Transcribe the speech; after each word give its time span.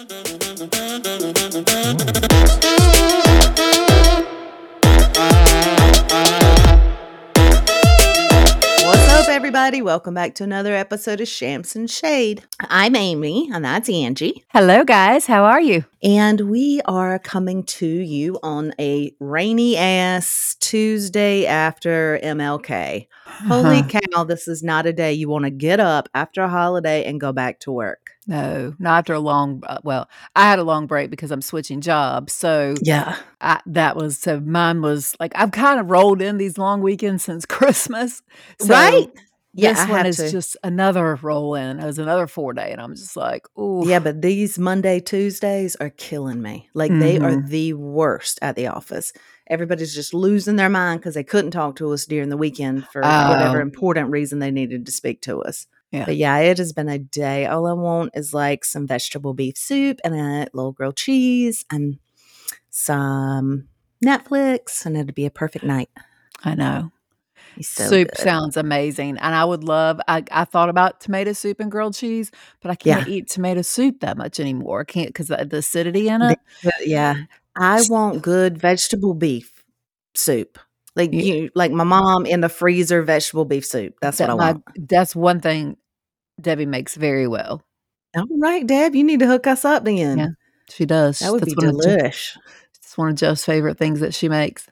What's 0.00 0.08
up, 9.10 9.28
everybody? 9.28 9.82
Welcome 9.82 10.14
back 10.14 10.34
to 10.36 10.44
another 10.44 10.74
episode 10.74 11.20
of 11.20 11.28
Champs 11.28 11.76
and 11.76 11.90
Shade. 11.90 12.42
I'm 12.60 12.96
Amy, 12.96 13.50
and 13.52 13.62
that's 13.62 13.90
Angie. 13.90 14.42
Hello, 14.48 14.84
guys. 14.84 15.26
How 15.26 15.44
are 15.44 15.60
you? 15.60 15.84
And 16.02 16.48
we 16.48 16.80
are 16.86 17.18
coming 17.18 17.62
to 17.64 17.86
you 17.86 18.38
on 18.42 18.72
a 18.80 19.14
rainy 19.20 19.76
ass 19.76 20.56
Tuesday 20.60 21.44
after 21.44 22.18
MLK. 22.22 23.06
Holy 23.26 23.80
uh-huh. 23.80 24.00
cow, 24.14 24.24
this 24.24 24.48
is 24.48 24.62
not 24.62 24.86
a 24.86 24.94
day 24.94 25.12
you 25.12 25.28
want 25.28 25.44
to 25.44 25.50
get 25.50 25.78
up 25.78 26.08
after 26.14 26.40
a 26.40 26.48
holiday 26.48 27.04
and 27.04 27.20
go 27.20 27.32
back 27.32 27.60
to 27.60 27.70
work. 27.70 28.09
No, 28.26 28.74
not 28.78 28.98
after 28.98 29.14
a 29.14 29.18
long. 29.20 29.62
Uh, 29.66 29.78
well, 29.82 30.08
I 30.36 30.42
had 30.48 30.58
a 30.58 30.62
long 30.64 30.86
break 30.86 31.10
because 31.10 31.30
I'm 31.30 31.42
switching 31.42 31.80
jobs, 31.80 32.32
so 32.32 32.74
Yeah. 32.82 33.16
I, 33.40 33.60
that 33.66 33.96
was 33.96 34.18
so. 34.18 34.40
Mine 34.40 34.82
was 34.82 35.16
like 35.18 35.32
I've 35.34 35.52
kind 35.52 35.80
of 35.80 35.90
rolled 35.90 36.20
in 36.22 36.36
these 36.38 36.58
long 36.58 36.82
weekends 36.82 37.24
since 37.24 37.46
Christmas, 37.46 38.22
so 38.60 38.68
right? 38.68 39.08
Yeah, 39.52 39.72
This 39.72 39.88
one 39.88 40.06
is 40.06 40.16
to. 40.18 40.30
just 40.30 40.56
another 40.62 41.16
roll 41.22 41.56
in. 41.56 41.80
It 41.80 41.84
was 41.84 41.98
another 41.98 42.28
four 42.28 42.52
day, 42.52 42.70
and 42.70 42.80
I'm 42.80 42.94
just 42.94 43.16
like, 43.16 43.46
oh, 43.56 43.84
Yeah, 43.84 43.98
but 43.98 44.22
these 44.22 44.60
Monday, 44.60 45.00
Tuesdays 45.00 45.74
are 45.76 45.90
killing 45.90 46.40
me. 46.40 46.68
Like 46.72 46.92
they 46.96 47.18
are 47.18 47.32
Mhm. 47.32 47.48
the 47.48 47.72
worst 47.72 48.38
at 48.42 48.54
the 48.54 48.68
office. 48.68 49.12
Everybody's 49.48 49.92
just 49.92 50.14
losing 50.14 50.54
their 50.54 50.68
mind 50.68 51.00
because 51.00 51.14
they 51.14 51.24
couldn't 51.24 51.50
talk 51.50 51.74
to 51.76 51.92
us 51.92 52.04
during 52.06 52.28
the 52.28 52.36
weekend 52.36 52.86
for 52.92 53.00
whatever 53.02 53.58
Oh. 53.58 53.62
important 53.62 54.10
reason 54.12 54.38
they 54.38 54.52
needed 54.52 54.86
to 54.86 54.92
speak 54.92 55.20
to 55.22 55.42
us. 55.42 55.66
Yeah. 55.90 56.04
But 56.04 56.16
yeah, 56.16 56.38
it 56.38 56.58
has 56.58 56.72
been 56.72 56.88
a 56.88 56.98
day. 56.98 57.46
All 57.46 57.66
I 57.66 57.72
want 57.72 58.12
is 58.14 58.32
like 58.32 58.64
some 58.64 58.86
vegetable 58.86 59.34
beef 59.34 59.56
soup 59.58 59.98
and 60.04 60.14
a 60.14 60.46
little 60.52 60.72
grilled 60.72 60.96
cheese 60.96 61.64
and 61.70 61.98
some 62.70 63.68
Netflix, 64.04 64.86
and 64.86 64.96
it'd 64.96 65.14
be 65.14 65.26
a 65.26 65.30
perfect 65.30 65.64
night. 65.64 65.90
I 66.44 66.54
know. 66.54 66.90
So 67.60 67.88
soup 67.88 68.08
good. 68.16 68.18
sounds 68.18 68.56
amazing, 68.56 69.18
and 69.18 69.34
I 69.34 69.44
would 69.44 69.64
love. 69.64 70.00
I, 70.06 70.22
I 70.30 70.44
thought 70.44 70.68
about 70.68 71.00
tomato 71.00 71.32
soup 71.32 71.58
and 71.60 71.70
grilled 71.70 71.94
cheese, 71.94 72.30
but 72.62 72.70
I 72.70 72.76
can't 72.76 73.08
eat 73.08 73.28
tomato 73.28 73.62
soup 73.62 74.00
that 74.00 74.16
much 74.16 74.38
anymore. 74.40 74.80
I 74.82 74.84
can't 74.84 75.08
because 75.08 75.26
the, 75.28 75.44
the 75.44 75.58
acidity 75.58 76.08
in 76.08 76.22
it. 76.22 76.38
Yeah, 76.82 77.14
I 77.56 77.82
want 77.88 78.22
good 78.22 78.56
vegetable 78.56 79.14
beef 79.14 79.64
soup. 80.14 80.58
Like 80.96 81.12
You- 81.12 81.20
you, 81.34 81.50
like 81.54 81.72
my 81.72 81.84
mom 81.84 82.24
in 82.24 82.40
the 82.40 82.48
freezer 82.48 83.02
vegetable 83.02 83.44
beef 83.44 83.66
soup. 83.66 83.94
That's 84.00 84.18
that 84.18 84.28
what 84.28 84.34
I 84.34 84.46
my- 84.46 84.52
want. 84.52 84.88
That's 84.88 85.14
one 85.16 85.40
thing 85.40 85.76
Debbie 86.42 86.66
makes 86.66 86.94
very 86.94 87.26
well. 87.26 87.62
All 88.16 88.26
right, 88.40 88.66
Deb, 88.66 88.94
you 88.94 89.04
need 89.04 89.20
to 89.20 89.26
hook 89.26 89.46
us 89.46 89.64
up 89.64 89.84
then. 89.84 90.18
Yeah, 90.18 90.28
She 90.68 90.84
does. 90.84 91.20
That 91.20 91.32
would 91.32 91.42
That's 91.42 91.54
be 91.54 91.66
one 91.66 91.74
of 91.76 91.80
delish. 91.80 92.36
It's 92.76 92.98
one 92.98 93.10
of 93.10 93.14
Joe's 93.14 93.44
favorite 93.44 93.78
things 93.78 94.00
that 94.00 94.14
she 94.14 94.28
makes. 94.28 94.66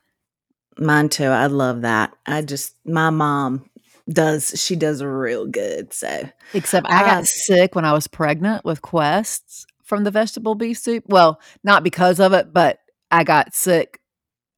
Mine 0.76 1.08
too. 1.08 1.24
I 1.26 1.46
love 1.46 1.82
that. 1.82 2.12
I 2.26 2.42
just 2.42 2.74
my 2.84 3.10
mom 3.10 3.68
does. 4.08 4.54
She 4.60 4.74
does 4.76 5.02
real 5.02 5.46
good. 5.46 5.92
So 5.92 6.28
Except 6.54 6.86
I 6.88 7.02
Uh, 7.02 7.06
got 7.06 7.26
sick 7.26 7.74
when 7.74 7.84
I 7.84 7.92
was 7.92 8.06
pregnant 8.08 8.64
with 8.64 8.82
Quests 8.82 9.66
from 9.84 10.04
the 10.04 10.10
vegetable 10.10 10.54
beef 10.54 10.78
soup. 10.78 11.04
Well, 11.08 11.40
not 11.64 11.82
because 11.84 12.18
of 12.20 12.32
it, 12.32 12.52
but 12.52 12.78
I 13.10 13.24
got 13.24 13.54
sick 13.54 14.00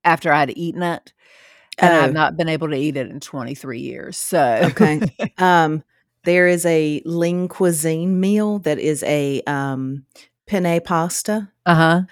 after 0.04 0.32
I'd 0.32 0.56
eaten 0.56 0.82
it. 0.82 1.12
And 1.78 1.92
Oh. 1.92 2.00
I've 2.00 2.12
not 2.12 2.36
been 2.36 2.48
able 2.48 2.68
to 2.68 2.76
eat 2.76 2.96
it 2.96 3.08
in 3.10 3.20
23 3.20 3.80
years. 3.80 4.16
So 4.18 4.60
Okay. 4.70 5.00
um, 5.38 5.82
there 6.24 6.46
is 6.48 6.64
a 6.66 7.02
lean 7.04 7.48
cuisine 7.48 8.20
meal 8.20 8.58
that 8.60 8.78
is 8.78 9.02
a 9.04 9.42
um 9.46 10.04
penne 10.46 10.80
pasta. 10.84 11.50
uh-huh. 11.66 12.02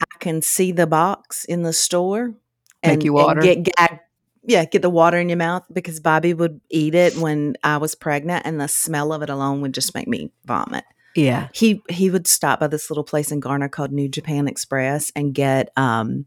I 0.00 0.18
can 0.18 0.42
see 0.42 0.72
the 0.72 0.86
box 0.86 1.44
in 1.46 1.62
the 1.62 1.72
store 1.72 2.28
Make 2.28 2.36
and, 2.82 3.04
you 3.04 3.14
water? 3.14 3.40
get. 3.40 4.00
Yeah, 4.48 4.64
get 4.64 4.82
the 4.82 4.90
water 4.90 5.18
in 5.18 5.28
your 5.28 5.38
mouth 5.38 5.64
because 5.72 5.98
Bobby 5.98 6.32
would 6.32 6.60
eat 6.70 6.94
it 6.94 7.16
when 7.16 7.56
I 7.64 7.78
was 7.78 7.94
pregnant, 7.96 8.46
and 8.46 8.60
the 8.60 8.68
smell 8.68 9.12
of 9.12 9.22
it 9.22 9.30
alone 9.30 9.60
would 9.62 9.74
just 9.74 9.92
make 9.94 10.06
me 10.06 10.30
vomit. 10.44 10.84
Yeah. 11.16 11.48
He 11.52 11.82
he 11.88 12.10
would 12.10 12.26
stop 12.28 12.60
by 12.60 12.66
this 12.68 12.88
little 12.90 13.02
place 13.04 13.32
in 13.32 13.40
Garner 13.40 13.68
called 13.68 13.90
New 13.90 14.08
Japan 14.08 14.46
Express 14.46 15.10
and 15.16 15.34
get 15.34 15.70
um 15.76 16.26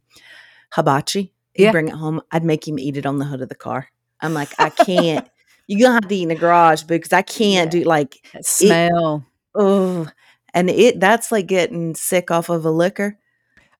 hibachi. 0.74 1.32
He'd 1.54 1.64
Yeah. 1.66 1.72
bring 1.72 1.88
it 1.88 1.94
home. 1.94 2.22
I'd 2.32 2.44
make 2.44 2.68
him 2.68 2.78
eat 2.80 2.98
it 2.98 3.06
on 3.06 3.20
the 3.20 3.26
hood 3.26 3.42
of 3.42 3.50
the 3.50 3.56
car. 3.56 3.88
I'm 4.20 4.34
like, 4.34 4.50
I 4.60 4.70
can't. 4.70 5.28
You're 5.70 5.80
gonna 5.88 5.94
have 6.02 6.08
to 6.10 6.16
eat 6.16 6.24
in 6.24 6.30
the 6.30 6.36
garage 6.36 6.82
because 6.84 7.14
I 7.14 7.22
can't 7.22 7.72
Yeah. 7.74 7.80
do 7.82 7.86
like 7.88 8.18
That 8.34 8.46
smell. 8.46 9.24
oh, 9.56 10.08
and 10.54 10.70
it 10.70 11.00
that's 11.00 11.32
like 11.32 11.46
getting 11.48 11.94
sick 11.96 12.32
off 12.32 12.50
of 12.50 12.66
a 12.66 12.72
liquor. 12.72 13.18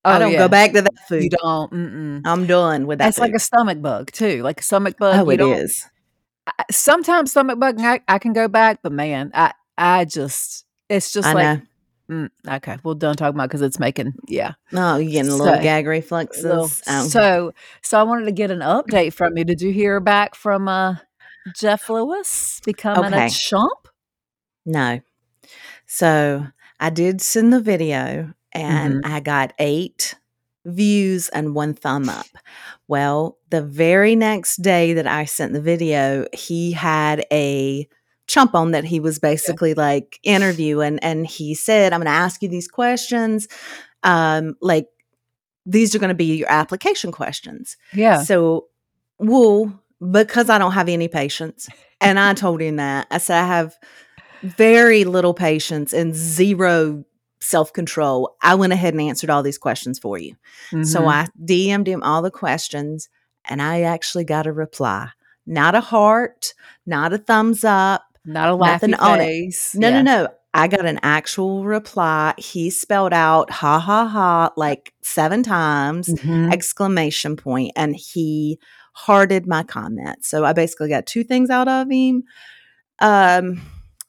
Oh, 0.06 0.12
I 0.12 0.20
don't 0.20 0.32
yeah. 0.34 0.38
go 0.38 0.48
back 0.48 0.72
to 0.74 0.84
that 0.84 1.08
food. 1.10 1.24
You 1.24 1.30
don't. 1.32 1.72
Mm-mm. 1.74 2.22
I'm 2.26 2.46
done 2.48 2.86
with 2.88 3.00
that. 3.00 3.06
That's 3.06 3.18
like 3.20 3.34
a 3.34 3.40
stomach 3.40 3.82
bug 3.82 4.12
too. 4.12 4.44
Like 4.44 4.60
a 4.60 4.64
stomach 4.64 4.98
bug. 4.98 5.16
oh, 5.20 5.30
you 5.30 5.32
it 5.32 5.42
is. 5.42 5.86
I- 6.48 6.64
Sometimes 6.72 7.32
stomach 7.32 7.60
bug, 7.60 7.78
I, 7.82 8.02
I 8.08 8.20
can 8.20 8.34
go 8.34 8.48
back, 8.48 8.80
but 8.84 8.92
man, 8.92 9.32
I 9.34 9.54
I 9.78 10.06
just 10.06 10.66
it's 10.90 11.12
just 11.12 11.28
I 11.28 11.34
like 11.34 11.60
know. 12.10 12.28
mm, 12.48 12.56
okay. 12.58 12.78
Well, 12.84 12.94
don't 12.96 13.16
talk 13.18 13.34
about 13.34 13.50
because 13.50 13.62
it's 13.64 13.80
making 13.80 14.14
yeah. 14.28 14.54
No, 14.72 14.98
you're 14.98 15.12
getting 15.12 15.32
a 15.32 15.36
little 15.36 15.56
So- 15.56 15.62
gag 15.64 15.88
reflexes. 15.88 16.82
Um, 16.88 17.08
So, 17.08 17.52
so 17.82 18.00
I 18.00 18.04
wanted 18.04 18.26
to 18.26 18.32
get 18.32 18.52
an 18.52 18.60
update 18.60 19.14
from 19.14 19.38
you. 19.38 19.44
Did 19.44 19.62
you 19.62 19.72
hear 19.74 20.00
back 20.00 20.36
from 20.36 20.68
uh, 20.68 20.96
Jeff 21.56 21.90
Lewis 21.90 22.62
becoming 22.66 23.14
Okay. 23.14 23.28
a 23.28 23.30
chump? 23.30 23.88
no. 24.66 25.00
So 25.86 26.46
I 26.80 26.90
did 26.90 27.22
send 27.22 27.52
the 27.54 27.62
video 27.62 28.34
and 28.52 29.04
Mm-hmm. 29.04 29.14
I 29.14 29.20
got 29.20 29.54
eight 29.60 30.16
views 30.66 31.30
and 31.30 31.56
one 31.56 31.74
thumb 31.74 32.10
up. 32.10 32.26
Well, 32.88 33.38
the 33.50 33.62
very 33.62 34.16
next 34.16 34.58
day 34.58 34.94
that 34.94 35.08
I 35.08 35.26
sent 35.26 35.54
the 35.54 35.62
video, 35.62 36.26
he 36.34 36.72
had 36.72 37.26
a 37.32 37.88
chump 38.28 38.54
on 38.54 38.72
that 38.72 38.84
he 38.84 39.00
was 39.00 39.18
basically 39.18 39.74
like 39.74 40.20
interviewing 40.24 41.00
and 41.00 41.26
he 41.26 41.56
said, 41.56 41.94
I'm 41.94 42.00
gonna 42.02 42.10
ask 42.12 42.42
you 42.44 42.50
these 42.50 42.68
questions. 42.68 43.48
Um, 44.04 44.56
like 44.62 44.88
these 45.66 45.96
are 45.96 46.00
gonna 46.00 46.14
be 46.14 46.36
your 46.38 46.52
application 46.52 47.12
questions. 47.12 47.78
Yeah. 47.94 48.22
So, 48.24 48.68
well, 49.18 49.82
because 50.12 50.50
I 50.50 50.58
don't 50.58 50.72
have 50.74 50.90
any 50.90 51.08
patience, 51.08 51.68
and 52.02 52.20
I 52.20 52.34
told 52.34 52.62
him 52.62 52.78
that 52.78 53.08
I 53.12 53.18
said 53.18 53.42
I 53.44 53.48
have 53.48 53.76
very 54.42 55.04
little 55.04 55.34
patience 55.34 55.94
and 55.94 56.16
zero 56.16 57.04
self 57.42 57.72
control. 57.74 58.36
I 58.42 58.56
went 58.56 58.74
ahead 58.74 58.94
and 58.94 59.02
answered 59.02 59.30
all 59.30 59.44
these 59.44 59.58
questions 59.58 59.98
for 60.00 60.18
you. 60.18 60.36
So 60.84 61.02
Mhm. 61.02 61.08
I 61.08 61.28
DM'd 61.44 61.88
him 61.88 62.04
all 62.04 62.22
the 62.22 62.32
questions, 62.32 63.10
and 63.46 63.62
I 63.62 63.82
actually 63.82 64.26
got 64.26 64.48
a 64.48 64.52
reply. 64.54 65.10
Not 65.46 65.74
a 65.76 65.82
heart, 65.82 66.54
not 66.86 67.12
a 67.14 67.18
thumbs 67.18 67.64
up, 67.64 68.04
not 68.26 68.50
a 68.50 68.56
laughing 68.56 68.90
face. 69.18 69.74
no, 69.76 69.88
Yeah. 69.90 70.02
no, 70.02 70.24
no. 70.24 70.28
I 70.54 70.68
got 70.68 70.86
an 70.86 71.00
actual 71.04 71.64
reply. 71.64 72.34
He 72.38 72.70
spelled 72.72 73.14
out 73.14 73.52
ha 73.52 73.78
ha 73.80 74.06
ha 74.08 74.52
like 74.58 74.94
seven 75.04 75.44
times 75.44 76.08
Mhm. 76.10 76.52
exclamation 76.52 77.36
point 77.36 77.72
and 77.76 77.96
he 77.96 78.60
hearted 79.00 79.48
my 79.48 79.64
comment. 79.64 80.26
So 80.26 80.44
I 80.44 80.54
basically 80.54 80.90
got 80.90 81.06
two 81.06 81.24
things 81.24 81.50
out 81.50 81.68
of 81.68 81.90
him. 81.90 82.24
Um 83.00 83.62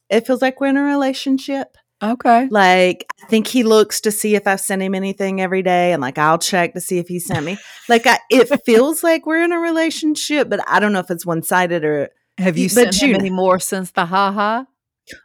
it 0.09 0.27
feels 0.27 0.43
like 0.43 0.61
we're 0.61 0.69
in 0.69 0.77
a 0.77 0.83
relationship. 0.83 1.77
Okay. 2.03 2.49
Like 2.51 3.06
I 3.23 3.27
think 3.27 3.47
he 3.47 3.62
looks 3.62 4.01
to 4.03 4.11
see 4.11 4.34
if 4.34 4.47
I've 4.47 4.61
sent 4.61 4.83
him 4.83 4.95
anything 4.95 5.41
every 5.41 5.62
day 5.62 5.93
and 5.93 6.01
like 6.03 6.19
I'll 6.19 6.39
check 6.39 6.75
to 6.75 6.81
see 6.81 6.99
if 6.99 7.09
he 7.09 7.21
sent 7.21 7.45
me. 7.47 7.59
Like 7.89 8.06
I, 8.06 8.19
it 8.31 8.49
feels 8.65 9.05
like 9.05 9.27
we're 9.27 9.45
in 9.45 9.53
a 9.53 9.61
relationship, 9.61 10.49
but 10.49 10.61
I 10.69 10.81
don't 10.81 10.93
know 10.93 11.01
if 11.01 11.11
it's 11.11 11.27
one-sided 11.27 11.84
or 11.84 12.09
Have 12.39 12.57
you 12.59 12.69
But 12.69 12.95
sent 12.95 13.03
him 13.03 13.15
any 13.15 13.31
more 13.31 13.61
since 13.61 13.93
the 13.93 14.07
ha 14.07 14.33
ha? 14.33 14.67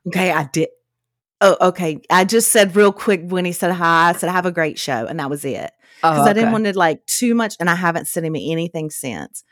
okay, 0.08 0.32
I 0.32 0.50
did 0.52 0.70
Oh, 1.42 1.58
okay. 1.70 2.00
I 2.10 2.24
just 2.24 2.52
said 2.52 2.76
real 2.76 2.94
quick 2.94 3.22
when 3.26 3.46
he 3.46 3.52
said 3.52 3.72
hi, 3.72 4.10
I 4.10 4.14
said 4.14 4.30
have 4.30 4.46
a 4.46 4.52
great 4.52 4.80
show 4.80 5.06
and 5.06 5.20
that 5.20 5.30
was 5.30 5.44
it. 5.44 5.72
Oh, 6.04 6.12
because 6.12 6.28
I 6.28 6.34
didn't 6.34 6.50
okay. 6.50 6.52
want 6.54 6.66
to 6.66 6.78
like 6.78 7.06
too 7.06 7.34
much, 7.34 7.56
and 7.60 7.70
I 7.70 7.76
haven't 7.76 8.08
sent 8.08 8.26
him 8.26 8.36
anything 8.36 8.90
since. 8.90 9.44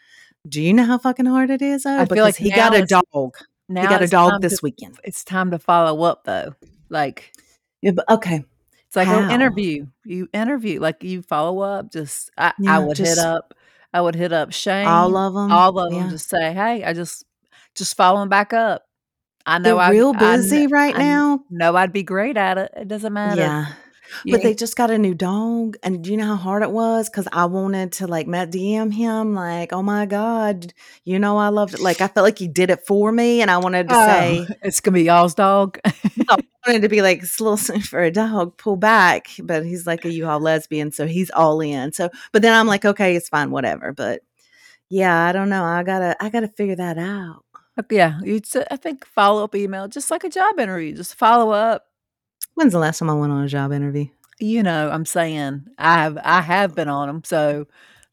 Do 0.48 0.62
you 0.62 0.74
know 0.74 0.84
how 0.86 0.98
fucking 0.98 1.25
hard 1.25 1.50
it 1.50 1.62
is? 1.62 1.84
Though? 1.84 1.95
I 1.95 2.00
feel 2.00 2.07
because 2.10 2.24
like 2.25 2.36
he 2.36 2.51
got 2.51 2.75
a 2.75 2.86
dog. 2.86 3.38
Now 3.69 3.81
he 3.81 3.88
got 3.88 4.01
a 4.01 4.07
dog 4.07 4.42
this 4.42 4.57
to, 4.57 4.63
weekend. 4.63 5.00
It's 5.04 5.24
time 5.24 5.51
to 5.51 5.60
follow 5.60 6.04
up 6.04 6.24
though. 6.25 6.54
Like 6.90 7.31
Yeah, 7.81 7.92
but 7.92 8.10
okay. 8.10 8.44
it's 8.88 8.95
like 8.95 9.07
oh, 9.07 9.12
How? 9.12 9.19
an 9.25 9.31
interview. 9.31 9.88
You 10.04 10.28
interview, 10.34 10.80
like 10.80 11.04
you 11.04 11.22
follow 11.22 11.60
up. 11.62 11.92
Just 11.92 12.30
I, 12.38 12.51
I 12.68 12.80
would 12.80 12.98
just- 12.98 13.18
hit 13.18 13.25
up. 13.25 13.54
I 13.95 14.01
would 14.01 14.16
hit 14.16 14.34
up 14.34 14.51
Shane. 14.51 14.88
All 14.88 15.16
of 15.16 15.34
them. 15.36 15.51
all 15.51 15.78
of 15.78 15.92
them. 15.92 16.01
yeah. 16.01 16.10
Just 16.10 16.28
say, 16.28 16.51
hey, 16.51 16.84
I 16.84 16.94
just 16.94 17.25
just 17.75 17.95
following 17.95 18.28
back 18.28 18.51
up. 18.51 18.84
I 19.45 19.60
know 19.60 19.75
They're 19.75 19.78
I 19.78 19.92
real 19.92 20.13
I 20.16 20.38
busy 20.38 20.68
right 20.68 20.95
I 20.95 20.98
now. 20.98 21.42
No, 21.50 21.75
I'd 21.75 21.94
be 21.94 22.01
great 22.04 22.36
at 22.36 22.57
it. 22.57 22.72
It 22.75 22.88
doesn't 22.88 23.13
matter. 23.13 23.42
Yeah. 23.42 23.66
But 24.29 24.41
they 24.41 24.53
just 24.53 24.75
got 24.75 24.91
a 24.91 24.97
new 24.97 25.13
dog, 25.13 25.77
and 25.83 26.03
do 26.03 26.11
you 26.11 26.17
know 26.17 26.25
how 26.27 26.35
hard 26.35 26.63
it 26.63 26.71
was? 26.71 27.09
Because 27.09 27.27
I 27.31 27.45
wanted 27.45 27.94
to 27.94 28.07
like 28.07 28.27
met 28.27 28.51
DM 28.51 28.91
him, 28.91 29.33
like, 29.35 29.73
oh 29.73 29.81
my 29.83 30.05
god, 30.05 30.73
you 31.05 31.19
know 31.19 31.38
I 31.38 31.50
loved 31.50 31.73
it. 31.73 31.79
Like 31.79 32.01
I 32.01 32.07
felt 32.07 32.23
like 32.25 32.39
he 32.39 32.47
did 32.47 32.69
it 32.69 32.85
for 32.88 33.11
me, 33.11 33.41
and 33.41 33.50
I 33.51 33.57
wanted 33.57 33.89
to 33.89 33.95
Oh, 33.95 34.05
say, 34.05 34.47
it's 34.61 34.79
gonna 34.81 34.95
be 34.95 35.03
y'all's 35.03 35.35
dog. 35.35 35.79
I 35.85 36.38
wanted 36.67 36.81
to 36.83 36.89
be 36.89 37.01
like, 37.01 37.23
it's 37.23 37.39
a 37.39 37.44
little 37.44 37.57
soon 37.57 37.81
for 37.81 38.01
a 38.01 38.11
dog, 38.11 38.57
pull 38.57 38.75
back. 38.77 39.27
But 39.41 39.65
he's 39.65 39.85
like 39.88 40.06
a 40.06 40.09
U-Haul 40.09 40.39
lesbian, 40.39 40.91
so 40.91 41.06
he's 41.07 41.29
all 41.31 41.59
in. 41.61 41.91
So, 41.94 42.09
but 42.31 42.41
then 42.41 42.53
I'm 42.53 42.67
like, 42.67 42.85
okay, 42.85 43.15
it's 43.15 43.29
fine, 43.29 43.51
whatever. 43.51 43.91
But 43.94 44.21
yeah, 44.89 45.25
I 45.25 45.31
don't 45.31 45.49
know. 45.49 45.63
I 45.63 45.83
gotta, 45.83 46.15
I 46.23 46.29
gotta 46.29 46.47
figure 46.47 46.75
that 46.75 46.97
out. 46.97 47.44
Uh, 47.77 47.83
yeah, 47.91 48.19
you'd 48.23 48.45
s- 48.45 48.65
I 48.69 48.77
think 48.77 49.06
follow 49.06 49.44
up 49.44 49.56
email, 49.56 49.88
just 49.88 50.11
like 50.11 50.23
a 50.23 50.29
job 50.29 50.59
interview, 50.59 50.95
just 50.95 51.15
follow 51.15 51.51
up. 51.51 51.85
When's 52.55 52.73
the 52.73 52.79
last 52.79 53.00
time 53.00 53.09
I 53.09 53.13
went 53.13 53.31
on 53.33 53.44
a 53.44 53.47
job 53.47 53.71
interview? 53.71 54.05
You 54.39 54.63
know, 54.63 54.89
I'm 54.89 55.05
saying 55.05 55.65
I 55.77 56.03
have 56.03 56.17
I 56.23 56.41
have 56.41 56.75
been 56.75 56.89
on 56.89 57.07
them, 57.07 57.23
so 57.23 57.67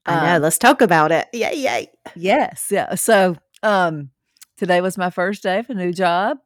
I 0.06 0.26
know. 0.26 0.36
um, 0.36 0.42
Let's 0.42 0.58
talk 0.58 0.80
about 0.80 1.12
it. 1.12 1.28
Yay, 1.32 1.54
yay. 1.56 1.88
yes, 2.14 2.68
yeah. 2.70 2.94
So 2.94 3.36
um, 3.62 4.10
today 4.56 4.80
was 4.80 4.96
my 4.96 5.10
first 5.10 5.42
day 5.42 5.58
of 5.58 5.70
a 5.70 5.74
new 5.74 5.92
job. 5.92 6.38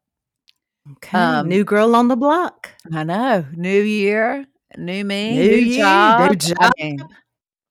Okay. 0.93 1.17
Um, 1.19 1.49
new 1.49 1.65
girl 1.65 1.95
on 1.97 2.09
the 2.09 2.17
block. 2.17 2.71
I 2.93 3.05
know, 3.05 3.45
new 3.55 3.81
year, 3.83 4.45
new 4.77 5.05
me, 5.05 5.37
New 5.37 5.43
new, 5.51 5.57
year, 5.57 5.85
job. 5.85 6.21
new 6.21 6.27
I 6.27 6.35
job. 6.69 6.73
mean, 6.79 6.99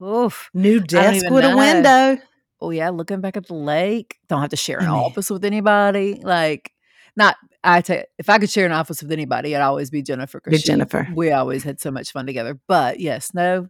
oof. 0.03 0.49
New 0.53 0.79
desk 0.79 1.29
with 1.29 1.45
a 1.45 1.55
window. 1.55 2.21
Oh 2.61 2.69
yeah, 2.71 2.89
looking 2.89 3.21
back 3.21 3.37
at 3.37 3.47
the 3.47 3.53
lake. 3.55 4.17
Don't 4.29 4.41
have 4.41 4.49
to 4.51 4.55
share 4.55 4.79
an 4.79 4.87
office 4.87 5.29
with 5.29 5.45
anybody. 5.45 6.15
Like, 6.23 6.71
not 7.15 7.35
I 7.63 7.81
tell 7.81 8.03
if 8.17 8.29
I 8.29 8.39
could 8.39 8.49
share 8.49 8.65
an 8.65 8.71
office 8.71 9.01
with 9.01 9.11
anybody, 9.11 9.53
it'd 9.53 9.61
always 9.61 9.89
be 9.89 10.01
Jennifer. 10.01 10.41
Be 10.45 10.57
she- 10.57 10.63
Jennifer. 10.67 11.07
We 11.13 11.31
always 11.31 11.63
had 11.63 11.79
so 11.79 11.91
much 11.91 12.11
fun 12.11 12.25
together. 12.25 12.59
But 12.67 12.99
yes, 12.99 13.33
no, 13.33 13.69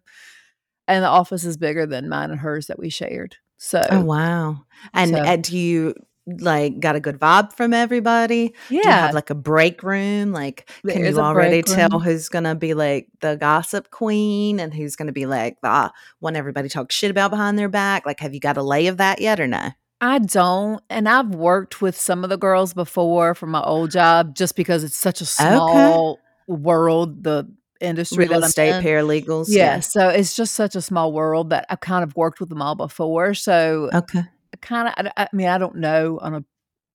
and 0.87 1.03
the 1.03 1.07
office 1.07 1.43
is 1.43 1.57
bigger 1.57 1.85
than 1.85 2.09
mine 2.09 2.31
and 2.31 2.39
hers 2.39 2.67
that 2.67 2.79
we 2.79 2.89
shared. 2.89 3.37
So 3.57 3.85
Oh 3.89 4.01
wow! 4.03 4.65
And 4.93 5.11
So- 5.11 5.17
uh, 5.21 5.35
do 5.37 5.57
you 5.57 5.93
like 6.39 6.79
got 6.79 6.95
a 6.95 7.01
good 7.01 7.19
vibe 7.19 7.51
from 7.53 7.73
everybody? 7.73 8.53
Do 8.69 8.75
you 8.75 8.81
yeah, 8.85 9.07
have 9.07 9.15
like 9.15 9.29
a 9.29 9.35
break 9.35 9.83
room? 9.83 10.31
Like, 10.31 10.69
There 10.83 10.95
can 10.95 11.05
you 11.05 11.19
already 11.19 11.61
tell 11.61 11.99
who's 11.99 12.29
gonna 12.29 12.55
be 12.55 12.73
like 12.73 13.09
the 13.19 13.35
gossip 13.35 13.91
queen 13.91 14.59
and 14.59 14.73
who's 14.73 14.95
gonna 14.95 15.11
be 15.11 15.25
like 15.25 15.57
the 15.61 15.91
one 16.19 16.35
everybody 16.35 16.69
talks 16.69 16.95
shit 16.95 17.11
about 17.11 17.29
behind 17.29 17.59
their 17.59 17.69
back? 17.69 18.05
Like, 18.05 18.21
have 18.21 18.33
you 18.33 18.39
got 18.39 18.57
a 18.57 18.63
lay 18.63 18.87
of 18.87 18.97
that 18.97 19.19
yet 19.19 19.39
or 19.39 19.47
no? 19.47 19.71
I 20.03 20.19
don't, 20.19 20.83
and 20.89 21.07
I've 21.07 21.29
worked 21.29 21.81
with 21.81 21.95
some 21.97 22.25
of 22.25 22.29
the 22.29 22.37
girls 22.37 22.73
before 22.73 23.33
from 23.35 23.51
my 23.51 23.61
old 23.61 23.89
job, 23.89 24.35
just 24.35 24.57
because 24.57 24.83
it's 24.83 24.97
such 24.97 25.21
a 25.21 25.25
small 25.25 26.19
world. 26.45 27.23
The 27.23 27.49
industry 27.79 28.27
Real 28.27 28.43
estate 28.43 28.75
in. 28.75 28.83
paralegals. 28.83 29.47
Yeah, 29.47 29.79
so 29.79 30.09
it's 30.09 30.35
just 30.35 30.55
such 30.55 30.75
a 30.75 30.81
small 30.81 31.13
world 31.13 31.51
that 31.51 31.65
I've 31.69 31.79
kind 31.79 32.03
of 32.03 32.17
worked 32.17 32.41
with 32.41 32.49
them 32.49 32.61
all 32.61 32.75
before. 32.75 33.33
So 33.33 33.91
Okay. 33.93 34.23
kind 34.61 34.89
of, 34.89 34.93
I, 35.15 35.23
I 35.23 35.27
mean, 35.31 35.47
I 35.47 35.57
don't 35.57 35.77
know 35.77 36.19
on 36.21 36.33
a 36.33 36.43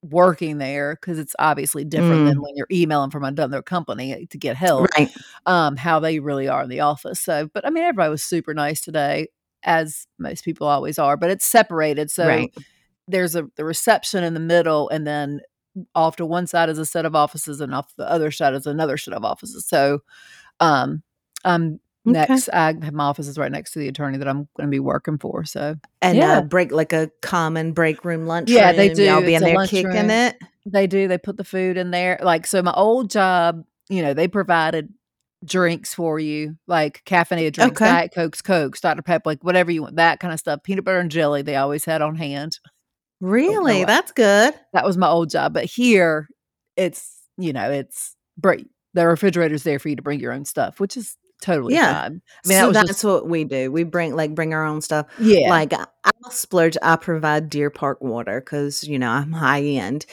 working 0.03 0.59
there 0.59 0.95
because 1.01 1.19
it's 1.19 1.35
obviously 1.39 1.85
different 1.85 2.25
Mm. 2.25 2.29
than 2.29 2.43
when 2.43 2.57
you're 2.57 2.69
emailing 2.71 3.11
from 3.11 3.25
another 3.25 3.63
company 3.63 4.27
to 4.27 4.37
get 4.39 4.55
help. 4.55 4.91
Right. 4.99 5.11
Um, 5.47 5.77
how 5.77 5.99
they 5.99 6.21
really 6.21 6.47
are 6.47 6.63
in 6.63 6.69
the 6.69 6.81
office. 6.81 7.21
So, 7.21 7.49
but 7.55 7.67
I 7.67 7.71
mean, 7.71 7.85
everybody 7.85 8.11
was 8.11 8.23
super 8.23 8.53
nice 8.53 8.83
today, 8.83 9.29
as 9.63 10.07
most 10.19 10.45
people 10.45 10.67
always 10.67 10.99
are. 10.99 11.17
But 11.17 11.31
it's 11.31 11.47
separated, 11.47 12.11
so 12.11 12.27
right. 12.27 12.53
There's 13.09 13.35
a 13.35 13.49
the 13.57 13.65
reception 13.65 14.23
in 14.25 14.35
the 14.35 14.41
middle, 14.41 14.89
and 14.91 15.07
then 15.07 15.41
off 15.95 16.17
to 16.17 16.27
one 16.27 16.47
side 16.47 16.69
is 16.69 16.79
a 16.79 16.87
set 16.87 17.05
of 17.05 17.15
offices, 17.15 17.61
and 17.61 17.75
off 17.75 17.95
the 17.97 18.09
other 18.11 18.31
side 18.31 18.55
is 18.55 18.67
another 18.67 18.97
set 18.97 19.15
of 19.15 19.25
offices. 19.25 19.67
So, 19.67 20.01
um, 20.61 21.03
um. 21.45 21.81
Okay. 22.07 22.21
Next, 22.21 22.49
I 22.55 22.67
have 22.83 22.95
my 22.95 23.05
office 23.05 23.29
is 23.29 23.37
right 23.37 23.53
next 23.53 23.73
to 23.73 23.81
the 23.81 23.89
attorney 23.89 24.17
that 24.17 24.29
I'm 24.29 24.49
going 24.57 24.67
to 24.67 24.71
be 24.71 24.81
working 24.81 25.19
for. 25.19 25.45
So 25.45 25.75
And 26.01 26.17
Yeah. 26.19 26.39
uh, 26.39 26.43
break 26.43 26.73
like 26.73 26.95
a 26.95 27.11
common 27.21 27.73
break 27.73 28.03
room 28.03 28.27
lunch. 28.27 28.49
Yeah, 28.49 28.73
they 28.73 28.89
room, 28.89 28.99
Y'all 28.99 29.21
do. 29.21 29.27
be 29.27 29.35
It's 29.35 29.43
in 29.43 29.47
there 29.55 29.67
kicking 29.67 29.91
room. 29.91 30.11
it. 30.11 30.37
they 30.65 30.87
do. 30.87 31.07
They 31.07 31.19
put 31.19 31.37
the 31.37 31.45
food 31.45 31.77
in 31.77 31.91
there. 31.91 32.19
Like 32.23 32.47
so, 32.47 32.63
my 32.63 32.73
old 32.73 33.11
job, 33.11 33.63
you 33.91 34.01
know, 34.01 34.15
they 34.15 34.27
provided 34.27 34.89
drinks 35.45 35.93
for 35.93 36.19
you, 36.19 36.57
like 36.67 37.03
caffeinated 37.05 37.53
drinks, 37.53 37.79
Okay. 37.81 37.91
diet 37.91 38.13
cokes, 38.15 38.41
cokes, 38.41 38.81
Dr 38.81 39.03
Pepper, 39.03 39.29
like 39.29 39.45
whatever 39.45 39.71
you 39.71 39.83
want, 39.83 39.97
that 39.97 40.19
kind 40.19 40.33
of 40.33 40.41
stuff. 40.41 40.63
Peanut 40.63 40.85
butter 40.87 41.01
and 41.01 41.11
jelly, 41.11 41.43
they 41.43 41.57
always 41.57 41.85
had 41.85 42.01
on 42.01 42.15
hand. 42.17 42.59
Oh, 43.23 43.27
really? 43.27 43.79
what. 43.81 43.87
That's 43.89 44.13
good. 44.13 44.55
That 44.73 44.85
was 44.85 44.97
my 44.97 45.09
old 45.09 45.31
job. 45.31 45.53
But 45.55 45.65
here, 45.65 46.29
it's 46.77 47.17
you 47.37 47.53
know, 47.53 47.71
it's 47.71 48.15
break. 48.37 48.67
The 48.95 49.07
refrigerator's 49.07 49.63
there 49.65 49.79
for 49.79 49.89
you 49.89 49.97
to 49.97 50.03
bring 50.03 50.21
your 50.21 50.33
own 50.33 50.45
stuff, 50.45 50.81
which 50.81 50.97
is 50.97 51.17
totally 51.41 51.75
Yeah. 51.75 52.03
fine. 52.03 52.23
I 52.45 52.49
mean, 52.49 52.59
so 52.59 52.67
that 52.69 52.73
that's 52.75 52.89
just 52.89 53.05
what 53.05 53.29
we 53.29 53.45
do. 53.45 53.71
We 53.71 53.85
bring 53.85 54.17
like 54.17 54.35
bring 54.35 54.55
our 54.55 54.65
own 54.65 54.81
stuff. 54.81 55.07
yeah, 55.21 55.49
Like 55.51 55.73
I- 55.73 55.87
I'll 56.05 56.31
splurge. 56.31 56.77
I 56.83 56.97
provide 56.97 57.49
Deer 57.51 57.71
Park 57.71 58.01
water 58.01 58.41
because 58.41 58.83
you 58.85 58.99
know 58.99 59.11
I'm 59.11 59.33
high 59.33 59.63
end, 59.63 60.07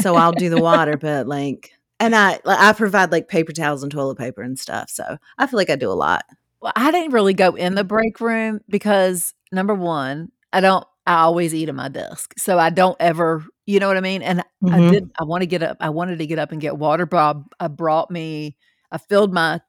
so 0.00 0.16
I'll 0.16 0.32
do 0.32 0.48
the 0.50 0.60
water. 0.60 0.96
But 0.96 1.26
like, 1.28 1.72
and 2.00 2.16
I 2.16 2.40
like, 2.44 2.58
I 2.58 2.72
provide 2.72 3.12
like 3.12 3.28
paper 3.28 3.52
towels 3.52 3.82
and 3.84 3.92
toilet 3.92 4.18
paper 4.18 4.42
and 4.42 4.58
stuff. 4.58 4.90
So 4.90 5.18
I 5.38 5.46
feel 5.46 5.56
like 5.58 5.70
I 5.70 5.76
do 5.76 5.90
a 5.90 5.94
lot. 5.94 6.24
Well, 6.60 6.72
I 6.76 6.90
didn't 6.90 7.12
really 7.12 7.34
go 7.34 7.54
in 7.54 7.74
the 7.76 7.84
break 7.84 8.20
room 8.20 8.60
because 8.68 9.34
number 9.52 9.74
one, 9.74 10.30
I 10.52 10.60
don't. 10.60 10.84
I 11.06 11.14
always 11.22 11.54
eat 11.54 11.68
at 11.68 11.74
my 11.74 11.88
desk, 11.88 12.34
so 12.38 12.58
I 12.58 12.70
don't 12.70 12.96
ever. 13.00 13.44
You 13.66 13.80
know 13.80 13.88
what 13.88 13.96
I 13.96 14.00
mean? 14.00 14.22
And 14.22 14.42
I 14.72 14.80
Mhm. 14.80 14.90
did. 14.90 15.10
I 15.20 15.24
want 15.24 15.42
to 15.42 15.46
get 15.46 15.62
up. 15.62 15.76
I 15.80 15.90
wanted 15.90 16.18
to 16.18 16.26
get 16.26 16.38
up 16.38 16.52
and 16.52 16.60
get 16.60 16.78
water, 16.78 17.06
but 17.06 17.36
I, 17.60 17.64
I 17.64 17.68
brought 17.68 18.10
me. 18.10 18.56
I 18.92 18.98
filled 18.98 19.32
my, 19.32 19.60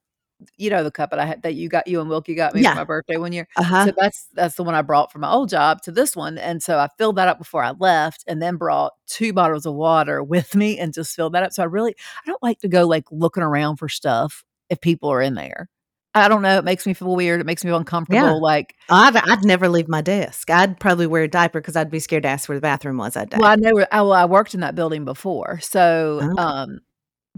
you 0.57 0.69
know, 0.69 0.83
the 0.83 0.91
cup 0.91 1.11
that 1.11 1.19
I 1.19 1.25
had 1.25 1.43
that 1.43 1.55
you 1.55 1.69
got 1.69 1.87
you 1.87 2.01
and 2.01 2.09
Wilkie 2.09 2.35
got 2.35 2.53
me 2.55 2.63
Yeah. 2.63 2.71
for 2.73 2.75
my 2.75 2.83
birthday 2.85 3.17
one 3.17 3.33
year. 3.33 3.47
Uh-huh. 3.57 3.85
So 3.87 3.93
that's 3.97 4.27
that's 4.33 4.55
the 4.55 4.63
one 4.63 4.75
I 4.75 4.81
brought 4.83 5.11
from 5.11 5.21
my 5.21 5.31
old 5.31 5.49
job 5.49 5.81
to 5.83 5.91
this 5.91 6.15
one, 6.15 6.37
and 6.39 6.63
so 6.63 6.79
I 6.79 6.89
filled 6.97 7.17
that 7.17 7.27
up 7.29 7.39
before 7.39 7.63
I 7.63 7.71
left, 7.71 8.23
and 8.27 8.41
then 8.41 8.57
brought 8.57 8.93
two 9.07 9.33
bottles 9.33 9.65
of 9.65 9.75
water 9.75 10.23
with 10.23 10.55
me 10.55 10.79
and 10.79 10.93
just 10.93 11.15
filled 11.15 11.33
that 11.33 11.43
up. 11.43 11.53
So 11.53 11.63
I 11.63 11.67
really 11.67 11.95
I 12.25 12.27
don't 12.29 12.43
like 12.43 12.59
to 12.61 12.67
go 12.69 12.87
like 12.87 13.05
looking 13.11 13.43
around 13.43 13.77
for 13.77 13.89
stuff 13.89 14.43
if 14.69 14.81
people 14.81 15.09
are 15.11 15.21
in 15.21 15.35
there. 15.35 15.69
I 16.15 16.27
don't 16.27 16.41
know. 16.43 16.57
It 16.59 16.63
makes 16.63 16.85
me 16.85 16.93
feel 16.93 17.15
weird. 17.15 17.41
It 17.41 17.45
makes 17.45 17.63
me 17.63 17.69
feel 17.69 17.77
uncomfortable. 17.77 18.39
Like, 18.41 18.75
I'd, 18.89 19.15
I'd 19.15 19.43
never 19.43 19.67
leave 19.67 19.87
my 19.87 20.01
desk. 20.01 20.49
I'd 20.49 20.79
probably 20.79 21.07
wear 21.07 21.23
a 21.23 21.27
diaper 21.27 21.59
because 21.59 21.75
I'd 21.75 21.89
be 21.89 21.99
scared 21.99 22.23
to 22.23 22.29
ask 22.29 22.47
where 22.47 22.57
the 22.57 22.61
bathroom 22.61 22.97
was 22.97 23.15
that 23.15 23.29
day. 23.31 23.37
well, 23.39 23.49
I 23.49 23.55
know. 23.55 23.71
where- 23.73 23.87
I, 23.91 24.01
well, 24.01 24.13
I 24.13 24.25
worked 24.25 24.53
in 24.53 24.59
that 24.59 24.75
building 24.75 25.05
before, 25.05 25.59
so 25.61 26.19
Oh. 26.21 26.41
um, 26.41 26.79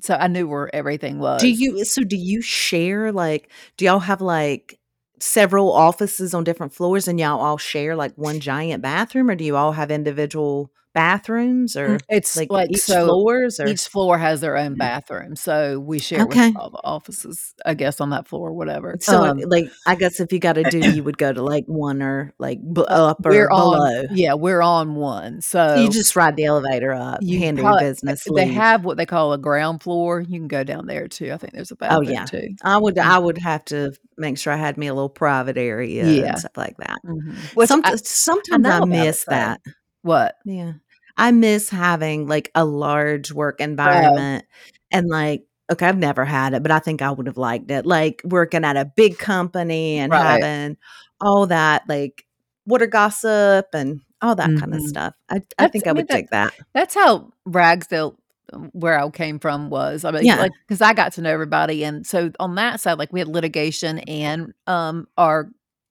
so 0.02 0.16
I 0.16 0.28
knew 0.28 0.46
where 0.48 0.74
everything 0.76 1.20
was. 1.20 1.40
Do 1.42 1.50
you 1.50 1.86
so 1.86 2.04
do 2.04 2.18
you 2.18 2.42
share 2.42 3.14
like 3.14 3.50
do 3.78 3.86
y'all 3.86 4.00
have 4.00 4.20
like 4.20 4.78
several 5.22 5.72
offices 5.72 6.34
on 6.34 6.44
different 6.44 6.74
floors 6.74 7.08
and 7.08 7.18
y'all 7.18 7.40
all 7.40 7.58
share 7.58 7.96
like 7.96 8.14
one 8.18 8.42
giant 8.42 8.84
bathroom 8.84 9.30
or 9.30 9.36
do 9.36 9.46
you 9.46 9.56
all 9.56 9.72
have 9.72 9.90
individual 9.90 10.70
bathrooms 10.96 11.76
or 11.76 11.86
Mm, 11.98 12.02
It's 12.10 12.36
like, 12.36 12.50
like, 12.50 12.72
each 12.72 12.80
so. 12.80 13.06
floors 13.06 13.60
or 13.60 13.68
Each 13.68 13.88
floor 13.88 14.18
has 14.18 14.42
their 14.42 14.58
own 14.58 14.74
bathroom, 14.76 15.36
so 15.36 15.80
we 15.80 16.00
share 16.00 16.24
Okay. 16.24 16.48
with 16.48 16.58
all 16.58 16.72
the 16.72 16.82
offices, 16.84 17.54
I 17.66 17.76
guess, 17.76 18.02
on 18.02 18.10
that 18.10 18.28
floor, 18.28 18.52
whatever. 18.54 18.96
so 19.02 19.24
Um, 19.24 19.38
like 19.46 19.66
I 19.86 19.94
guess 19.96 20.20
if 20.20 20.34
you 20.34 20.40
got 20.40 20.54
to 20.54 20.64
do 20.64 20.80
you 20.80 21.04
would 21.04 21.18
go 21.20 21.32
to 21.32 21.44
like 21.44 21.66
one 21.68 22.02
or 22.02 22.34
like 22.40 22.60
b- 22.74 22.86
up 22.88 23.24
or 23.26 23.30
we're 23.32 23.48
below. 23.50 23.74
on, 23.82 24.08
yeah, 24.12 24.34
we're 24.34 24.62
on 24.64 24.96
one. 24.96 25.42
So 25.42 25.76
you 25.76 25.90
just 25.90 26.16
ride 26.16 26.36
the 26.38 26.46
elevator 26.46 26.94
up, 26.94 27.20
you 27.22 27.38
handle 27.40 27.64
your 27.66 27.72
probably- 27.74 27.90
business. 27.90 28.24
they 28.24 28.46
leave. 28.46 28.54
have 28.56 28.86
what 28.86 28.98
they 28.98 29.06
call 29.06 29.34
a 29.34 29.38
ground 29.38 29.84
floor. 29.84 30.22
You 30.22 30.40
can 30.40 30.48
go 30.48 30.64
down 30.64 30.88
there 30.88 31.08
too. 31.08 31.32
I 31.34 31.38
think 31.38 31.54
there's 31.54 31.72
a 31.72 31.76
Oh 31.76 31.78
bathroom 31.78 32.10
yeah, 32.12 32.26
too. 32.26 32.48
I 32.64 32.78
would. 32.78 32.96
Mm. 32.96 33.06
I 33.06 33.20
would 33.20 33.38
have 33.40 33.66
to 33.66 33.92
make 34.18 34.38
sure 34.38 34.54
I 34.54 34.56
had 34.58 34.78
me 34.78 34.88
a 34.88 34.94
little 34.94 35.10
private 35.10 35.58
area 35.58 36.08
Yeah. 36.08 36.24
and 36.30 36.40
stuff 36.40 36.56
like 36.56 36.78
that. 36.78 37.00
Mhm. 37.06 37.36
Which 37.56 37.68
Some, 37.68 37.82
I- 37.84 37.96
sometimes 37.98 38.64
know 38.64 38.82
I, 38.82 38.86
miss 38.86 39.26
though. 39.26 39.32
that. 39.36 39.60
what? 40.04 40.36
Yeah. 40.46 40.74
I 41.18 41.32
miss 41.32 41.70
having 41.70 42.28
like 42.28 42.52
a 42.56 42.66
large 42.66 43.32
work 43.32 43.62
environment 43.62 44.46
and 44.92 45.08
like 45.10 45.44
okay, 45.72 45.88
I've 45.88 45.98
never 45.98 46.26
had 46.26 46.54
it, 46.54 46.62
but 46.62 46.72
I 46.72 46.78
think 46.80 47.02
I 47.02 47.10
would 47.12 47.26
have 47.28 47.38
liked 47.38 47.72
it. 47.72 47.86
Like 47.88 48.22
working 48.24 48.64
at 48.64 48.78
a 48.78 48.86
big 48.86 49.18
company 49.18 49.98
and 49.98 50.14
Right. 50.14 50.42
having 50.42 50.78
all 51.22 51.48
that 51.48 51.84
like 51.90 52.26
water 52.68 52.86
gossip 52.88 53.68
and 53.74 54.02
all 54.22 54.36
that 54.36 54.56
kind 54.56 54.74
of 54.76 54.82
Mhm. 54.82 54.84
stuff. 54.84 55.14
I 55.30 55.42
I 55.58 55.68
think 55.68 55.88
I 55.88 55.94
mean, 55.94 55.98
would 55.98 56.10
take 56.10 56.30
that. 56.32 56.54
That's 56.74 56.96
how 56.96 57.32
Ragsdale, 57.46 58.18
um, 58.54 58.70
where 58.74 59.00
I 59.00 59.10
came 59.10 59.40
from, 59.40 59.70
was. 59.70 60.06
I 60.06 60.12
mean, 60.12 60.24
Yeah. 60.24 60.38
like 60.38 60.54
because 60.68 60.82
I 60.82 60.94
got 60.94 61.14
to 61.14 61.22
know 61.22 61.32
everybody, 61.32 61.84
and 61.86 62.06
so 62.08 62.32
on 62.40 62.56
that 62.56 62.80
side, 62.82 63.00
like 63.00 63.14
we 63.14 63.20
had 63.20 63.28
litigation 63.30 64.00
and 64.02 64.54
um 64.68 65.08
our 65.18 65.50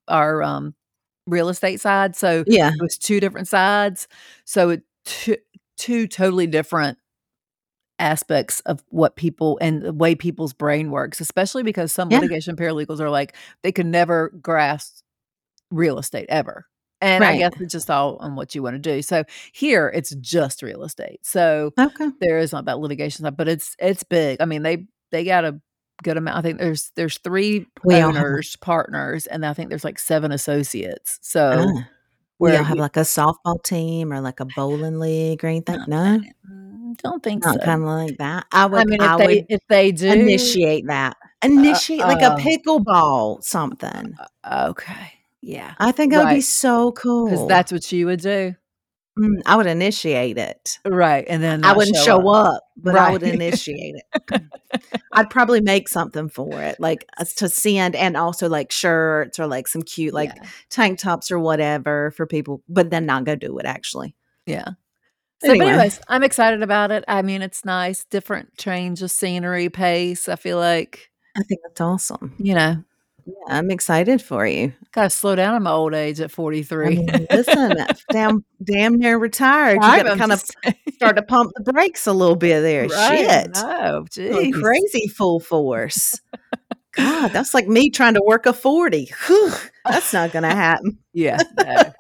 our 0.08 0.42
um 0.42 0.74
real 1.26 1.48
estate 1.48 1.80
side. 1.80 2.16
So 2.16 2.42
Yeah. 2.46 2.68
it 2.70 2.82
was 2.82 2.98
two 2.98 3.20
different 3.20 3.48
sides. 3.48 4.08
So 4.44 4.70
it 4.70 4.82
two, 5.04 5.36
two 5.76 6.06
totally 6.06 6.46
different 6.46 6.98
aspects 7.98 8.60
of 8.60 8.82
what 8.88 9.16
people 9.16 9.58
and 9.60 9.82
the 9.82 9.92
way 9.92 10.14
people's 10.14 10.52
brain 10.52 10.90
works, 10.90 11.20
especially 11.20 11.62
because 11.62 11.92
some 11.92 12.08
Yeah. 12.10 12.18
litigation 12.18 12.56
paralegals 12.56 13.00
are 13.00 13.10
like 13.10 13.36
they 13.62 13.72
can 13.72 13.90
never 13.90 14.30
grasp 14.42 15.02
real 15.70 15.98
estate 15.98 16.26
ever. 16.28 16.66
And 17.00 17.22
I 17.24 17.36
guess 17.38 17.52
it's 17.60 17.72
just 17.72 17.90
all 17.90 18.16
on 18.16 18.34
what 18.34 18.54
you 18.54 18.62
want 18.62 18.74
to 18.74 18.78
do. 18.78 19.02
So 19.02 19.24
here 19.52 19.92
it's 19.94 20.14
just 20.16 20.62
real 20.62 20.82
estate. 20.84 21.20
So 21.22 21.72
Okay. 21.78 22.10
there 22.20 22.38
is 22.38 22.52
not 22.52 22.64
that 22.64 22.78
litigation 22.78 23.24
side, 23.24 23.36
but 23.36 23.46
it's 23.48 23.76
it's 23.78 24.02
big. 24.02 24.40
I 24.40 24.46
mean, 24.46 24.62
they 24.62 24.86
they 25.12 25.24
got 25.24 25.44
a 25.44 25.60
good 26.02 26.16
amount. 26.16 26.38
I 26.38 26.42
think 26.42 26.58
there's 26.58 26.90
there's 26.96 27.18
three 27.18 27.66
We 27.84 28.00
all 28.00 28.12
have 28.12 28.16
owners, 28.16 28.56
partners, 28.56 29.26
and 29.26 29.44
I 29.44 29.52
think 29.52 29.68
there's 29.68 29.84
like 29.84 29.98
seven 29.98 30.32
associates. 30.32 31.18
So 31.22 31.64
Ah. 31.68 31.88
We 32.38 32.50
where 32.50 32.58
all 32.58 32.64
have 32.64 32.76
you 32.76 32.82
like 32.82 32.96
a 32.96 33.00
softball 33.00 33.62
team 33.62 34.12
or 34.12 34.20
like 34.20 34.40
a 34.40 34.44
bowling 34.44 34.98
league 34.98 35.44
or 35.44 35.48
anything? 35.48 35.78
No? 35.86 36.20
Mm, 36.50 36.96
don't 36.98 37.22
think 37.22 37.44
Not 37.44 37.54
so. 37.54 37.64
kinda 37.64 37.86
like 37.86 38.18
that? 38.18 38.46
I 38.52 38.64
I 38.64 38.68
would 38.68 38.88
mean, 38.88 39.00
I 39.00 39.14
if 39.14 39.18
they 39.18 39.46
if 39.48 39.60
they 39.68 39.92
do 39.92 40.06
initiate 40.06 40.86
that. 40.88 41.16
uh, 41.22 41.46
Initiate 41.46 42.00
like 42.00 42.22
a 42.22 42.32
uh, 42.32 42.36
pickleball 42.38 43.42
something. 43.42 44.14
uh, 44.44 44.68
okay, 44.70 45.12
yeah, 45.42 45.74
I 45.78 45.92
think 45.92 46.12
that 46.12 46.24
would 46.24 46.34
be 46.34 46.40
so 46.40 46.92
cool. 46.92 47.26
because 47.26 47.46
that's 47.46 47.70
what 47.72 47.90
you 47.92 48.06
would 48.06 48.20
do, 48.20 48.54
Mm, 49.18 49.42
I 49.46 49.56
would 49.56 49.66
initiate 49.66 50.38
it. 50.38 50.78
right? 50.84 51.24
And 51.28 51.42
then 51.42 51.64
I 51.64 51.72
wouldn't 51.72 51.96
show 51.96 52.18
show 52.20 52.28
up, 52.30 52.54
up, 52.56 52.62
but 52.76 52.96
I 52.96 53.10
would 53.12 53.22
initiate 53.22 53.94
it. 53.96 54.42
I'd 55.12 55.30
probably 55.30 55.60
make 55.60 55.88
something 55.88 56.28
for 56.28 56.60
it, 56.60 56.80
like, 56.80 57.06
as 57.18 57.32
to 57.34 57.48
send 57.48 57.94
and 57.94 58.16
also, 58.16 58.48
like, 58.48 58.72
shirts 58.72 59.38
or, 59.38 59.46
like, 59.46 59.68
some 59.68 59.82
cute, 59.82 60.12
like, 60.14 60.32
yeah, 60.34 60.48
tank 60.70 60.98
tops 60.98 61.30
or 61.30 61.38
whatever 61.38 62.10
for 62.12 62.26
people, 62.26 62.62
but 62.68 62.90
then 62.90 63.06
not 63.06 63.24
go 63.24 63.36
do 63.36 63.56
it 63.58 63.66
actually. 63.66 64.14
yeah. 64.46 64.70
So, 65.42 65.48
but 65.48 65.66
Anyway. 65.66 65.68
anyways, 65.72 66.00
I'm 66.08 66.22
excited 66.22 66.62
about 66.62 66.90
it. 66.90 67.04
I 67.06 67.20
mean, 67.22 67.42
it's 67.42 67.64
nice, 67.64 68.04
different 68.04 68.56
change 68.56 69.02
of 69.02 69.10
scenery, 69.10 69.68
pace. 69.68 70.28
I 70.28 70.36
feel 70.36 70.56
like 70.58 71.10
I 71.36 71.42
think 71.42 71.60
that's 71.64 71.80
awesome. 71.80 72.34
you 72.38 72.54
know, 72.54 72.82
Yeah, 73.26 73.34
I'm 73.58 73.70
excited 73.70 74.20
for 74.20 74.46
you. 74.46 74.72
gotta 74.92 75.08
slow 75.10 75.34
down 75.34 75.54
in 75.56 75.62
my 75.62 75.70
old 75.72 75.94
age 75.94 76.20
at 76.20 76.26
I 76.26 76.28
43. 76.28 76.88
mean, 76.96 77.26
listen, 77.30 77.76
damn 78.12 78.44
damn 78.62 78.98
near 78.98 79.18
retired. 79.18 79.76
You 79.76 79.80
gotta 79.80 80.16
kind 80.16 80.32
of 80.32 80.42
start 80.94 81.16
to 81.16 81.22
pump 81.22 81.52
the 81.56 81.72
brakes 81.72 82.06
a 82.06 82.12
little 82.12 82.36
bit 82.36 82.60
there. 82.60 82.86
Right, 82.88 83.18
Shit. 83.18 83.52
Going 83.54 84.52
jeez. 84.52 84.60
crazy 84.62 85.08
full 85.08 85.40
force. 85.40 86.20
God, 86.92 87.28
that's 87.32 87.54
like 87.54 87.66
me 87.66 87.90
trying 87.90 88.14
to 88.14 88.22
work 88.24 88.44
a 88.46 88.52
40. 88.52 89.10
Whew, 89.26 89.52
that's 89.84 90.12
not 90.12 90.32
gonna 90.32 90.54
happen. 90.54 90.98
Yeah, 91.12 91.38
no. 91.56 91.92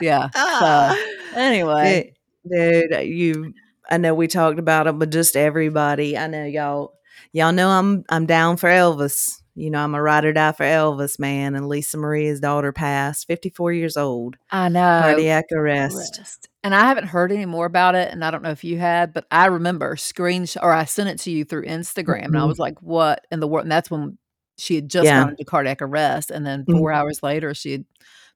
Yeah. 0.00 0.28
So, 0.30 0.40
Ah. 0.40 0.96
anyway, 1.34 2.14
Dude, 2.48 2.90
dude, 2.90 3.06
you 3.08 3.54
I 3.90 3.96
know 3.98 4.14
we 4.14 4.28
talked 4.28 4.58
about 4.58 4.86
it, 4.86 4.98
but 4.98 5.10
just 5.10 5.36
everybody. 5.36 6.16
I 6.16 6.26
know 6.26 6.44
y'all 6.44 6.94
y'all 7.32 7.52
know 7.52 7.68
I'm 7.70 8.04
I'm 8.08 8.26
down 8.26 8.56
for 8.56 8.68
Elvis. 8.68 9.40
You 9.56 9.70
know, 9.70 9.84
I'm 9.84 9.94
a 9.94 10.02
ride 10.02 10.24
or 10.24 10.32
die 10.32 10.50
for 10.52 10.64
Elvis, 10.64 11.18
man. 11.18 11.54
And 11.54 11.68
Lisa 11.68 11.96
Marie's 11.96 12.40
daughter 12.40 12.72
passed, 12.72 13.26
54 13.28 13.72
years 13.72 13.96
old, 13.96 14.36
I 14.50 14.68
know. 14.68 15.00
cardiac 15.02 15.44
arrest. 15.52 16.16
Rest. 16.18 16.48
And 16.64 16.74
I 16.74 16.80
haven't 16.86 17.06
heard 17.06 17.30
any 17.30 17.44
more 17.46 17.66
about 17.66 17.94
it, 17.94 18.10
and 18.10 18.24
I 18.24 18.30
don't 18.30 18.42
know 18.42 18.50
if 18.50 18.64
you 18.64 18.78
had, 18.78 19.12
but 19.12 19.26
I 19.30 19.46
remember 19.46 19.94
screenshot 19.96 20.62
or 20.62 20.72
I 20.72 20.84
sent 20.86 21.08
it 21.10 21.18
to 21.20 21.30
you 21.30 21.44
through 21.44 21.66
Instagram, 21.66 22.24
and 22.26 22.36
I 22.38 22.40
Mhm. 22.40 22.48
was 22.48 22.58
like, 22.58 22.80
"What 22.82 23.26
in 23.30 23.38
the 23.40 23.46
world?" 23.46 23.64
And 23.64 23.72
that's 23.72 23.90
when 23.90 24.18
she 24.58 24.74
had 24.76 24.88
just 24.88 25.04
Yeah. 25.04 25.20
gone 25.20 25.30
into 25.30 25.44
cardiac 25.44 25.82
arrest, 25.82 26.30
and 26.30 26.44
then 26.46 26.64
Mhm. 26.64 26.72
4 26.78 26.92
hours 26.92 27.22
later, 27.22 27.54
she 27.54 27.72
had 27.72 27.84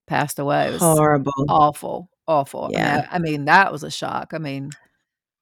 passed 0.06 0.38
away. 0.38 0.68
It 0.68 0.72
was 0.74 0.82
Horrible. 0.82 1.32
awful, 1.48 2.10
awful. 2.28 2.64
I 2.64 2.68
mean, 2.68 2.78
Yeah. 2.78 3.06
I, 3.10 3.16
I 3.16 3.18
mean, 3.18 3.44
that 3.46 3.72
was 3.72 3.82
a 3.82 3.90
shock. 3.90 4.32
I 4.34 4.38
mean, 4.38 4.70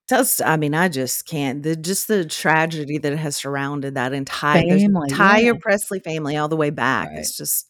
Just, 0.08 0.40
I 0.42 0.56
mean, 0.56 0.74
I 0.74 0.88
just 0.88 1.26
can't. 1.26 1.62
The 1.62 1.74
just 1.74 2.06
the 2.06 2.24
tragedy 2.24 2.98
that 2.98 3.16
has 3.18 3.34
surrounded 3.36 3.94
that 3.96 4.12
entire 4.12 4.62
the 4.62 4.78
family, 4.78 5.08
entire 5.10 5.40
yeah, 5.42 5.52
Presley 5.60 5.98
family 6.00 6.36
all 6.36 6.48
the 6.48 6.56
way 6.56 6.70
back. 6.70 7.08
right. 7.08 7.18
It's 7.18 7.36
just 7.36 7.68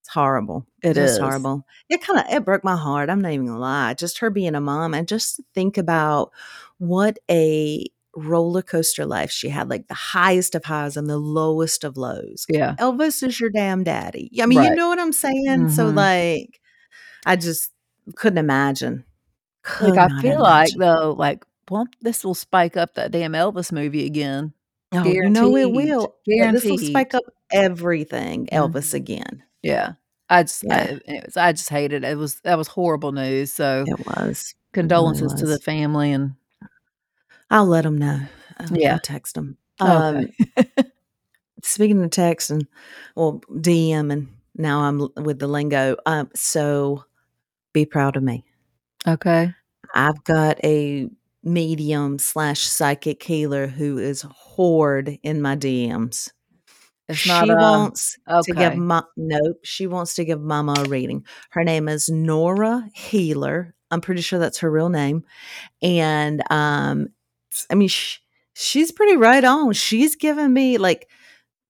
it's 0.00 0.10
horrible. 0.10 0.66
It 0.82 0.94
Just 0.94 1.14
is. 1.14 1.18
horrible. 1.18 1.64
It 1.88 2.02
kind 2.02 2.18
of 2.20 2.26
it 2.30 2.44
broke 2.44 2.62
my 2.62 2.76
heart. 2.76 3.08
I'm 3.08 3.20
not 3.22 3.32
even 3.32 3.46
gonna 3.46 3.58
lie. 3.58 3.94
Just 3.94 4.18
her 4.18 4.28
being 4.28 4.54
a 4.54 4.60
mom 4.60 4.92
and 4.92 5.08
just 5.08 5.36
to 5.36 5.42
think 5.54 5.78
about 5.78 6.30
what 6.76 7.18
a 7.30 7.86
roller 8.14 8.62
coaster 8.62 9.06
life 9.06 9.30
she 9.30 9.48
had, 9.48 9.70
like 9.70 9.88
the 9.88 9.94
highest 9.94 10.54
of 10.54 10.64
highs 10.64 10.96
and 10.98 11.08
the 11.08 11.16
lowest 11.18 11.84
of 11.84 11.96
lows. 11.96 12.44
Yeah. 12.50 12.74
Elvis 12.78 13.22
is 13.26 13.40
your 13.40 13.48
damn 13.50 13.82
daddy. 13.82 14.30
I 14.42 14.46
mean, 14.46 14.62
you 14.62 14.68
Right. 14.68 14.76
know 14.76 14.88
what 14.88 14.98
I'm 14.98 15.12
saying? 15.12 15.70
So 15.70 15.90
Mhm. 15.90 15.94
like 15.96 16.60
I 17.26 17.36
just 17.36 17.72
couldn't 18.16 18.38
imagine. 18.38 19.04
Like, 19.80 19.94
Could 19.94 19.98
I 19.98 20.06
not 20.08 20.22
feel 20.22 20.40
like 20.40 20.74
imagine. 20.74 20.78
though, 20.80 21.14
like, 21.18 21.44
well, 21.70 21.86
this 22.00 22.24
will 22.24 22.34
spike 22.34 22.76
up 22.76 22.94
that 22.94 23.10
damn 23.10 23.32
Elvis 23.32 23.72
movie 23.72 24.06
again. 24.06 24.52
Oh, 24.92 25.04
you 25.04 25.28
know 25.28 25.54
it 25.56 25.70
will. 25.72 26.14
Yeah, 26.26 26.50
This 26.52 26.64
will 26.64 26.78
spike 26.78 27.14
up 27.14 27.24
everything 27.52 28.46
Elvis 28.52 28.90
Mhm. 28.90 28.94
again. 28.94 29.42
Yeah. 29.62 29.92
I 30.30 30.42
just 30.44 30.64
I 30.64 30.66
Yeah. 30.92 30.98
anyways, 31.06 31.36
I 31.36 31.52
just 31.52 31.68
hated 31.68 32.04
it. 32.04 32.08
It 32.10 32.16
was 32.16 32.40
that 32.40 32.56
was 32.58 32.68
horrible 32.68 33.12
news. 33.12 33.52
So 33.52 33.84
It 33.86 33.98
was. 34.06 34.06
It 34.08 34.16
really 34.16 34.54
condolences 34.72 35.34
to 35.34 35.46
the 35.46 35.58
family 35.58 36.12
and 36.12 36.34
I'll 37.50 37.66
let 37.66 37.82
them 37.84 37.98
know. 37.98 38.20
I'll, 38.58 38.76
Yeah. 38.76 38.94
I'll 38.94 38.98
text 39.00 39.34
them. 39.34 39.56
Um, 39.80 40.28
speaking 41.62 42.02
of 42.02 42.10
text 42.10 42.50
and 42.50 42.66
well, 43.14 43.40
DM, 43.50 44.10
and 44.12 44.28
now 44.56 44.80
I'm 44.80 45.08
with 45.16 45.38
the 45.38 45.46
lingo. 45.48 45.96
Um, 46.06 46.30
so 46.34 47.04
be 47.72 47.84
proud 47.86 48.16
of 48.16 48.22
me. 48.22 48.44
Okay. 49.06 49.52
I've 49.94 50.22
got 50.24 50.62
a 50.64 51.08
medium 51.42 52.18
slash 52.18 52.60
psychic 52.60 53.22
healer 53.22 53.66
who 53.68 53.98
is 53.98 54.22
hoard 54.22 55.18
in 55.22 55.40
my 55.42 55.56
DMs. 55.56 56.30
It's 57.08 57.18
She 57.18 57.48
a 57.50 57.56
wants 57.56 58.18
to 58.42 58.52
give 58.52 58.74
okay. 58.74 58.80
nope. 59.16 59.58
She 59.64 59.86
wants 59.86 60.14
to 60.16 60.24
give 60.24 60.40
Mama 60.40 60.74
a 60.78 60.84
reading. 60.88 61.24
Her 61.50 61.64
name 61.64 61.88
is 61.88 62.08
Nora 62.08 62.88
Healer. 62.94 63.74
I'm 63.90 64.00
pretty 64.00 64.20
sure 64.22 64.38
that's 64.38 64.58
her 64.58 64.70
real 64.70 64.90
name. 64.90 65.24
And 65.82 66.42
um, 66.50 67.08
I 67.70 67.74
mean, 67.74 67.88
sh- 67.88 68.18
she's 68.54 68.92
pretty 68.92 69.16
right 69.16 69.44
on. 69.44 69.72
She's 69.72 70.16
given 70.16 70.52
me 70.52 70.78
like 70.78 71.08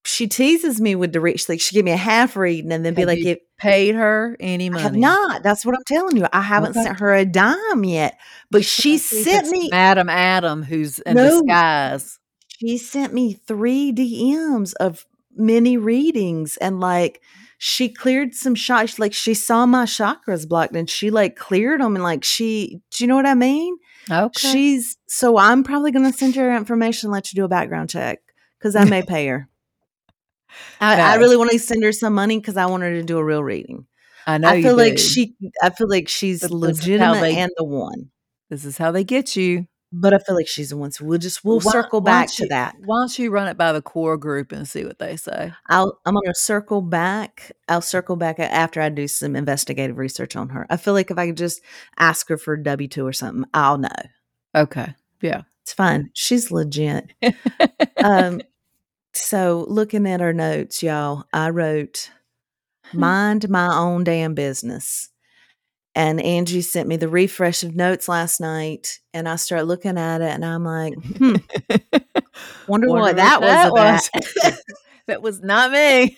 she 0.05 0.27
teases 0.27 0.79
me 0.79 0.95
with 0.95 1.13
the 1.13 1.21
reach. 1.21 1.47
Like 1.49 1.61
she 1.61 1.75
give 1.75 1.85
me 1.85 1.91
a 1.91 1.97
half 1.97 2.35
reading 2.35 2.71
and 2.71 2.85
then 2.85 2.93
be 2.93 3.05
like, 3.05 3.19
you 3.19 3.31
if, 3.31 3.39
paid 3.57 3.95
her 3.95 4.35
any 4.39 4.69
I 4.73 4.79
have 4.79 4.91
money? 4.91 5.01
not. 5.01 5.43
That's 5.43 5.65
what 5.65 5.75
I'm 5.75 5.83
telling 5.85 6.17
you. 6.17 6.25
I 6.31 6.41
haven't 6.41 6.71
Okay. 6.71 6.83
sent 6.83 6.99
her 6.99 7.13
a 7.13 7.25
dime 7.25 7.83
yet, 7.83 8.17
but 8.49 8.63
she 8.65 8.93
Let's 8.93 9.03
see 9.03 9.19
if 9.21 9.25
sent 9.25 9.47
me 9.49 9.69
Madam 9.71 10.09
Adam 10.09 10.63
who's 10.63 10.99
in 10.99 11.15
no. 11.15 11.41
disguise. 11.41 12.19
She 12.47 12.77
sent 12.77 13.13
me 13.13 13.33
three 13.33 13.91
DMs 13.93 14.73
of 14.79 15.05
mini 15.35 15.77
readings 15.77 16.57
and 16.57 16.79
like 16.79 17.21
she 17.57 17.89
cleared 17.89 18.33
some 18.33 18.55
shots. 18.55 18.99
Like 18.99 19.13
she 19.13 19.33
saw 19.33 19.65
my 19.65 19.85
chakras 19.85 20.47
blocked 20.47 20.75
and 20.75 20.89
she 20.89 21.09
like 21.11 21.35
cleared 21.35 21.81
them 21.81 21.95
and 21.95 22.03
like 22.03 22.23
she, 22.23 22.81
do 22.91 23.03
you 23.03 23.07
know 23.07 23.15
what 23.15 23.25
I 23.25 23.33
mean? 23.35 23.77
Okay. 24.09 24.51
She's 24.51 24.97
so 25.07 25.37
I'm 25.37 25.63
probably 25.63 25.91
gonna 25.91 26.13
send 26.13 26.35
you 26.35 26.41
her 26.43 26.55
information, 26.55 27.07
and 27.07 27.13
let 27.13 27.31
you 27.31 27.37
do 27.37 27.45
a 27.45 27.49
background 27.49 27.89
check 27.89 28.19
because 28.57 28.75
I 28.75 28.85
may 28.85 29.03
pay 29.03 29.27
her. 29.27 29.47
I, 30.81 30.99
I 31.13 31.15
really 31.15 31.37
want 31.37 31.51
to 31.51 31.59
send 31.59 31.83
her 31.83 31.91
some 31.91 32.13
money 32.13 32.39
because 32.39 32.57
I 32.57 32.65
want 32.65 32.83
her 32.83 32.91
to 32.91 33.03
do 33.03 33.17
a 33.17 33.23
real 33.23 33.43
reading. 33.43 33.85
I 34.27 34.37
know 34.37 34.49
I 34.49 34.55
you 34.55 34.63
feel 34.63 34.75
like 34.77 34.95
do. 34.95 35.01
she, 35.01 35.35
I 35.63 35.69
feel 35.71 35.89
like 35.89 36.07
she's 36.07 36.41
But 36.41 36.49
this 36.61 36.79
is 36.79 36.99
how 36.99 37.13
legitimate 37.13 37.21
they 37.21 37.35
and 37.37 37.51
the 37.57 37.63
one. 37.63 38.11
this 38.49 38.65
is 38.65 38.77
how 38.77 38.91
they 38.91 39.03
get 39.03 39.35
you. 39.35 39.67
But 39.91 40.13
I 40.13 40.19
feel 40.19 40.35
like 40.35 40.47
she's 40.47 40.69
the 40.69 40.77
one. 40.77 40.91
So 40.91 41.03
we'll 41.03 41.17
just 41.17 41.43
we'll 41.43 41.61
Why, 41.61 41.71
circle 41.71 41.99
why 42.01 42.11
back 42.11 42.27
don't 42.27 42.35
to 42.37 42.47
that. 42.49 42.75
why 42.85 43.01
don't 43.01 43.17
you 43.17 43.31
run 43.31 43.47
it 43.47 43.57
by 43.57 43.73
the 43.73 43.81
core 43.81 44.17
group 44.17 44.51
and 44.51 44.67
see 44.67 44.85
what 44.85 44.99
they 44.99 45.15
say? 45.17 45.51
I'll 45.67 45.99
I'm 46.05 46.13
gonna 46.13 46.35
circle 46.35 46.81
back. 46.83 47.51
I'll 47.67 47.81
circle 47.81 48.15
back 48.15 48.39
after 48.39 48.81
I 48.81 48.89
do 48.89 49.07
some 49.07 49.35
investigative 49.35 49.97
research 49.97 50.35
on 50.35 50.49
her. 50.49 50.67
I 50.69 50.77
feel 50.77 50.93
like 50.93 51.09
if 51.09 51.17
I 51.17 51.25
could 51.25 51.37
just 51.37 51.61
ask 51.97 52.29
her 52.29 52.37
for 52.37 52.55
W 52.55 52.87
two 52.87 53.03
or 53.07 53.13
something, 53.13 53.45
I'll 53.51 53.79
know. 53.79 53.89
Okay. 54.53 54.93
Yeah. 55.21 55.41
It's 55.63 55.73
fine. 55.73 56.11
She's 56.13 56.51
legit. 56.51 57.11
Um, 58.03 58.41
so 59.13 59.65
looking 59.67 60.07
at 60.07 60.21
her 60.21 60.33
notes, 60.33 60.83
y'all, 60.83 61.23
I 61.33 61.49
wrote, 61.49 62.11
"Mind 62.93 63.49
my 63.49 63.67
own 63.75 64.03
damn 64.03 64.33
business." 64.33 65.09
And 65.95 66.21
Angie 66.21 66.61
sent 66.61 66.87
me 66.87 66.97
the 66.97 67.09
refresh 67.09 67.63
of 67.63 67.75
notes 67.75 68.07
last 68.07 68.39
night, 68.39 68.99
and 69.13 69.27
I 69.27 69.35
start 69.35 69.65
looking 69.65 69.97
at 69.97 70.21
it, 70.21 70.29
and 70.29 70.45
I'm 70.45 70.63
like, 70.63 70.93
"Hmm, 70.93 71.35
wonder, 71.35 71.41
Wonder 72.67 72.89
what 72.89 73.01
what 73.01 73.15
that 73.17 73.41
was 73.41 73.71
about." 73.71 74.09
was. 74.43 74.61
that 75.07 75.21
was 75.21 75.41
not 75.41 75.71
me. 75.71 76.17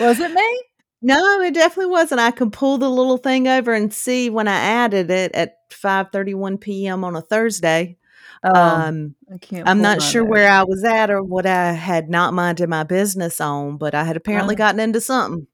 was 0.00 0.20
it 0.20 0.30
me? 0.30 0.62
No, 1.02 1.40
it 1.42 1.52
definitely 1.52 1.90
wasn't. 1.90 2.22
I 2.22 2.30
could 2.30 2.52
pull 2.52 2.78
the 2.78 2.88
little 2.88 3.18
thing 3.18 3.46
over 3.46 3.74
and 3.74 3.92
see 3.92 4.30
when 4.30 4.48
I 4.48 4.56
added 4.56 5.10
it 5.10 5.34
at 5.34 5.56
5:31 5.70 6.58
p.m. 6.60 7.04
on 7.04 7.16
a 7.16 7.20
Thursday. 7.20 7.98
Oh, 8.44 8.54
Um, 8.54 9.14
I 9.32 9.38
can't. 9.38 9.66
I'm 9.68 9.80
not 9.80 10.02
sure 10.02 10.24
where 10.24 10.50
I 10.50 10.62
was 10.64 10.84
at 10.84 11.10
or 11.10 11.22
what 11.22 11.46
I 11.46 11.72
had 11.72 12.10
not 12.10 12.34
minded 12.34 12.68
my 12.68 12.82
business 12.84 13.40
on, 13.40 13.78
but 13.78 13.94
I 13.94 14.04
had 14.04 14.16
apparently 14.16 14.54
Oh. 14.54 14.58
gotten 14.58 14.80
into 14.80 15.00
something. 15.00 15.46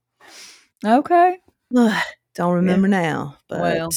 Okay. 0.85 1.39
Don't 1.73 1.95
Yeah. 2.37 2.55
remember 2.55 2.89
now, 2.89 3.37
but 3.49 3.61
Well, 3.61 3.91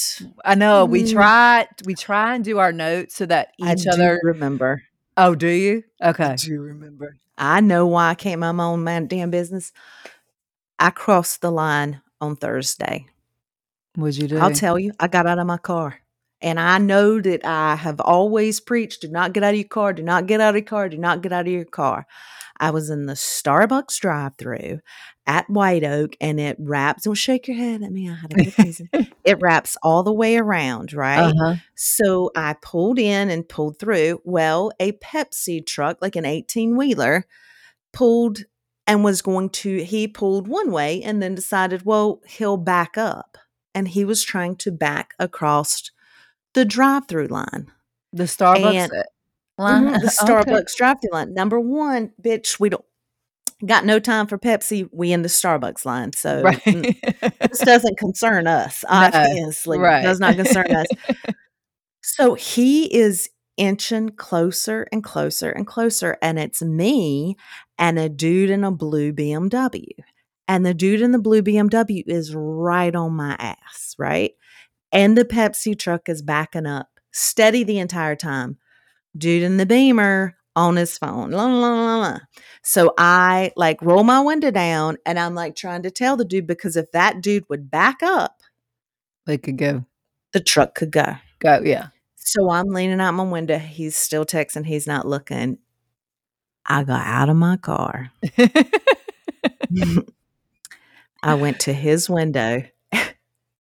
I 0.45 0.55
know 0.55 0.85
we 0.85 1.03
Mm. 1.03 1.11
try. 1.13 1.67
We 1.85 1.95
try 1.95 2.35
and 2.35 2.43
do 2.43 2.59
our 2.59 2.71
notes 2.71 3.15
so 3.15 3.25
that 3.25 3.49
I 3.61 3.73
each 3.73 3.83
do 3.83 3.89
other. 3.89 4.19
remember. 4.23 4.83
Oh, 5.17 5.33
do 5.35 5.47
you? 5.47 5.83
I 6.01 6.09
Okay. 6.09 6.35
do 6.35 6.51
you 6.51 6.61
remember. 6.61 7.15
I 7.37 7.61
know 7.61 7.87
why 7.87 8.09
I 8.09 8.15
can't 8.15 8.39
mind 8.41 8.57
my 8.57 8.65
own 8.97 9.07
damn 9.07 9.31
business. 9.31 9.71
I 10.77 10.89
crossed 10.91 11.41
the 11.41 11.51
line 11.51 12.01
on 12.21 12.35
Thursday. 12.35 13.07
What'd 13.95 14.17
you 14.17 14.27
do? 14.27 14.37
I'll 14.37 14.51
tell 14.51 14.77
you, 14.77 14.91
I 14.99 15.07
got 15.07 15.25
out 15.25 15.39
of 15.39 15.47
my 15.47 15.57
car 15.57 15.95
And 16.43 16.59
I 16.59 16.77
know 16.77 17.21
that 17.21 17.45
I 17.45 17.75
have 17.77 18.01
always 18.01 18.59
preached 18.59 19.01
do 19.01 19.07
not 19.07 19.31
get 19.31 19.43
out 19.43 19.53
of 19.53 19.59
your 19.59 19.67
car, 19.67 19.93
do 19.93 20.03
not 20.03 20.27
get 20.27 20.41
out 20.41 20.49
of 20.49 20.55
your 20.57 20.65
car, 20.65 20.89
do 20.89 20.97
not 20.97 21.21
get 21.21 21.31
out 21.31 21.47
of 21.47 21.53
your 21.53 21.63
car. 21.63 22.05
I 22.59 22.69
was 22.69 22.89
in 22.89 23.05
the 23.05 23.13
Starbucks 23.13 23.99
drive 23.99 24.33
through 24.37 24.79
at 25.25 25.49
White 25.49 25.83
Oak 25.83 26.15
and 26.19 26.39
it 26.39 26.57
wraps, 26.59 27.03
don't 27.03 27.15
shake 27.15 27.47
your 27.47 27.57
head 27.57 27.81
at 27.81 27.91
me. 27.91 28.09
I 28.09 28.15
had 28.15 28.33
a 28.33 28.43
good 28.43 28.59
reason. 28.59 28.89
it 29.23 29.37
wraps 29.41 29.77
all 29.81 30.03
the 30.03 30.13
way 30.13 30.37
around, 30.37 30.93
right? 30.93 31.31
Uh-huh. 31.31 31.55
So 31.75 32.31
I 32.35 32.55
pulled 32.61 32.99
in 32.99 33.29
and 33.29 33.47
pulled 33.47 33.79
through. 33.79 34.21
Well, 34.25 34.71
a 34.79 34.91
Pepsi 34.91 35.65
truck, 35.65 35.97
like 36.01 36.15
an 36.15 36.25
18 36.25 36.75
wheeler, 36.75 37.25
pulled 37.93 38.39
and 38.85 39.03
was 39.03 39.21
going 39.21 39.49
to, 39.49 39.81
he 39.83 40.09
pulled 40.09 40.47
one 40.49 40.71
way 40.71 41.01
and 41.01 41.23
then 41.23 41.35
decided, 41.35 41.85
well, 41.85 42.19
he'll 42.27 42.57
back 42.57 42.97
up. 42.97 43.37
And 43.73 43.87
he 43.87 44.05
was 44.05 44.23
trying 44.23 44.57
to 44.57 44.71
back 44.71 45.15
across 45.17 45.89
the 46.53 46.65
drive 46.65 47.07
through 47.07 47.27
line. 47.27 47.71
The 48.11 48.23
Starbucks 48.23 48.73
And- 48.75 48.91
line. 49.57 49.83
Mhm, 49.85 50.01
the 50.01 50.07
Okay. 50.23 50.51
Starbucks 50.51 50.75
drive 50.75 50.97
through 51.01 51.11
line. 51.13 51.33
Number 51.33 51.59
one, 51.59 52.11
bitch, 52.21 52.59
we 52.59 52.69
don't 52.69 52.85
got 53.65 53.85
no 53.85 53.99
time 53.99 54.27
for 54.27 54.37
Pepsi. 54.37 54.89
We 54.91 55.11
in 55.13 55.21
the 55.21 55.29
Starbucks 55.29 55.85
line. 55.85 56.11
So 56.13 56.43
mm, 56.43 56.83
Right. 57.23 57.39
this 57.49 57.59
doesn't 57.59 57.97
concern 57.97 58.47
us, 58.47 58.83
obviously. 58.89 59.77
right. 59.79 60.01
Does 60.03 60.19
not 60.19 60.35
concern 60.35 60.71
us. 60.75 60.87
So 62.01 62.33
he 62.33 62.93
is 62.93 63.29
inching 63.57 64.09
closer 64.09 64.87
and 64.91 65.03
closer 65.03 65.49
and 65.51 65.65
closer. 65.67 66.17
And 66.21 66.39
it's 66.39 66.61
me 66.61 67.35
and 67.77 67.97
a 67.99 68.09
dude 68.09 68.49
in 68.49 68.63
a 68.63 68.71
blue 68.71 69.13
BMW. 69.13 69.85
And 70.47 70.65
the 70.65 70.73
dude 70.73 71.01
in 71.01 71.11
the 71.11 71.19
blue 71.19 71.41
BMW 71.41 72.03
is 72.05 72.33
right 72.35 72.93
on 72.93 73.13
my 73.13 73.35
ass, 73.39 73.95
right? 73.97 74.33
And 74.93 75.17
the 75.17 75.25
Pepsi 75.25 75.77
truck 75.77 76.07
is 76.07 76.21
backing 76.21 76.67
up 76.67 76.87
steady 77.11 77.63
the 77.63 77.79
entire 77.79 78.15
time. 78.15 78.57
Dude 79.17 79.43
in 79.43 79.57
the 79.57 79.65
beamer 79.65 80.35
on 80.55 80.75
his 80.75 80.97
phone. 80.97 81.31
La, 81.31 81.45
la, 81.45 81.69
la, 81.69 81.97
la. 81.97 82.19
So 82.63 82.93
I 82.97 83.51
like 83.55 83.81
roll 83.81 84.03
my 84.03 84.19
window 84.19 84.51
down 84.51 84.97
and 85.05 85.17
I'm 85.19 85.33
like 85.33 85.55
trying 85.55 85.81
to 85.83 85.91
tell 85.91 86.15
the 86.15 86.25
dude 86.25 86.45
because 86.47 86.75
if 86.77 86.91
that 86.91 87.21
dude 87.21 87.45
would 87.49 87.71
back 87.71 88.03
up, 88.03 88.41
they 89.25 89.37
could 89.37 89.57
go. 89.57 89.85
the 90.31 90.39
truck 90.39 90.75
could 90.75 90.91
go. 90.91 91.15
Go. 91.39 91.59
Yeah. 91.63 91.87
So 92.15 92.51
I'm 92.51 92.67
leaning 92.67 93.01
out 93.01 93.13
my 93.13 93.23
window. 93.23 93.57
He's 93.57 93.95
still 93.95 94.25
texting. 94.25 94.65
He's 94.65 94.87
not 94.87 95.07
looking. 95.07 95.57
I 96.65 96.83
got 96.83 97.05
out 97.05 97.29
of 97.29 97.35
my 97.35 97.57
car. 97.57 98.11
I 101.23 101.33
went 101.35 101.59
to 101.61 101.73
his 101.73 102.09
window 102.09 102.63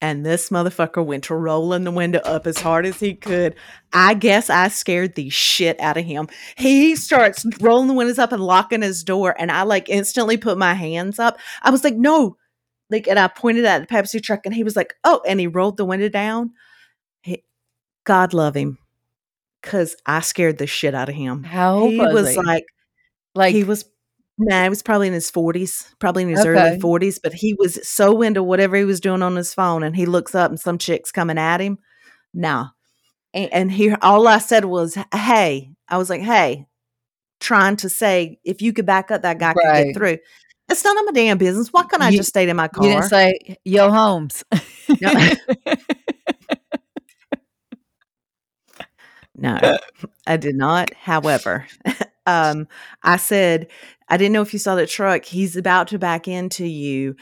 and 0.03 0.25
this 0.25 0.49
motherfucker 0.49 1.03
went 1.03 1.23
to 1.23 1.33
rolling 1.33 1.85
the 1.85 1.91
window 1.91 2.19
up 2.25 2.45
as 2.45 2.59
hard 2.59 2.85
as 2.85 2.99
he 2.99 3.13
could. 3.15 3.55
I 3.93 4.15
guess 4.15 4.49
I 4.49 4.67
scared 4.67 5.15
the 5.15 5.29
shit 5.29 5.79
out 5.79 5.95
of 5.95 6.03
him. 6.03 6.27
He 6.57 6.97
starts 6.97 7.45
rolling 7.61 7.87
the 7.87 7.93
windows 7.93 8.19
up 8.19 8.33
and 8.33 8.43
locking 8.43 8.81
his 8.81 9.01
door. 9.01 9.33
And 9.39 9.49
I 9.49 9.63
like 9.63 9.87
instantly 9.87 10.35
put 10.35 10.57
my 10.57 10.73
hands 10.73 11.19
up. 11.19 11.37
I 11.61 11.69
was 11.69 11.85
like, 11.85 11.95
no. 11.95 12.35
Like, 12.89 13.07
and 13.07 13.17
I 13.17 13.29
pointed 13.29 13.63
at 13.63 13.79
the 13.79 13.87
Pepsi 13.87 14.21
truck 14.21 14.41
and 14.45 14.53
he 14.53 14.65
was 14.65 14.75
like, 14.75 14.93
oh, 15.05 15.21
and 15.25 15.39
he 15.39 15.47
rolled 15.47 15.77
the 15.77 15.85
window 15.85 16.09
down. 16.09 16.51
He, 17.21 17.45
God 18.03 18.33
love 18.33 18.55
him. 18.55 18.79
Cause 19.61 19.95
I 20.05 20.19
scared 20.19 20.57
the 20.57 20.67
shit 20.67 20.93
out 20.93 21.07
of 21.07 21.15
him. 21.15 21.45
How 21.45 21.87
he 21.87 21.97
was, 21.97 22.35
was 22.35 22.37
like, 22.37 22.65
like 23.35 23.55
he 23.55 23.63
was 23.63 23.85
nah, 24.37 24.63
he 24.63 24.69
was 24.69 24.81
probably 24.83 25.07
in 25.07 25.13
his 25.13 25.29
forties, 25.29 25.93
probably 25.99 26.23
in 26.23 26.29
his 26.29 26.39
Okay. 26.41 26.49
early 26.49 26.79
forties, 26.79 27.19
but 27.19 27.33
he 27.33 27.53
was 27.53 27.87
so 27.87 28.21
into 28.21 28.41
whatever 28.43 28.75
he 28.75 28.83
was 28.85 28.99
doing 28.99 29.21
on 29.21 29.35
his 29.35 29.53
phone 29.53 29.83
and 29.83 29.95
he 29.95 30.05
looks 30.05 30.33
up 30.35 30.49
and 30.51 30.59
some 30.59 30.77
chick's 30.77 31.11
coming 31.11 31.37
at 31.37 31.61
him. 31.61 31.77
Nah. 32.33 32.69
And, 33.33 33.51
and 33.53 33.71
here 33.71 33.97
all 34.01 34.27
I 34.27 34.37
said 34.39 34.65
was, 34.65 34.97
Hey, 35.13 35.71
I 35.87 35.97
was 35.97 36.09
like, 36.09 36.21
Hey, 36.21 36.65
trying 37.39 37.75
to 37.77 37.89
say 37.89 38.39
if 38.43 38.61
you 38.61 38.73
could 38.73 38.85
back 38.85 39.11
up 39.11 39.21
that 39.23 39.37
guy 39.39 39.53
could 39.53 39.61
get 39.85 39.95
through. 39.95 40.17
It's 40.69 40.83
none 40.83 40.97
of 40.97 41.05
my 41.05 41.11
damn 41.11 41.37
business. 41.37 41.73
Why 41.73 41.83
can't 41.83 42.01
I 42.01 42.09
You- 42.09 42.17
just 42.17 42.29
stay 42.29 42.47
in 42.47 42.55
my 42.55 42.67
car? 42.69 42.85
you 42.85 42.91
didn't 42.93 43.09
say 43.09 43.57
Yo 43.65 43.91
Holmes. 43.91 44.43
No. 45.01 45.11
No, 49.35 49.57
I 50.27 50.37
did 50.37 50.55
not. 50.55 50.93
However, 50.93 51.65
um, 52.27 52.67
I 53.01 53.17
said, 53.17 53.67
I 54.13 54.17
didn't 54.17 54.33
know 54.33 54.43
if 54.43 54.53
you 54.53 54.59
saw 54.59 54.75
that 54.75 54.89
truck. 54.89 55.25
He's 55.25 55.57
about 55.57 55.87
to 55.87 55.97
back 55.97 56.27
into 56.27 56.67
you. 56.67 57.15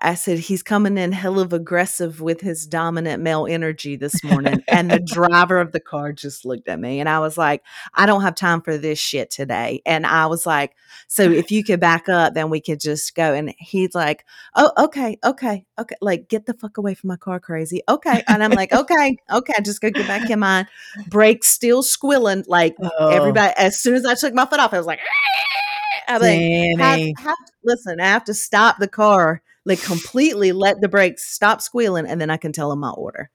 I- 0.00 0.14
said, 0.14 0.38
he's 0.38 0.62
coming 0.62 0.96
in 0.96 1.12
hell 1.12 1.38
of 1.38 1.52
aggressive 1.52 2.22
with 2.22 2.40
his 2.40 2.66
dominant 2.66 3.22
male 3.22 3.46
energy 3.46 3.96
this 3.96 4.24
morning. 4.24 4.62
and 4.66 4.90
the 4.90 4.98
driver 5.06 5.60
of 5.60 5.72
the 5.72 5.80
car 5.80 6.14
just 6.14 6.46
looked 6.46 6.68
at 6.68 6.80
me 6.80 7.00
and 7.00 7.08
I 7.10 7.18
was 7.18 7.36
like, 7.36 7.62
I 7.92 8.06
don't 8.06 8.22
have 8.22 8.34
time 8.34 8.62
for 8.62 8.78
this 8.78 8.98
shit 8.98 9.30
today. 9.30 9.82
And 9.84 10.06
I 10.06 10.24
was 10.24 10.46
like, 10.46 10.74
so 11.06 11.24
if 11.24 11.50
you 11.50 11.62
could 11.64 11.80
back 11.80 12.08
up, 12.08 12.32
then 12.32 12.48
we 12.48 12.62
could 12.62 12.80
just 12.80 13.14
go. 13.14 13.34
And 13.34 13.52
he's 13.58 13.94
like, 13.94 14.24
oh, 14.56 14.72
okay, 14.84 15.18
okay, 15.22 15.66
okay. 15.78 15.96
Like, 16.00 16.30
get 16.30 16.46
the 16.46 16.54
fuck 16.54 16.78
away 16.78 16.94
from 16.94 17.08
my 17.08 17.16
car, 17.16 17.40
crazy. 17.40 17.82
Okay. 17.90 18.22
And 18.26 18.42
I'm 18.42 18.52
like, 18.52 18.72
okay, 18.72 19.18
okay. 19.30 19.54
Just 19.62 19.82
go 19.82 19.90
get 19.90 20.06
back 20.06 20.30
in 20.30 20.38
mine. 20.38 20.66
Brakes 21.08 21.48
still 21.50 21.82
squilling. 21.82 22.44
Like, 22.46 22.76
Oh, 22.82 23.08
everybody, 23.08 23.52
as 23.58 23.78
soon 23.78 23.96
as 23.96 24.06
I 24.06 24.14
took 24.14 24.32
my 24.32 24.46
foot 24.46 24.60
off, 24.60 24.72
I 24.72 24.78
was 24.78 24.86
like, 24.86 25.00
I 25.00 25.71
was 26.08 26.22
like, 26.22 26.46
have, 26.78 27.00
have 27.18 27.36
listen, 27.64 28.00
I 28.00 28.06
have 28.06 28.24
to 28.24 28.34
stop 28.34 28.78
the 28.78 28.88
car, 28.88 29.42
like 29.64 29.82
completely 29.82 30.52
let 30.52 30.80
the 30.80 30.88
brakes 30.88 31.24
stop 31.24 31.60
squealing, 31.60 32.06
and 32.06 32.20
then 32.20 32.30
I 32.30 32.36
can 32.36 32.52
tell 32.52 32.70
them 32.70 32.80
my 32.80 32.90
order. 32.90 33.30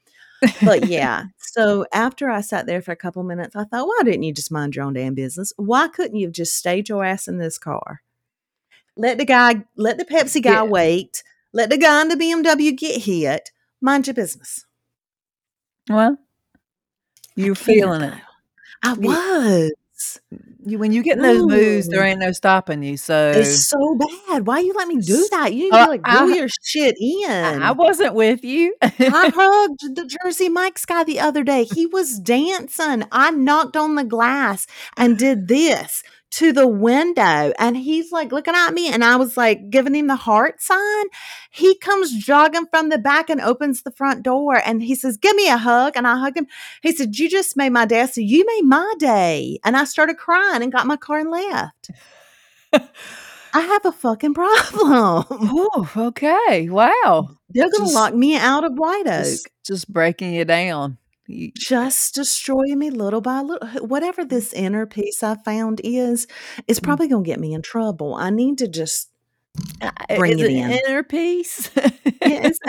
But 0.64 0.84
yeah, 0.86 1.26
so 1.38 1.86
after 1.94 2.30
I 2.30 2.42
sat 2.42 2.66
there 2.66 2.82
for 2.82 2.92
a 2.92 2.98
couple 2.98 3.24
minutes, 3.24 3.56
I 3.56 3.64
thought, 3.64 3.88
why 3.88 4.02
didn't 4.04 4.24
you 4.24 4.34
just 4.34 4.52
mind 4.52 4.76
your 4.76 4.86
own 4.86 4.94
damn 4.94 5.16
business? 5.16 5.54
Why 5.58 5.88
couldn't 5.88 6.18
you 6.18 6.28
have 6.28 6.34
just 6.34 6.56
stayed 6.56 6.90
your 6.90 7.04
ass 7.04 7.28
in 7.28 7.38
this 7.38 7.58
car? 7.58 8.02
Let 8.96 9.18
the 9.18 9.26
guy, 9.26 9.64
let 9.76 9.98
the 9.98 10.06
Pepsi 10.06 10.42
guy 10.42 10.56
Yeah. 10.56 10.64
wait. 10.64 11.24
Let 11.54 11.70
the 11.70 11.78
guy 11.78 12.02
in 12.02 12.10
the 12.10 12.16
BMW 12.16 12.76
get 12.76 13.02
hit. 13.04 13.52
Mind 13.80 14.08
your 14.08 14.14
business. 14.14 14.66
Well, 15.90 16.18
you're 17.36 17.56
feeling 17.56 18.02
it. 18.02 18.14
I 18.84 18.96
Yeah. 19.00 19.70
You, 20.66 20.80
when 20.80 20.92
you 20.92 21.02
get 21.04 21.18
in 21.18 21.24
those 21.24 21.46
moods, 21.46 21.88
there 21.88 22.04
ain't 22.04 22.20
no 22.20 22.32
stopping 22.32 22.84
you. 22.84 22.98
So 22.98 23.32
It's 23.36 23.68
so 23.70 23.98
bad. 24.28 24.46
Why 24.46 24.60
you 24.60 24.74
let 24.74 24.88
me 24.88 24.98
do 25.00 25.28
that? 25.32 25.54
You 25.54 25.66
need 25.66 25.74
Uh, 25.74 25.86
to 25.86 25.90
like 25.92 26.02
I- 26.04 26.36
your 26.36 26.48
shit 26.64 26.96
in. 27.00 27.30
I 27.64 27.72
wasn't 27.72 28.14
with 28.14 28.44
you. 28.44 28.76
I 28.82 28.90
hugged 29.36 29.96
the 29.96 30.06
Jersey 30.24 30.50
Mike's 30.50 30.86
guy 30.86 31.04
the 31.04 31.20
other 31.20 31.44
day. 31.44 31.64
He 31.64 31.86
was 31.86 32.20
dancing. 32.20 33.04
I 33.12 33.32
knocked 33.32 33.78
on 33.78 33.96
the 33.96 34.04
glass 34.04 34.68
and 34.98 35.18
did 35.18 35.48
this 35.48 36.04
to 36.32 36.52
the 36.52 36.68
window. 36.68 37.54
And 37.58 37.78
he's 37.78 38.12
like 38.12 38.32
looking 38.32 38.56
at 38.56 38.74
me, 38.74 38.90
and 38.90 39.04
I 39.04 39.16
was 39.16 39.38
like 39.38 39.70
giving 39.70 39.96
him 39.96 40.08
the 40.08 40.16
heart 40.16 40.62
sign. 40.62 41.06
He 41.52 41.78
comes 41.78 42.14
jogging 42.14 42.68
from 42.70 42.90
the 42.90 42.98
back 42.98 43.30
and 43.30 43.42
opens 43.42 43.84
the 43.84 43.92
front 43.92 44.24
door 44.24 44.62
and 44.64 44.82
he 44.84 44.96
says, 44.96 45.18
Give 45.18 45.36
me 45.36 45.50
a 45.50 45.58
hug. 45.58 45.94
And 45.96 46.08
I 46.08 46.18
hugged 46.18 46.38
him. 46.38 46.48
He 46.82 46.92
said, 46.92 47.18
You 47.18 47.30
just 47.30 47.58
made 47.58 47.72
my 47.72 47.86
day. 47.86 48.02
I 48.02 48.06
said, 48.06 48.26
You 48.26 48.46
made 48.46 48.66
my 48.66 48.94
day. 49.00 49.60
And 49.64 49.76
I 49.76 49.86
started 49.86 50.18
crying 50.18 50.62
and 50.62 50.72
got 50.72 50.88
my 50.88 50.98
car 50.98 51.20
and 51.20 51.32
left. 51.32 51.92
I 53.54 53.62
have 53.62 53.86
a 53.86 53.92
fucking 53.92 54.34
problem. 54.34 54.70
oh, 55.32 55.92
okay. 55.96 56.70
Wow. 56.70 57.30
They're 57.50 57.72
going 57.72 57.88
to 57.88 57.96
lock 57.96 58.14
me 58.14 58.36
out 58.36 58.64
of 58.64 58.74
White 58.74 59.08
Oak. 59.08 59.24
Just, 59.24 59.48
just 59.66 59.92
breaking 59.92 60.34
you 60.34 60.46
down. 60.46 60.98
You- 61.28 61.52
just 61.56 62.16
destroy 62.16 62.76
me 62.76 62.90
little 62.90 63.22
by 63.22 63.42
little. 63.42 63.68
Whatever 63.86 64.24
this 64.26 64.54
inner 64.54 64.86
peace 64.86 65.22
I 65.24 65.36
found 65.36 65.82
is, 65.84 66.26
is 66.68 66.80
Mm. 66.80 66.84
probably 66.84 67.08
going 67.08 67.24
to 67.24 67.28
get 67.30 67.40
me 67.40 67.54
in 67.54 67.62
trouble. 67.62 68.16
I 68.16 68.30
need 68.30 68.58
to 68.60 68.68
just 68.68 69.10
Bring 70.16 70.34
is 70.40 70.42
it 70.42 70.52
it 70.52 70.56
in. 70.56 70.72
inner 70.72 71.04
peace? 71.04 71.70
Yes. 72.22 72.58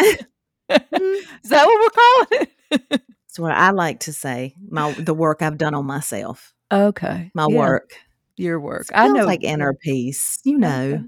Mm, 0.70 0.82
Is 1.44 1.48
that 1.50 1.64
what 1.64 1.80
we're 1.80 2.36
calling 2.36 2.48
it? 2.92 3.02
It's 3.26 3.38
what 3.38 3.52
I 3.52 3.70
like 3.70 4.00
to 4.00 4.12
say. 4.12 4.54
My 4.70 4.92
the 4.92 5.14
work 5.14 5.40
I've 5.40 5.56
done 5.56 5.72
on 5.74 5.86
myself, 5.86 6.52
Okay. 6.72 7.30
my 7.34 7.46
yeah, 7.48 7.56
work. 7.56 7.90
Your 8.36 8.60
work. 8.60 8.86
I 8.92 9.04
I 9.04 9.08
know. 9.08 9.24
like 9.24 9.42
inner 9.44 9.72
peace. 9.74 10.40
You 10.44 10.58
know, 10.58 10.84
Okay. 10.94 11.02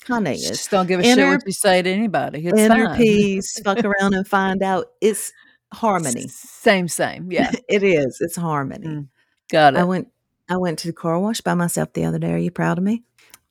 kind 0.00 0.26
of 0.26 0.34
is 0.34 0.48
Just 0.48 0.70
don't 0.70 0.86
give 0.88 0.98
a 0.98 1.04
shit 1.04 1.18
Inner- 1.18 1.30
what 1.32 1.42
you 1.46 1.52
say 1.52 1.80
to 1.82 1.88
anybody. 1.90 2.44
It's 2.46 2.58
inner 2.58 2.86
fine. 2.88 2.96
peace. 2.96 3.60
fuck 3.64 3.84
around 3.84 4.14
and 4.14 4.26
find 4.26 4.62
out. 4.64 4.86
It's 5.00 5.32
harmony. 5.74 6.28
Same, 6.28 6.88
same. 6.88 7.30
Yeah. 7.30 7.52
it 7.68 7.82
is. 7.82 8.18
It's 8.20 8.36
harmony. 8.36 8.86
Mm, 8.86 9.08
Got 9.50 9.74
it. 9.74 9.80
I 9.80 9.84
went. 9.84 10.08
I 10.48 10.56
went 10.58 10.78
to 10.80 10.88
the 10.88 10.92
car 10.92 11.18
wash 11.18 11.40
by 11.40 11.54
myself 11.54 11.92
the 11.94 12.04
other 12.04 12.18
day. 12.18 12.32
Are 12.32 12.38
you 12.38 12.50
proud 12.50 12.76
of 12.78 12.84
me? 12.84 13.02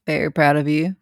Very 0.06 0.32
proud 0.32 0.58
of 0.58 0.68
you. 0.68 0.96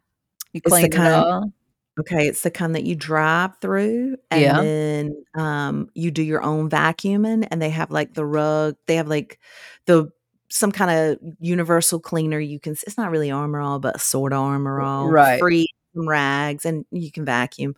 You 0.52 0.60
cleaned 0.62 0.94
it 0.94 1.00
all. 1.00 1.52
Okay, 2.00 2.26
it's 2.26 2.42
the 2.42 2.50
kind 2.50 2.74
that 2.74 2.84
you 2.84 2.94
drive 2.96 3.58
through 3.60 4.16
and 4.30 4.40
Yeah. 4.40 4.62
then 4.62 5.24
um 5.34 5.90
you 5.94 6.10
do 6.10 6.22
your 6.22 6.42
own 6.42 6.70
vacuuming 6.70 7.46
and 7.50 7.60
they 7.60 7.68
have 7.68 7.90
like 7.90 8.14
the 8.14 8.24
rug, 8.24 8.76
they 8.86 8.96
have 8.96 9.08
like 9.08 9.38
the 9.84 10.10
some 10.48 10.72
kind 10.72 10.90
of 10.90 11.18
universal 11.40 12.00
cleaner 12.00 12.38
you 12.38 12.58
can 12.60 12.72
it's 12.72 12.96
not 12.98 13.10
really 13.10 13.30
armor 13.30 13.60
all 13.60 13.78
but 13.78 14.00
sort 14.00 14.32
of 14.34 14.38
armor 14.40 14.80
all 14.80 15.08
Right. 15.08 15.38
free 15.38 15.66
rags 15.94 16.64
and 16.64 16.86
you 16.90 17.12
can 17.12 17.26
vacuum. 17.26 17.74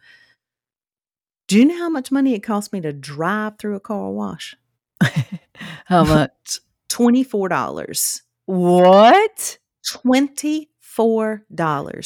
Do 1.47 1.59
you 1.59 1.67
know 1.67 1.77
how 1.77 1.91
much 1.91 2.11
money 2.11 2.35
it 2.35 2.41
cost 2.41 2.73
me 2.73 2.81
to 2.81 2.93
drive 2.93 3.59
through 3.59 3.77
a 3.77 3.81
car 3.81 4.11
wash? 4.11 4.57
How 5.87 6.05
much? 6.05 6.61
$24. 6.89 8.23
What? 8.47 9.59
$24 9.87 11.41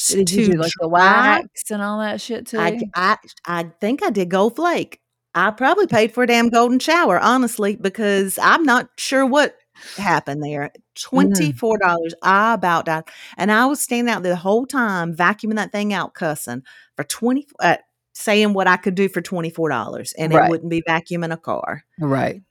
Did 0.07 0.31
you 0.31 0.45
to 0.45 0.51
do 0.51 0.57
like 0.57 0.71
the 0.79 0.89
wax 0.89 1.71
and 1.71 1.81
all 1.81 1.99
that 1.99 2.19
shit 2.19 2.47
too? 2.47 2.59
I, 2.59 2.79
I 2.95 3.17
I 3.45 3.63
think 3.79 4.03
I 4.03 4.09
did 4.09 4.29
Gold 4.29 4.57
Flake. 4.57 4.99
I 5.33 5.51
probably 5.51 5.87
paid 5.87 6.11
for 6.11 6.23
a 6.23 6.27
damn 6.27 6.49
golden 6.49 6.79
shower, 6.79 7.19
honestly, 7.19 7.75
because 7.75 8.39
I'm 8.41 8.63
not 8.63 8.89
sure 8.97 9.25
what 9.25 9.55
happened 9.95 10.43
there. 10.43 10.71
Twenty 10.95 11.51
four 11.51 11.77
dollars. 11.77 12.15
I 12.23 12.55
about 12.55 12.85
died, 12.85 13.03
and 13.37 13.51
I 13.51 13.67
was 13.67 13.79
standing 13.79 14.13
out 14.13 14.23
there 14.23 14.33
the 14.33 14.37
whole 14.37 14.65
time 14.65 15.15
vacuuming 15.15 15.55
that 15.55 15.71
thing 15.71 15.93
out, 15.93 16.15
cussing 16.15 16.63
for 16.95 17.03
twenty. 17.03 17.47
Uh, 17.59 17.77
saying 18.19 18.53
what 18.53 18.67
I 18.67 18.77
could 18.77 18.95
do 18.95 19.09
for 19.09 19.21
twenty 19.21 19.49
four 19.49 19.69
dollars, 19.69 20.13
and 20.17 20.33
Right. 20.33 20.45
it 20.45 20.49
wouldn't 20.51 20.69
be 20.69 20.81
vacuuming 20.81 21.31
a 21.33 21.37
car. 21.37 21.83
right. 21.99 22.41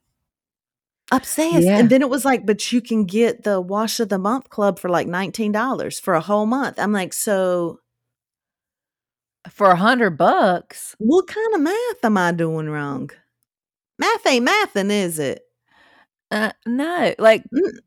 Obsessed. 1.11 1.64
Yeah. 1.64 1.78
And 1.78 1.88
then 1.88 2.02
it 2.02 2.11
was 2.11 2.26
like, 2.26 2.44
but 2.44 2.70
you 2.70 2.83
can 2.83 3.04
get 3.07 3.42
the 3.42 3.62
wash 3.62 3.98
of 3.98 4.11
the 4.11 4.18
month 4.18 4.50
club 4.50 4.78
for 4.78 4.90
like 4.90 5.07
nineteen 5.07 5.52
dollars 5.52 5.98
for 5.98 6.12
a 6.14 6.20
whole 6.20 6.44
month. 6.44 6.78
I'm 6.78 6.92
like, 6.92 7.14
so 7.14 7.81
For 9.48 9.70
a 9.70 9.76
hundred 9.76 10.18
bucks. 10.18 10.94
what 10.98 11.26
kind 11.26 11.54
of 11.54 11.61
math 11.62 12.04
am 12.04 12.18
I 12.18 12.33
doing 12.33 12.68
wrong? 12.68 13.09
Math 13.98 14.26
ain't 14.26 14.46
mathing, 14.46 14.90
is 14.90 15.18
it? 15.18 15.42
Uh, 16.31 16.52
no, 16.66 17.14
like 17.18 17.42
Mm, 17.54 17.78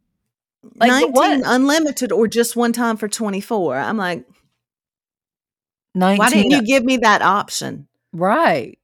Like, 0.79 0.89
19 0.89 1.11
what- 1.13 1.41
unlimited 1.45 2.11
or 2.11 2.27
just 2.27 2.55
one 2.55 2.73
time 2.73 2.97
for 2.97 3.07
24. 3.07 3.77
I'm 3.77 3.97
like, 3.97 4.25
nineteen. 5.95 6.19
why 6.19 6.29
didn't 6.29 6.51
you 6.51 6.61
give 6.63 6.83
me 6.83 6.97
that 6.97 7.21
option? 7.21 7.87
Right. 8.13 8.77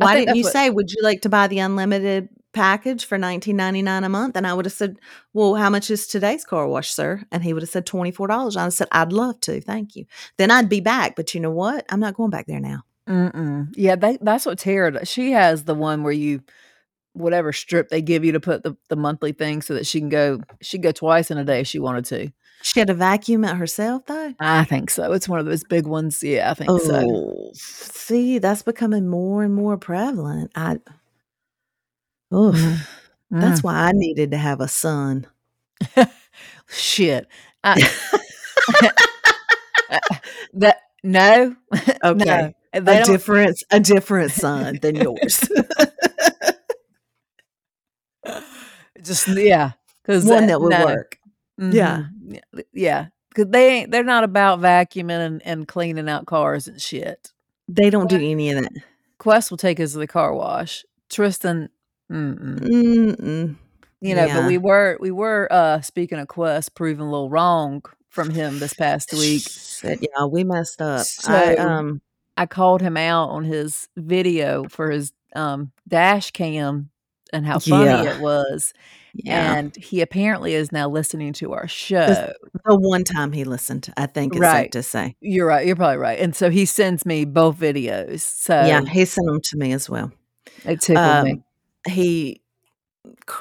I 0.00 0.04
Why 0.04 0.16
didn't 0.18 0.36
you 0.36 0.44
what- 0.44 0.52
say, 0.52 0.70
would 0.70 0.90
you 0.90 1.02
like 1.02 1.22
to 1.22 1.28
buy 1.28 1.46
the 1.46 1.58
unlimited 1.60 2.28
package 2.52 3.04
for 3.04 3.18
19.99 3.18 4.04
a 4.04 4.08
month? 4.08 4.36
And 4.36 4.46
I 4.46 4.54
would 4.54 4.64
have 4.64 4.72
said, 4.72 4.98
well, 5.32 5.54
how 5.54 5.70
much 5.70 5.90
is 5.90 6.06
today's 6.06 6.44
car 6.44 6.66
wash, 6.66 6.90
sir? 6.90 7.22
And 7.30 7.42
he 7.44 7.52
would 7.52 7.62
have 7.62 7.70
said 7.70 7.86
$24. 7.86 8.56
I 8.56 8.68
said, 8.70 8.88
I'd 8.92 9.12
love 9.12 9.40
to. 9.42 9.60
Thank 9.60 9.94
you. 9.96 10.06
Then 10.36 10.50
I'd 10.50 10.68
be 10.68 10.80
back. 10.80 11.16
But 11.16 11.34
you 11.34 11.40
know 11.40 11.50
what? 11.50 11.84
I'm 11.90 12.00
not 12.00 12.14
going 12.14 12.30
back 12.30 12.46
there 12.46 12.60
now. 12.60 12.82
Mm-mm. 13.08 13.72
Yeah, 13.76 13.96
they, 13.96 14.18
that's 14.20 14.46
what 14.46 14.58
Tara 14.58 14.92
does. 14.92 15.08
She 15.08 15.32
has 15.32 15.64
the 15.64 15.74
one 15.74 16.02
where 16.02 16.12
you, 16.12 16.40
whatever 17.12 17.52
strip 17.52 17.88
they 17.90 18.02
give 18.02 18.24
you 18.24 18.32
to 18.32 18.40
put 18.40 18.62
the, 18.62 18.76
the 18.88 18.96
monthly 18.96 19.32
thing 19.32 19.62
so 19.62 19.74
that 19.74 19.86
she 19.86 20.00
can 20.00 20.08
go, 20.08 20.40
she'd 20.62 20.82
go 20.82 20.92
twice 20.92 21.30
in 21.30 21.38
a 21.38 21.44
day 21.44 21.60
if 21.60 21.66
she 21.66 21.78
wanted 21.78 22.04
to. 22.06 22.30
She 22.62 22.80
had 22.80 22.88
to 22.88 22.94
vacuum 22.94 23.44
it 23.44 23.56
herself, 23.56 24.06
though. 24.06 24.34
I 24.40 24.64
think 24.64 24.90
so. 24.90 25.12
It's 25.12 25.28
one 25.28 25.38
of 25.38 25.46
those 25.46 25.64
big 25.64 25.86
ones. 25.86 26.22
Yeah, 26.22 26.50
I 26.50 26.54
think 26.54 26.70
so. 26.80 27.02
Oh, 27.06 27.50
see, 27.52 28.38
that's 28.38 28.62
becoming 28.62 29.06
more 29.06 29.42
and 29.42 29.54
more 29.54 29.76
prevalent. 29.76 30.50
I, 30.54 30.78
oh, 32.32 32.52
Mm. 33.32 33.40
that's 33.40 33.62
why 33.62 33.74
I 33.74 33.92
needed 33.92 34.30
to 34.30 34.36
have 34.36 34.60
a 34.60 34.68
son. 34.68 35.26
Shit. 36.68 37.26
I, 37.64 37.74
that 40.54 40.76
no. 41.02 41.54
Okay. 42.04 42.24
No. 42.24 42.52
A 42.74 43.04
different, 43.04 43.62
a 43.70 43.78
different 43.80 44.32
son 44.32 44.78
than 44.82 44.96
yours. 44.96 45.48
just 49.02 49.28
yeah, 49.28 49.72
because 50.02 50.24
One 50.24 50.46
that 50.48 50.60
would 50.60 50.72
work. 50.72 51.18
Yeah. 51.58 51.64
Mhm. 51.66 51.74
yeah, 51.74 52.04
yeah. 52.72 53.06
Because 53.28 53.50
they 53.50 53.68
ain't. 53.78 53.90
They're 53.90 54.04
not 54.04 54.22
about 54.24 54.60
vacuuming 54.60 55.26
and, 55.26 55.42
and 55.44 55.66
cleaning 55.68 56.08
out 56.08 56.26
cars 56.26 56.68
and 56.68 56.80
shit. 56.80 57.32
They 57.66 57.90
don't 57.90 58.08
do 58.08 58.16
any 58.16 58.50
of 58.50 58.62
that. 58.62 58.72
Quest 59.18 59.50
will 59.50 59.58
take 59.58 59.80
us 59.80 59.92
to 59.92 59.98
the 59.98 60.06
car 60.06 60.34
wash. 60.34 60.84
Tristan, 61.10 61.68
mm-mm. 62.12 62.58
Mm-mm. 62.60 63.56
you 64.00 64.14
know, 64.14 64.26
but 64.28 64.46
we 64.46 64.58
were 64.58 64.98
we 65.00 65.10
were 65.10 65.48
uh 65.50 65.80
speaking 65.80 66.18
of 66.18 66.28
Quest, 66.28 66.74
proving 66.74 67.06
a 67.06 67.10
little 67.10 67.30
wrong 67.30 67.82
from 68.10 68.30
him 68.30 68.58
this 68.60 68.74
past 68.74 69.12
week. 69.12 69.42
Said, 69.42 69.98
yeah, 70.00 70.26
we 70.26 70.44
messed 70.44 70.80
up. 70.80 71.00
I, 71.00 71.02
So- 71.02 71.56
um, 71.58 72.00
I 72.36 72.46
called 72.46 72.80
him 72.82 72.96
out 72.96 73.30
on 73.30 73.44
his 73.44 73.88
video 73.96 74.64
for 74.68 74.90
his 74.90 75.12
um 75.34 75.72
dash 75.88 76.30
cam 76.30 76.90
and 77.32 77.44
how 77.46 77.58
funny 77.58 77.86
Yeah. 77.86 78.14
it 78.16 78.20
was. 78.20 78.72
Yeah. 79.14 79.56
And 79.56 79.74
he 79.76 80.00
apparently 80.00 80.54
is 80.54 80.72
now 80.72 80.88
listening 80.88 81.32
to 81.34 81.52
our 81.52 81.68
show. 81.68 82.06
the 82.64 82.76
one 82.78 83.04
time 83.04 83.32
he 83.32 83.44
listened, 83.44 83.92
I 83.96 84.06
think 84.06 84.34
it's 84.34 84.40
safe 84.44 84.52
Right. 84.52 84.72
to 84.72 84.82
say. 84.82 85.16
You're 85.20 85.46
right. 85.46 85.66
You're 85.66 85.76
probably 85.76 85.98
right. 85.98 86.18
And 86.18 86.34
so 86.34 86.50
he 86.50 86.64
sends 86.66 87.06
me 87.06 87.24
both 87.24 87.58
videos. 87.58 88.20
So 88.20 88.54
yeah, 88.66 88.82
he 88.84 89.04
sent 89.04 89.26
them 89.26 89.40
to 89.42 89.56
me 89.56 89.72
as 89.72 89.88
well. 89.88 90.10
it 90.64 90.80
tickled 90.80 91.24
me. 91.24 91.32
Um, 91.32 91.44
he 91.88 92.40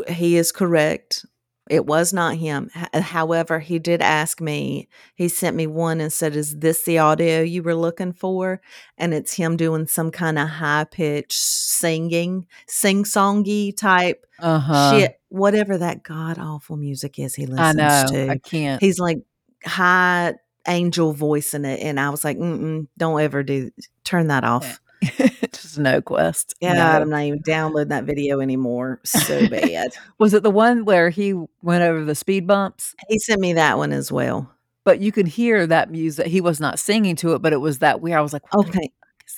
he 0.10 0.38
is 0.38 0.52
correct. 0.52 1.26
It 1.70 1.86
was 1.86 2.12
not 2.12 2.36
him. 2.36 2.70
H- 2.76 3.02
However, 3.04 3.60
he 3.60 3.80
did 3.80 4.02
ask 4.02 4.42
me. 4.42 4.90
He 5.16 5.28
sent 5.30 5.56
me 5.56 5.66
one 5.68 6.02
and 6.02 6.12
said, 6.12 6.36
"Is 6.36 6.58
this 6.58 6.84
the 6.84 6.98
audio 7.00 7.42
you 7.42 7.64
were 7.64 7.76
looking 7.76 8.12
for?" 8.14 8.62
And 8.98 9.14
it's 9.14 9.34
him 9.34 9.56
doing 9.56 9.88
some 9.88 10.12
kind 10.12 10.38
of 10.38 10.48
high 10.50 10.84
pitched 10.86 11.40
singing, 11.40 12.48
sing 12.68 13.04
songy 13.04 13.76
type 13.76 14.26
Uh 14.40 14.60
huh. 14.60 14.90
shit, 14.92 15.22
whatever 15.30 15.78
that 15.78 16.04
god 16.04 16.38
awful 16.38 16.76
music 16.76 17.18
is 17.18 17.36
he 17.36 17.44
I 17.46 17.48
listens 17.48 17.76
know. 17.76 18.06
to. 18.12 18.30
I 18.32 18.38
can't. 18.40 18.82
He's 18.82 19.00
like 19.00 19.20
high 19.66 20.34
angel 20.68 21.14
voice 21.14 21.54
in 21.54 21.66
it, 21.66 21.80
and 21.82 22.00
I 22.00 22.10
was 22.10 22.24
like, 22.24 22.38
Mm-mm, 22.38 22.88
"Don't 22.98 23.20
ever 23.22 23.42
do 23.44 23.72
turn 24.04 24.28
that 24.28 24.44
off." 24.44 24.82
Just 25.54 25.78
no 25.78 26.02
quest. 26.02 26.54
Yeah, 26.62 26.74
No. 26.74 26.84
I'm 27.02 27.10
not 27.10 27.22
even 27.24 27.42
downloading 27.46 27.90
that 27.90 28.04
video 28.06 28.40
anymore. 28.40 29.00
So 29.04 29.48
bad. 29.50 29.92
Was 30.20 30.34
it 30.34 30.44
the 30.44 30.52
one 30.52 30.86
where 30.86 31.10
he 31.10 31.34
went 31.62 31.84
over 31.84 32.04
the 32.04 32.16
speed 32.16 32.48
bumps? 32.48 32.96
he 33.08 33.20
sent 33.20 33.40
me 33.42 33.54
that 33.54 33.78
one 33.78 33.92
as 33.94 34.12
well. 34.12 34.50
But 34.86 35.00
you 35.00 35.12
could 35.12 35.28
hear 35.28 35.66
that 35.68 35.92
music. 35.92 36.28
He 36.28 36.42
was 36.42 36.60
not 36.60 36.78
singing 36.80 37.16
to 37.18 37.34
it, 37.36 37.42
but 37.42 37.54
it 37.54 37.62
was 37.62 37.80
that 37.80 38.02
weird. 38.02 38.18
I 38.18 38.22
was 38.22 38.34
like, 38.34 38.44
Okay, 38.54 38.92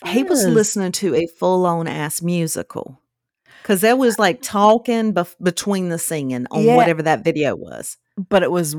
he 0.07 0.23
was 0.23 0.45
listening 0.47 0.91
to 0.93 1.13
a 1.15 1.27
full 1.27 1.65
on 1.65 1.87
ass 1.87 2.21
musical 2.21 2.99
because 3.61 3.81
there 3.81 3.95
was 3.95 4.17
like 4.19 4.41
talking 4.41 5.13
bef- 5.13 5.35
between 5.41 5.89
the 5.89 5.99
singing 5.99 6.47
on 6.51 6.63
Yeah. 6.63 6.75
whatever 6.75 7.01
that 7.03 7.23
video 7.23 7.55
was. 7.55 7.97
but 8.17 8.41
it 8.43 8.51
was, 8.51 8.75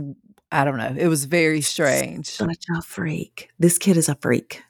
I 0.50 0.64
don't 0.64 0.76
know. 0.78 0.94
It 0.98 1.06
was 1.08 1.24
very 1.24 1.60
strange. 1.60 2.26
Such 2.28 2.64
a 2.76 2.82
freak. 2.82 3.48
This 3.58 3.78
kid 3.78 3.96
is 3.96 4.08
a 4.08 4.14
freak. 4.16 4.62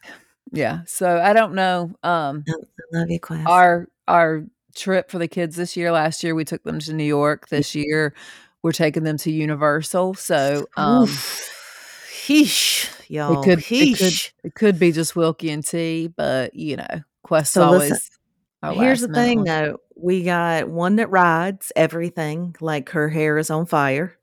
Yeah. 0.53 0.81
So 0.87 1.19
I 1.21 1.33
don't 1.33 1.55
know. 1.55 1.93
Um, 2.03 2.45
I 2.49 2.99
love 2.99 3.11
you, 3.11 3.19
Quest. 3.21 3.47
our 3.47 3.89
our 4.09 4.45
trip 4.75 5.11
for 5.11 5.19
the 5.19 5.29
kids 5.29 5.57
this 5.57 5.75
year 5.77 5.91
last 5.91 6.23
year 6.23 6.35
we 6.35 6.45
took 6.45 6.63
them 6.63 6.79
to 6.79 6.93
new 6.93 7.03
york 7.03 7.49
this 7.49 7.75
year 7.75 8.13
we're 8.63 8.73
taking 8.73 9.05
them 9.05 9.17
to 9.17 9.31
universal 9.33 10.13
so 10.13 10.67
um 10.77 11.07
Heesh, 12.27 12.91
y'all. 13.09 13.43
could- 13.43 13.59
it 13.61 13.65
could- 13.65 13.65
Heesh. 13.65 14.33
it 14.45 14.55
could 14.55 14.79
be 14.79 14.93
just 14.93 15.17
wilkie 15.17 15.51
and 15.51 15.65
t 15.65 16.09
but 16.09 16.55
you 16.55 16.77
know 16.77 16.87
quest 17.23 17.53
So 17.55 17.63
always 17.63 17.91
listen, 17.91 18.81
Here's 18.81 19.01
the 19.01 19.09
thing, 19.09 19.39
one. 19.39 19.45
though. 19.47 19.79
We 19.97 20.25
got 20.25 20.69
one 20.69 20.97
that 20.97 21.09
rides 21.09 21.71
everything, 21.77 22.55
like 22.61 22.89
her 22.91 23.09
hair 23.09 23.39
is 23.39 23.49
on 23.49 23.65
fire, 23.67 24.19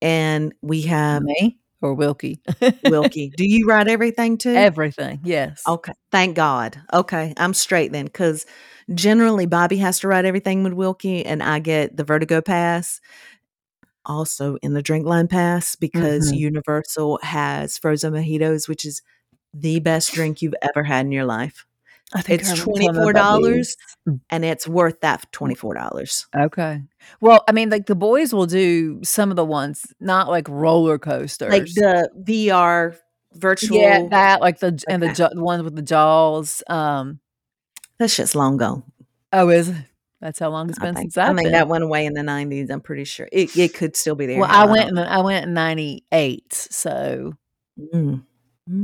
and 0.00 0.52
we 0.62 0.82
have 0.82 1.22
me 1.22 1.58
or 1.82 1.94
wilkie 1.94 2.40
Wilkie. 2.84 3.32
Do 3.36 3.44
you 3.44 3.66
write 3.66 3.88
everything 3.88 4.38
too? 4.44 4.54
everything 4.54 5.20
yes 5.24 5.62
Okay. 5.68 5.92
Thank 6.10 6.34
God. 6.36 6.80
Okay. 6.92 7.32
I'm 7.36 7.54
straight 7.54 7.92
then 7.92 8.06
because 8.06 8.46
generally 8.94 9.46
Bobby 9.46 9.76
has 9.78 10.00
to 10.00 10.08
write 10.08 10.24
everything 10.24 10.64
with 10.64 10.72
Wilkie 10.72 11.24
and 11.24 11.42
I 11.42 11.58
get 11.60 11.96
the 11.96 12.04
Vertigo 12.04 12.40
Pass. 12.40 13.00
Also 14.04 14.56
in 14.62 14.74
the 14.74 14.82
Drink 14.82 15.06
Line 15.06 15.28
Pass 15.28 15.76
because 15.76 16.32
Mhm. 16.32 16.38
Universal 16.38 17.20
has 17.22 17.78
frozen 17.78 18.12
mojitos, 18.12 18.68
which 18.68 18.84
is 18.84 19.00
the 19.54 19.78
best 19.80 20.12
drink 20.12 20.42
you've 20.42 20.54
ever 20.62 20.82
had 20.82 21.06
in 21.06 21.12
your 21.12 21.24
life. 21.24 21.64
I 22.14 22.20
think 22.22 22.40
It's 22.42 22.50
I 22.50 22.62
remember 22.64 23.12
telling 23.14 23.42
them 23.42 23.62
$24 24.06 24.20
and 24.30 24.44
it's 24.44 24.68
worth 24.68 25.00
that 25.00 25.30
$24. 25.32 26.26
okay 26.36 26.82
well 27.20 27.42
i 27.48 27.52
mean 27.52 27.70
like 27.70 27.86
the 27.86 27.94
boys 27.94 28.34
will 28.34 28.46
do 28.46 29.00
some 29.02 29.30
of 29.30 29.36
the 29.36 29.44
ones 29.44 29.86
not 30.00 30.28
like 30.28 30.48
roller 30.48 30.98
coasters 30.98 31.50
Like 31.50 31.64
the 31.66 32.10
VR 32.22 32.96
virtual. 33.34 33.78
yeah 33.78 34.06
that 34.10 34.40
like 34.42 34.58
the 34.60 34.82
and 34.88 35.02
the 35.02 35.30
the 35.34 35.42
ones 35.42 35.62
with 35.62 35.74
the 35.74 35.82
jaws 35.82 36.62
um 36.68 37.18
that 37.98 38.08
shit's 38.10 38.34
long 38.34 38.56
gone. 38.58 38.82
oh 39.32 39.48
is 39.48 39.68
it? 39.70 39.76
that's 40.20 40.38
how 40.38 40.50
long 40.50 40.68
it's 40.68 40.78
been 40.78 40.94
think. 40.94 41.12
since 41.12 41.18
i've 41.18 41.30
I 41.30 41.32
mean, 41.32 41.44
been 41.46 41.52
that 41.52 41.68
went 41.68 41.82
away 41.84 42.04
in 42.06 42.12
the 42.14 42.20
90s. 42.22 42.70
I'm 42.70 42.80
pretty 42.80 43.04
sure. 43.04 43.28
It, 43.32 43.56
it 43.56 43.74
could 43.74 43.96
still 43.96 44.14
be 44.14 44.26
there. 44.26 44.38
Well, 44.38 44.48
I 44.50 44.66
went 44.66 44.88
in 44.90 44.98
I 44.98 45.20
went 45.20 45.46
in 45.46 45.54
'98, 45.54 46.52
so 46.52 47.32
Mm. 47.92 48.22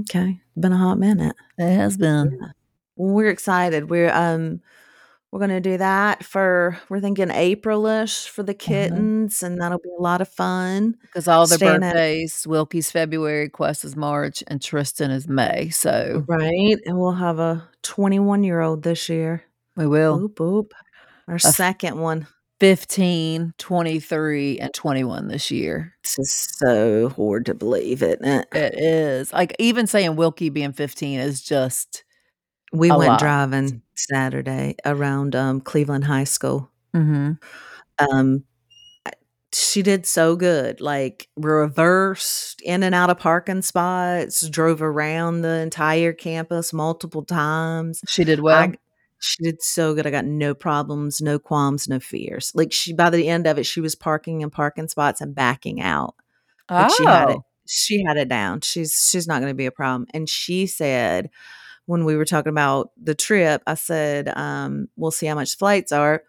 Okay. 0.00 0.40
Been 0.58 0.72
a 0.72 0.76
hot 0.78 0.98
minute. 0.98 1.36
it 1.58 1.74
has 1.76 1.96
been. 1.96 2.38
Well, 2.40 2.50
we're 2.98 3.30
excited. 3.30 3.88
We're 3.88 4.12
um 4.12 4.61
we're 5.30 5.40
gonna 5.40 5.61
do 5.61 5.76
that 5.78 6.24
for 6.24 6.78
we're 6.88 7.00
thinking 7.00 7.28
Aprilish 7.28 8.28
for 8.28 8.42
the 8.42 8.54
kittens, 8.54 9.42
and 9.42 9.61
that'll 9.61 9.78
be 9.78 9.90
a 9.98 10.02
lot 10.02 10.20
of 10.20 10.28
fun. 10.28 10.96
Because 11.02 11.28
all 11.28 11.46
their 11.46 11.58
Staying 11.58 11.74
at- 11.82 11.92
birthdays, 11.94 12.46
Wilkie's 12.46 12.90
February, 12.90 13.48
Quest 13.50 13.84
is 13.84 13.94
March, 13.96 14.42
and 14.48 14.61
Tristan 14.62 15.11
is 15.11 15.28
May. 15.28 15.68
So 15.70 16.24
Right. 16.26 16.76
And 16.87 16.98
we'll 16.98 17.12
have 17.12 17.38
a 17.38 17.68
21 17.82 18.42
year 18.42 18.61
old 18.61 18.82
this 18.82 19.08
year. 19.08 19.42
we 19.76 19.87
will. 19.87 20.18
Boop 20.18 20.34
boop. 20.34 20.70
Our 21.28 21.38
second 21.38 21.98
one. 22.00 22.26
15, 22.61 23.54
23, 23.58 24.58
and 24.58 24.74
21 24.74 25.28
this 25.28 25.50
year. 25.50 25.94
This 26.02 26.18
is 26.18 26.30
so 26.58 27.08
hard 27.11 27.46
to 27.46 27.54
believe, 27.54 28.02
isn't 28.02 28.24
it? 28.24 28.48
It 28.52 28.74
is. 28.76 29.32
Like, 29.32 29.54
even 29.61 29.87
saying 29.87 30.16
Wilkie 30.16 30.48
being 30.50 30.72
15 30.72 31.20
is 31.20 31.40
just 31.40 32.02
We 32.72 32.92
went 32.92 33.12
lot. 33.12 33.18
driving 33.18 33.83
Saturday 33.94 34.76
around, 34.85 35.35
um, 35.35 35.61
Cleveland 35.61 36.04
High 36.04 36.24
School. 36.24 36.70
Mhm. 36.94 37.38
Um, 37.98 38.44
she 39.52 39.83
did 39.83 40.07
so 40.07 40.37
good, 40.37 40.81
like, 40.81 41.28
reversed 41.37 42.61
in 42.62 42.83
and 42.85 42.94
out 42.94 43.11
of 43.11 43.18
parking 43.18 43.62
spots, 43.62 44.48
drove 44.50 44.83
around 44.83 45.42
the 45.42 45.61
entire 45.61 46.12
campus 46.12 46.72
multiple 46.72 47.24
times. 47.24 48.02
She 48.07 48.24
did 48.24 48.40
well? 48.40 48.57
I 48.59 48.74
she 49.20 49.42
did 49.44 49.62
so 49.62 49.94
good, 49.94 50.07
I 50.07 50.11
got 50.12 50.26
no 50.26 50.54
problems, 50.54 51.20
no 51.22 51.38
qualms, 51.40 51.88
no 51.88 52.00
fears. 52.00 52.52
Like, 52.54 52.72
she 52.72 52.92
by 52.94 53.11
the 53.11 53.28
end 53.28 53.46
of 53.48 53.59
it, 53.59 53.66
she 53.66 53.81
was 53.81 53.94
parking 53.96 54.42
in 54.42 54.50
parking 54.50 54.88
spots 54.88 55.20
and 55.22 55.35
backing 55.35 55.81
out. 55.83 56.14
Like, 56.70 56.90
she 56.90 57.04
had 57.07 57.31
it 57.31 57.38
Oh. 57.38 57.44
she 57.66 58.04
had 58.04 58.16
it 58.18 58.28
down. 58.28 58.61
She's 58.62 59.09
she's 59.11 59.26
not 59.28 59.40
gonna 59.40 59.54
be 59.54 59.66
a 59.66 59.72
problem, 59.72 60.07
and 60.14 60.28
she 60.28 60.66
said 60.66 61.31
when 61.88 62.05
we 62.07 62.16
were 62.16 62.27
talking 62.27 62.51
about 62.53 62.92
the 63.03 63.16
trip, 63.16 63.62
I 63.66 63.74
said, 63.74 64.29
um, 64.37 64.88
"We'll 64.96 65.11
see 65.12 65.27
how 65.27 65.37
much 65.37 65.57
flights 65.59 65.92
are," 65.92 66.22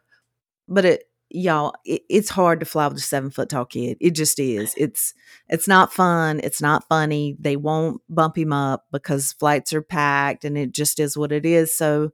but 0.67 0.85
it 0.85 1.03
y'all, 1.29 1.73
it 1.85 2.03
it's 2.09 2.29
hard 2.29 2.59
to 2.61 2.65
fly 2.65 2.87
with 2.87 2.97
a 2.97 3.01
seven-foot-tall 3.01 3.65
kid. 3.65 3.97
It 4.01 4.11
just 4.15 4.39
is. 4.39 4.73
It's 4.77 5.13
it's 5.49 5.67
not 5.67 5.93
fun, 5.93 6.39
it's 6.43 6.61
not 6.61 6.87
funny. 6.89 7.37
They 7.39 7.57
won't 7.57 8.01
bump 8.09 8.37
him 8.37 8.53
up 8.53 8.85
because 8.91 9.33
flights 9.33 9.73
are 9.73 9.81
packed, 9.81 10.45
and 10.45 10.57
it 10.57 10.73
just 10.73 10.99
is 10.99 11.17
what 11.17 11.31
it 11.31 11.45
is, 11.45 11.75
so 11.75 12.11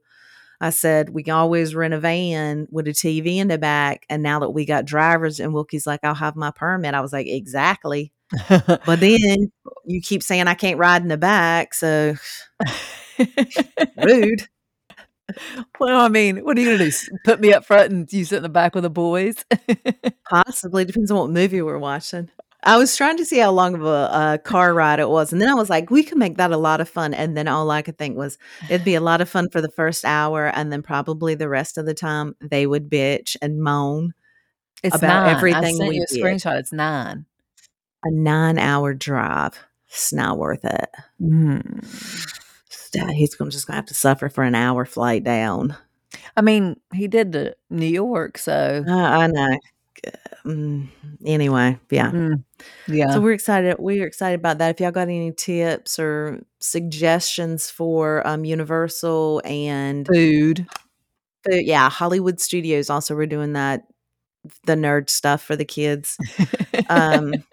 I 0.60 0.70
said, 0.70 1.10
"We 1.10 1.22
can 1.24 1.34
always 1.34 1.74
rent 1.74 1.94
a 1.94 2.00
van 2.00 2.68
with 2.70 2.88
a 2.88 2.92
TV 2.94 3.38
in 3.38 3.48
the 3.48 3.58
back," 3.58 4.06
and 4.10 4.22
now 4.22 4.40
that 4.40 4.50
we 4.50 4.64
got 4.66 4.86
drivers 4.86 5.40
and 5.40 5.52
Wilkie's 5.54 5.86
like, 5.86 6.00
"I'll 6.04 6.14
have 6.14 6.36
my 6.36 6.50
permit," 6.52 6.94
I 6.94 7.00
was 7.02 7.12
like, 7.12 7.26
"Exactly." 7.28 8.12
But 8.86 9.00
then 9.00 9.52
you 9.86 10.00
keep 10.02 10.22
saying 10.22 10.48
I 10.48 10.54
can't 10.54 10.78
ride 10.78 11.02
in 11.02 11.08
the 11.08 11.18
back, 11.18 11.74
so 11.74 12.14
rude. 14.02 14.42
Well, 15.80 16.00
I 16.00 16.08
mean, 16.08 16.44
what 16.44 16.56
are 16.56 16.60
you 16.60 16.70
gonna 16.76 16.88
do? 16.88 16.96
Put 17.24 17.40
me 17.40 17.52
up 17.52 17.64
front 17.64 17.90
and 17.90 18.12
you 18.12 18.24
sit 18.24 18.36
in 18.36 18.42
the 18.44 18.48
back 18.48 18.76
with 18.76 18.84
the 18.84 18.90
boys? 18.90 19.44
Possibly, 20.30 20.84
depends 20.84 21.10
on 21.10 21.18
what 21.18 21.30
movie 21.30 21.60
we're 21.62 21.78
watching. 21.78 22.30
I 22.62 22.76
was 22.78 22.96
trying 22.96 23.16
to 23.16 23.24
see 23.24 23.38
how 23.38 23.50
long 23.50 23.74
of 23.74 23.82
a, 23.84 23.88
uh, 23.88 24.38
car 24.38 24.72
ride 24.72 25.00
it 25.00 25.08
was, 25.08 25.32
and 25.32 25.42
then 25.42 25.48
I 25.48 25.54
was 25.54 25.68
like, 25.68 25.90
"We 25.90 26.04
could 26.04 26.18
make 26.18 26.36
that 26.36 26.52
a 26.52 26.56
lot 26.56 26.80
of 26.80 26.88
fun," 26.88 27.12
and 27.12 27.36
then 27.36 27.48
all 27.48 27.70
I 27.72 27.82
could 27.82 27.98
think 27.98 28.16
was, 28.16 28.38
it'd 28.70 28.84
be 28.84 28.94
a 28.94 29.00
lot 29.00 29.20
of 29.20 29.28
fun 29.28 29.48
for 29.50 29.60
the 29.60 29.70
first 29.70 30.04
hour, 30.04 30.46
and 30.46 30.72
then 30.72 30.80
probably 30.82 31.34
the 31.34 31.48
rest 31.48 31.76
of 31.76 31.86
the 31.86 31.94
time, 31.94 32.36
they 32.40 32.64
would 32.66 32.88
bitch 32.88 33.36
and 33.42 33.58
moan 33.60 34.14
It's 34.84 34.96
about 34.96 35.24
9. 35.26 35.34
I 35.34 35.36
everything 35.36 35.76
sent 35.76 35.88
we 35.88 35.96
you 35.96 36.02
a 36.04 36.06
did. 36.06 36.22
screenshot, 36.22 36.58
it's 36.58 36.72
9. 36.72 37.26
A 38.04 38.10
nine-hour 38.12 38.94
drive. 38.94 39.58
It's 39.88 40.12
not 40.12 40.38
worth 40.38 40.64
it. 40.64 40.88
Mm. 41.20 41.84
Yeah, 42.96 43.12
he's 43.12 43.34
gon 43.34 43.50
just 43.50 43.66
gonna 43.66 43.76
have 43.76 43.86
to 43.86 43.94
suffer 43.94 44.28
for 44.28 44.44
an 44.44 44.54
hour 44.54 44.84
flight 44.84 45.24
down. 45.24 45.76
I 46.36 46.40
mean, 46.40 46.76
he 46.94 47.08
did 47.08 47.32
to 47.32 47.54
New 47.70 47.86
York, 47.86 48.38
so 48.38 48.84
Uh, 48.86 48.92
I 48.92 49.26
know. 49.26 49.58
Mm, 50.44 50.88
anyway, 51.24 51.78
yeah. 51.90 52.10
Mm, 52.10 52.44
yeah. 52.86 53.10
So 53.10 53.20
we're 53.20 53.32
excited 53.32 53.76
we're 53.78 54.06
excited 54.06 54.38
about 54.38 54.58
that. 54.58 54.70
If 54.70 54.80
y'all 54.80 54.92
got 54.92 55.08
any 55.08 55.32
tips 55.32 55.98
or 55.98 56.40
suggestions 56.60 57.70
for, 57.70 58.26
um, 58.26 58.44
Universal 58.44 59.42
and 59.44 60.06
Food. 60.06 60.66
Food 61.44 61.66
yeah, 61.66 61.90
Hollywood 61.90 62.40
Studios 62.40 62.90
also 62.90 63.14
were 63.14 63.26
doing 63.26 63.54
that 63.54 63.84
the 64.64 64.74
nerd 64.74 65.10
stuff 65.10 65.42
for 65.42 65.56
the 65.56 65.64
kids. 65.64 66.16
Um 66.88 67.34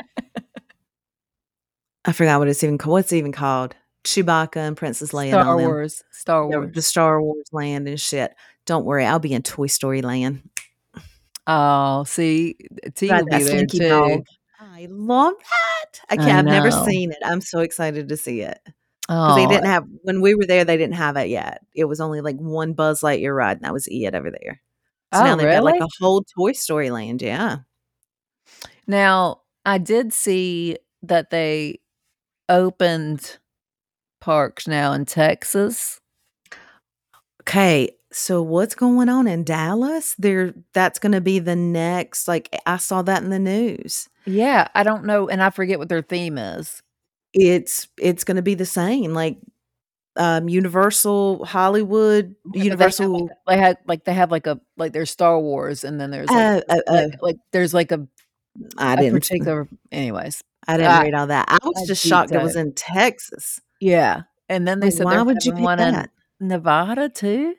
I 2.06 2.12
forgot 2.12 2.40
what 2.40 2.50
it's 2.50 2.64
even 2.64 2.78
called. 2.78 2.92
what's 2.94 3.12
it 3.14 3.18
even 3.18 3.32
called? 3.32 3.76
Chewbacca 4.04 4.58
and 4.58 4.78
Princess 4.78 5.12
Leia 5.12 5.34
and 5.34 5.42
Star. 5.44 5.58
Wars. 5.58 6.04
Star 6.12 6.48
Wars. 6.48 6.72
the 6.74 6.82
Star 6.82 7.22
Wars 7.22 7.46
land 7.52 7.88
and 7.88 8.00
shit. 8.00 8.34
Don't 8.66 8.86
worry, 8.86 9.06
I'll 9.06 9.20
be 9.20 9.34
in 9.34 9.44
Toy 9.44 9.68
Story 9.68 10.02
Land. 10.02 10.50
Oh, 11.48 12.04
see, 12.06 12.56
T 12.96 13.10
will 13.10 13.26
be 13.26 13.44
there 13.44 13.66
too. 13.66 13.80
dog. 13.90 14.26
I 14.60 14.88
love 14.90 15.34
that. 15.40 16.00
I 16.10 16.14
I 16.14 16.18
can't 16.18 16.48
I've 16.48 16.54
never 16.54 16.72
seen 16.72 17.12
it. 17.12 17.18
I'm 17.24 17.42
so 17.42 17.60
excited 17.60 18.08
to 18.10 18.18
see 18.18 18.42
it. 18.42 18.60
Oh, 19.10 19.36
they 19.36 19.46
didn't 19.46 19.66
eh 19.66 19.70
have 19.70 19.86
when 20.04 20.22
we 20.22 20.36
were 20.36 20.46
there, 20.46 20.64
they 20.64 20.78
didn't 20.78 20.96
have 20.96 21.18
it 21.18 21.28
yet. 21.28 21.62
It 21.76 21.86
was 21.86 22.00
only, 22.00 22.22
like, 22.22 22.38
1 22.38 22.74
Buzz 22.74 23.02
Lightyear 23.02 23.36
ride, 23.36 23.58
and 23.58 23.66
that 23.66 23.74
was 23.74 23.88
it 23.92 24.16
over 24.16 24.32
there. 24.32 24.62
So 25.14 25.20
oh, 25.20 25.24
now 25.26 25.34
Oh, 25.34 25.38
they've 25.38 25.52
got, 25.52 25.64
like, 25.64 25.82
a 25.82 25.88
whole 26.00 26.24
Toy 26.24 26.54
Story 26.54 26.90
Land, 26.90 27.22
yeah. 27.22 27.58
Now, 28.88 29.42
I 29.66 29.78
did 29.78 30.14
see 30.14 30.78
that 31.02 31.30
they 31.30 31.82
opened 32.48 33.40
parks 34.24 34.70
now 34.70 34.94
in 34.94 35.04
Texas. 35.04 36.00
Okay, 37.42 37.90
so 38.10 38.42
what's 38.42 38.74
going 38.74 39.10
on 39.10 39.28
in 39.28 39.44
Dallas? 39.44 40.16
There 40.18 40.54
that's 40.74 40.98
gonna 40.98 41.20
be 41.20 41.40
the 41.40 41.58
next 41.58 42.30
like, 42.30 42.48
I 42.66 42.78
saw 42.78 43.02
that 43.02 43.22
in 43.22 43.32
the 43.32 43.40
news. 43.40 44.08
Yeah, 44.26 44.70
I 44.74 44.84
don't 44.84 45.04
know, 45.04 45.28
and 45.28 45.44
I 45.44 45.50
forget 45.50 45.78
what 45.78 45.90
their 45.90 46.02
theme 46.02 46.38
is. 46.38 46.82
It's 47.34 47.90
it's 47.98 48.24
gonna 48.24 48.42
be 48.42 48.56
the 48.56 48.66
same, 48.66 49.14
like, 49.14 49.40
um, 50.16 50.48
Universal 50.48 51.44
Hollywood, 51.44 52.34
Yeah, 52.54 52.76
but 52.76 52.80
they 52.80 52.86
have, 52.86 53.00
like, 53.02 53.20
Universal 53.20 53.30
they 53.46 53.58
had 53.58 53.78
like, 53.88 54.06
they 54.06 54.14
have, 54.14 54.32
like, 54.32 54.48
a 54.48 54.62
like, 54.78 54.94
there's 54.94 55.12
Star 55.12 55.38
Wars, 55.38 55.84
and 55.84 56.00
then 56.00 56.12
there's, 56.12 56.30
like 56.30 56.64
oh, 56.70 56.74
like 56.74 56.84
oh. 56.88 57.10
like, 57.22 57.38
there's, 57.52 57.74
like, 57.74 57.92
a 57.92 58.08
I 58.78 58.94
a 58.94 58.98
didn't 58.98 59.14
particular 59.20 59.68
anyways. 59.92 60.42
I 60.66 60.78
didn't 60.78 60.92
I 60.92 61.04
read 61.04 61.14
all 61.14 61.28
that. 61.28 61.46
I 61.50 61.58
was 61.62 61.84
I 61.84 61.86
just 61.88 62.08
shocked 62.08 62.32
it 62.32 62.42
was 62.42 62.56
in 62.56 62.74
Texas. 62.74 63.60
Yeah, 63.84 64.22
and 64.48 64.66
then 64.66 64.80
they 64.80 64.90
Like, 64.90 64.98
said 64.98 65.06
why 65.06 65.22
would 65.22 65.44
you 65.44 65.52
pick 65.54 65.64
one 65.64 65.80
in 65.80 65.92
that? 65.92 66.10
Nevada 66.40 67.10
too? 67.10 67.56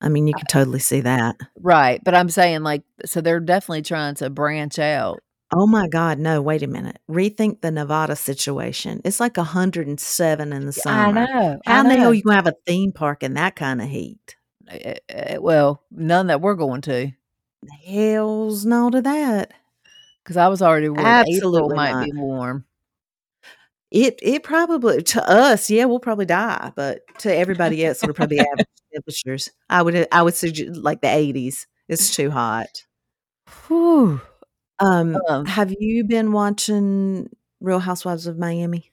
I 0.00 0.08
mean, 0.08 0.26
you 0.26 0.34
could 0.34 0.48
totally 0.48 0.78
see 0.78 1.00
that. 1.00 1.36
Right, 1.60 2.02
but 2.04 2.14
I'm 2.14 2.28
saying, 2.28 2.62
like, 2.62 2.82
so 3.04 3.20
they're 3.20 3.40
definitely 3.40 3.82
trying 3.82 4.14
to 4.16 4.30
branch 4.30 4.78
out. 4.78 5.22
Oh 5.52 5.66
my 5.66 5.88
god, 5.88 6.18
no, 6.18 6.42
wait 6.42 6.62
a 6.62 6.66
minute. 6.66 6.98
Rethink 7.10 7.62
the 7.62 7.70
Nevada 7.70 8.16
situation. 8.16 9.00
It's 9.04 9.18
like 9.18 9.36
107 9.38 10.52
in 10.52 10.66
the 10.66 10.72
Yeah, 10.76 10.82
I 10.86 11.10
summer. 11.10 11.12
know, 11.12 11.60
How 11.64 11.80
in 11.80 11.88
the 11.88 11.96
hell 11.96 12.12
know. 12.12 12.12
you 12.12 12.22
gonna 12.22 12.36
have 12.36 12.46
a 12.46 12.52
theme 12.66 12.92
park 12.92 13.22
in 13.22 13.34
that 13.34 13.56
kinda 13.56 13.86
heat? 13.86 14.36
Eh 14.68 14.94
eh 15.08 15.36
well, 15.38 15.82
none 15.90 16.26
that 16.28 16.40
we're 16.40 16.54
going 16.54 16.80
to. 16.82 17.12
Hells 17.84 18.64
no 18.64 18.88
to 18.90 19.02
that. 19.02 19.52
Because 20.24 20.36
I 20.36 20.48
was 20.48 20.62
already 20.62 20.88
worried 20.88 21.18
April 21.26 21.70
Absolutely 21.70 21.70
might 21.70 21.98
not. 21.98 21.98
be 21.98 22.12
warm. 22.12 22.64
It 23.90 24.18
it 24.22 24.42
probably 24.42 25.02
to 25.02 25.28
us, 25.30 25.70
yeah, 25.70 25.86
we'll 25.86 25.98
probably 25.98 26.26
die, 26.26 26.72
but 26.76 27.00
to 27.20 27.34
everybody 27.34 27.84
else, 27.86 28.02
it'll 28.02 28.14
probably 28.14 28.40
average 28.40 28.66
temperatures. 28.92 29.50
I 29.70 29.80
would 29.82 30.06
I 30.12 30.22
would 30.22 30.34
suggest 30.34 30.76
like 30.76 31.00
the 31.00 31.08
80s. 31.08 31.66
It's 31.88 32.14
too 32.14 32.30
hot. 32.30 32.66
Whew. 33.66 34.20
Um, 34.80 35.16
Um 35.28 35.46
have 35.46 35.74
you 35.80 36.04
been 36.04 36.32
watching 36.32 37.30
Real 37.60 37.78
Housewives 37.80 38.26
of 38.26 38.38
Miami? 38.38 38.90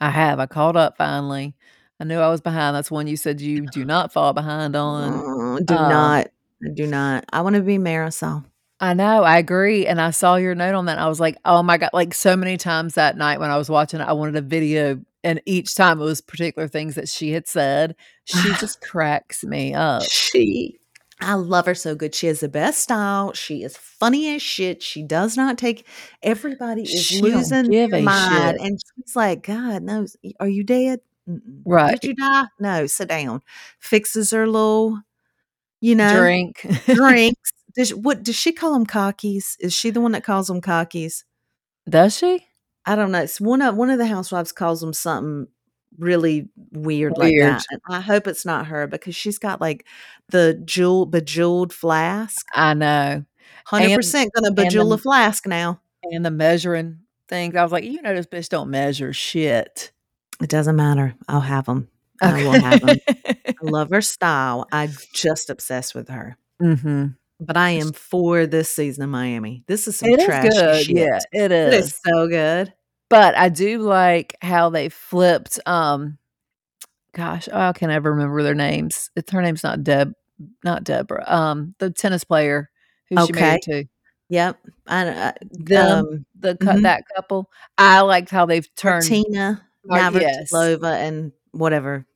I 0.00 0.10
have, 0.10 0.38
I 0.40 0.46
caught 0.46 0.76
up 0.76 0.96
finally. 0.96 1.54
I 2.00 2.04
knew 2.04 2.18
I 2.18 2.28
was 2.30 2.40
behind, 2.40 2.74
that's 2.74 2.90
one 2.90 3.06
you 3.06 3.16
said 3.16 3.40
you 3.40 3.66
do 3.66 3.84
not 3.84 4.12
fall 4.12 4.32
behind 4.32 4.76
on. 4.76 5.12
Mm, 5.12 5.66
do 5.66 5.74
Um 5.74 5.88
not. 5.88 6.28
I 6.64 6.68
do 6.74 6.86
not. 6.86 7.24
I 7.32 7.42
wanna 7.42 7.60
be 7.60 7.76
Marysol. 7.78 8.44
I 8.80 8.94
know, 8.94 9.24
I 9.24 9.38
agree, 9.38 9.86
and 9.86 10.00
I 10.00 10.10
saw 10.12 10.36
your 10.36 10.54
note 10.54 10.74
on 10.74 10.86
that, 10.86 10.92
and 10.92 11.00
I 11.00 11.08
was 11.08 11.18
like, 11.18 11.36
"Oh 11.44 11.62
my 11.64 11.78
god" 11.78 11.90
like, 11.92 12.14
so 12.14 12.36
many 12.36 12.56
times 12.56 12.94
that 12.94 13.16
night 13.16 13.40
when 13.40 13.50
I 13.50 13.56
was 13.56 13.68
watching 13.68 14.00
it, 14.00 14.04
I 14.04 14.12
wanted 14.12 14.36
a 14.36 14.40
video, 14.40 15.00
and 15.24 15.40
each 15.46 15.74
time 15.74 16.00
it 16.00 16.04
was 16.04 16.20
particular 16.20 16.68
things 16.68 16.94
that 16.94 17.08
she 17.08 17.32
had 17.32 17.48
said. 17.48 17.96
She 18.24 18.52
just 18.60 18.80
cracks 18.80 19.42
me 19.44 19.74
up. 19.74 20.02
She 20.04 20.78
I 21.20 21.34
love 21.34 21.66
her 21.66 21.74
so 21.74 21.96
good. 21.96 22.14
She 22.14 22.28
has 22.28 22.38
the 22.40 22.48
best 22.48 22.80
style. 22.80 23.32
She 23.32 23.64
is 23.64 23.76
funny 23.76 24.32
as 24.36 24.42
shit. 24.42 24.80
She 24.84 25.02
does 25.02 25.36
not 25.36 25.58
take 25.58 25.84
everybody 26.22 26.82
is 26.82 26.90
She 26.90 27.20
losing 27.20 27.68
their 27.70 27.88
mind, 27.88 28.58
shit. 28.60 28.66
and 28.66 28.80
she's 28.96 29.16
like, 29.16 29.42
"God 29.42 29.82
knows, 29.82 30.16
are 30.38 30.46
you 30.48 30.62
dead? 30.62 31.00
Right. 31.64 32.00
Did 32.00 32.08
you 32.10 32.14
die? 32.14 32.44
No, 32.60 32.86
sit 32.86 33.08
down." 33.08 33.42
Fixes 33.80 34.30
her 34.30 34.46
little, 34.46 35.00
you 35.80 35.96
know, 35.96 36.16
Drink. 36.20 36.64
drinks. 36.86 37.52
Does 37.74 37.94
what 37.94 38.22
does 38.22 38.36
she 38.36 38.52
call 38.52 38.74
'em 38.74 38.86
cockies? 38.86 39.56
Is 39.60 39.74
she 39.74 39.90
the 39.90 40.00
one 40.00 40.12
that 40.12 40.24
calls 40.24 40.48
them 40.48 40.60
cockies? 40.60 41.24
Does 41.88 42.16
she? 42.16 42.46
I 42.86 42.96
don't 42.96 43.12
know. 43.12 43.20
It's 43.22 43.40
one 43.40 43.62
of 43.62 43.76
one 43.76 43.90
of 43.90 43.98
the 43.98 44.06
housewives 44.06 44.52
calls 44.52 44.80
them 44.80 44.92
something 44.92 45.48
really 45.98 46.48
weird 46.72 47.18
like 47.18 47.32
that, 47.40 47.64
and 47.70 47.80
I 47.96 48.00
hope 48.00 48.26
it's 48.26 48.44
not 48.46 48.66
her 48.68 48.86
because 48.86 49.16
she's 49.16 49.38
got, 49.38 49.60
like, 49.60 49.84
the 50.28 50.54
jewel 50.64 51.06
bejeweled 51.06 51.72
flask. 51.72 52.46
I 52.54 52.74
know. 52.74 53.24
Hundred 53.66 53.88
percent 53.96 54.30
gonna 54.34 54.54
bejewel 54.54 54.92
a 54.94 54.98
flask 54.98 55.46
now. 55.46 55.80
and 56.10 56.24
the 56.24 56.30
measuring 56.30 57.00
things. 57.28 57.54
I 57.56 57.62
was 57.62 57.72
like, 57.72 57.84
"You 57.84 58.00
know 58.00 58.14
this 58.14 58.26
bitch 58.26 58.48
don't 58.48 58.70
measure 58.70 59.12
shit." 59.12 59.92
It 60.40 60.48
doesn't 60.48 60.76
matter. 60.76 61.14
I'll 61.28 61.40
have 61.40 61.68
'em. 61.68 61.88
I 62.22 62.42
will 62.44 62.52
have 62.52 62.80
them. 62.80 62.96
I 63.08 63.54
love 63.62 63.90
her 63.90 64.00
style. 64.00 64.66
I'm 64.72 64.92
just 65.12 65.50
obsessed 65.50 65.94
with 65.94 66.08
her. 66.08 66.36
Mhm. 66.62 67.17
But 67.40 67.56
I 67.56 67.70
am 67.70 67.92
for 67.92 68.46
this 68.46 68.70
season 68.70 69.04
of 69.04 69.10
Miami. 69.10 69.62
This 69.68 69.86
is 69.86 69.96
some 69.96 70.10
It 70.10 70.18
is 70.20 70.26
trashy 70.26 70.48
good, 70.48 70.86
shit. 70.86 70.96
yeah, 70.96 71.18
it 71.32 71.52
It 71.52 71.74
is 71.74 71.86
is. 71.86 72.00
so 72.04 72.26
good. 72.28 72.72
But 73.10 73.36
I 73.36 73.48
do 73.48 73.78
like 73.78 74.36
how 74.42 74.70
they 74.70 74.88
flipped, 74.88 75.60
um 75.66 76.18
gosh, 77.14 77.48
oh, 77.52 77.58
I 77.68 77.72
can 77.72 77.88
never 77.90 78.10
remember 78.12 78.42
their 78.42 78.54
names. 78.54 79.10
It's 79.16 79.30
her 79.32 79.42
name's 79.42 79.62
not 79.64 79.82
Deb 79.84 80.12
not 80.64 80.84
Deborah, 80.84 81.24
um, 81.26 81.74
the 81.78 81.90
tennis 81.90 82.24
player 82.24 82.70
who 83.10 83.16
she 83.16 83.32
Okay. 83.32 83.40
married 83.40 83.62
to. 83.62 83.84
Yep. 84.30 84.58
I 84.86 85.08
uh, 85.08 85.32
Them, 85.50 85.98
um, 86.06 86.26
the 86.38 86.54
mhm. 86.56 86.82
that 86.82 87.04
couple. 87.16 87.50
I 87.78 88.00
liked 88.02 88.30
how 88.30 88.46
they've 88.46 88.68
turned 88.76 89.04
Tina 89.06 89.66
Mar 89.84 90.12
yes. 90.12 90.52
Navratilova 90.52 90.94
and 90.96 91.32
whatever. 91.52 92.06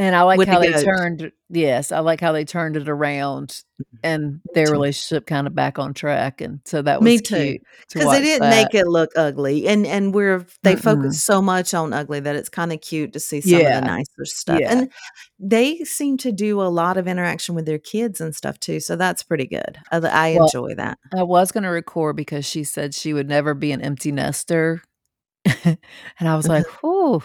And 0.00 0.16
I 0.16 0.22
like 0.22 0.38
With 0.38 0.48
the 0.48 0.54
how 0.54 0.60
they 0.60 0.72
goat. 0.72 0.82
turned 0.82 1.30
yes, 1.50 1.92
I 1.92 1.98
like 1.98 2.22
how 2.22 2.32
they 2.32 2.46
turned 2.46 2.74
it 2.78 2.88
around 2.88 3.48
mm-hmm. 3.50 3.96
and 4.02 4.40
their 4.54 4.70
relationship 4.70 5.26
kinda 5.26 5.50
back 5.50 5.78
on 5.78 5.92
track, 5.92 6.40
and 6.40 6.60
so 6.64 6.80
that 6.80 7.00
was 7.02 7.04
Me 7.04 7.18
too. 7.18 7.34
cute 7.36 7.62
to 7.90 7.98
'Cause 7.98 8.10
they 8.12 8.22
didn't 8.22 8.48
that. 8.48 8.64
make 8.64 8.74
it 8.74 8.86
look 8.86 9.10
ugly, 9.14 9.68
and 9.68 9.86
and 9.86 10.14
we're 10.14 10.46
they 10.62 10.74
focus 10.74 11.16
Mm-mm. 11.18 11.20
so 11.20 11.42
much 11.42 11.74
on 11.74 11.92
ugly 11.92 12.18
that 12.20 12.34
it's 12.34 12.48
kinda 12.48 12.78
cute 12.78 13.12
to 13.12 13.20
see 13.20 13.42
some 13.42 13.60
of 13.60 13.66
the 13.66 13.80
nicer 13.82 14.24
stuff, 14.24 14.60
Yeah. 14.60 14.72
and 14.72 14.90
they 15.38 15.76
seem 15.84 16.16
to 16.18 16.32
do 16.32 16.62
a 16.62 16.70
lot 16.72 16.96
of 16.96 17.06
interaction 17.06 17.54
with 17.54 17.66
their 17.66 17.78
kids 17.78 18.22
and 18.22 18.34
stuff 18.34 18.58
too, 18.58 18.80
so 18.80 18.96
that's 18.96 19.22
pretty 19.22 19.46
good. 19.46 19.76
I 19.92 20.36
Well, 20.38 20.44
enjoy 20.46 20.76
that. 20.76 20.98
I 21.14 21.24
was 21.24 21.52
gonna 21.52 21.70
record 21.70 22.16
because 22.16 22.46
she 22.46 22.64
said 22.64 22.94
she 22.94 23.12
would 23.12 23.28
never 23.28 23.52
be 23.52 23.70
an 23.72 23.82
empty 23.82 24.12
nester. 24.12 24.82
And 25.64 26.28
I 26.28 26.36
was 26.36 26.48
like, 26.48 26.64
"Whoo, 26.82 27.22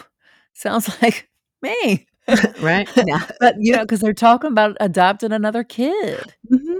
sounds 0.54 0.88
like 1.02 1.30
me." 1.62 2.06
Right? 2.60 2.88
Yeah. 3.06 3.20
But, 3.40 3.56
you 3.58 3.72
know, 3.72 3.84
'cause 3.86 4.00
they're 4.00 4.12
talking 4.14 4.50
about 4.50 4.76
adopting 4.80 5.32
another 5.32 5.64
kid. 5.64 6.34
Mhm. 6.52 6.78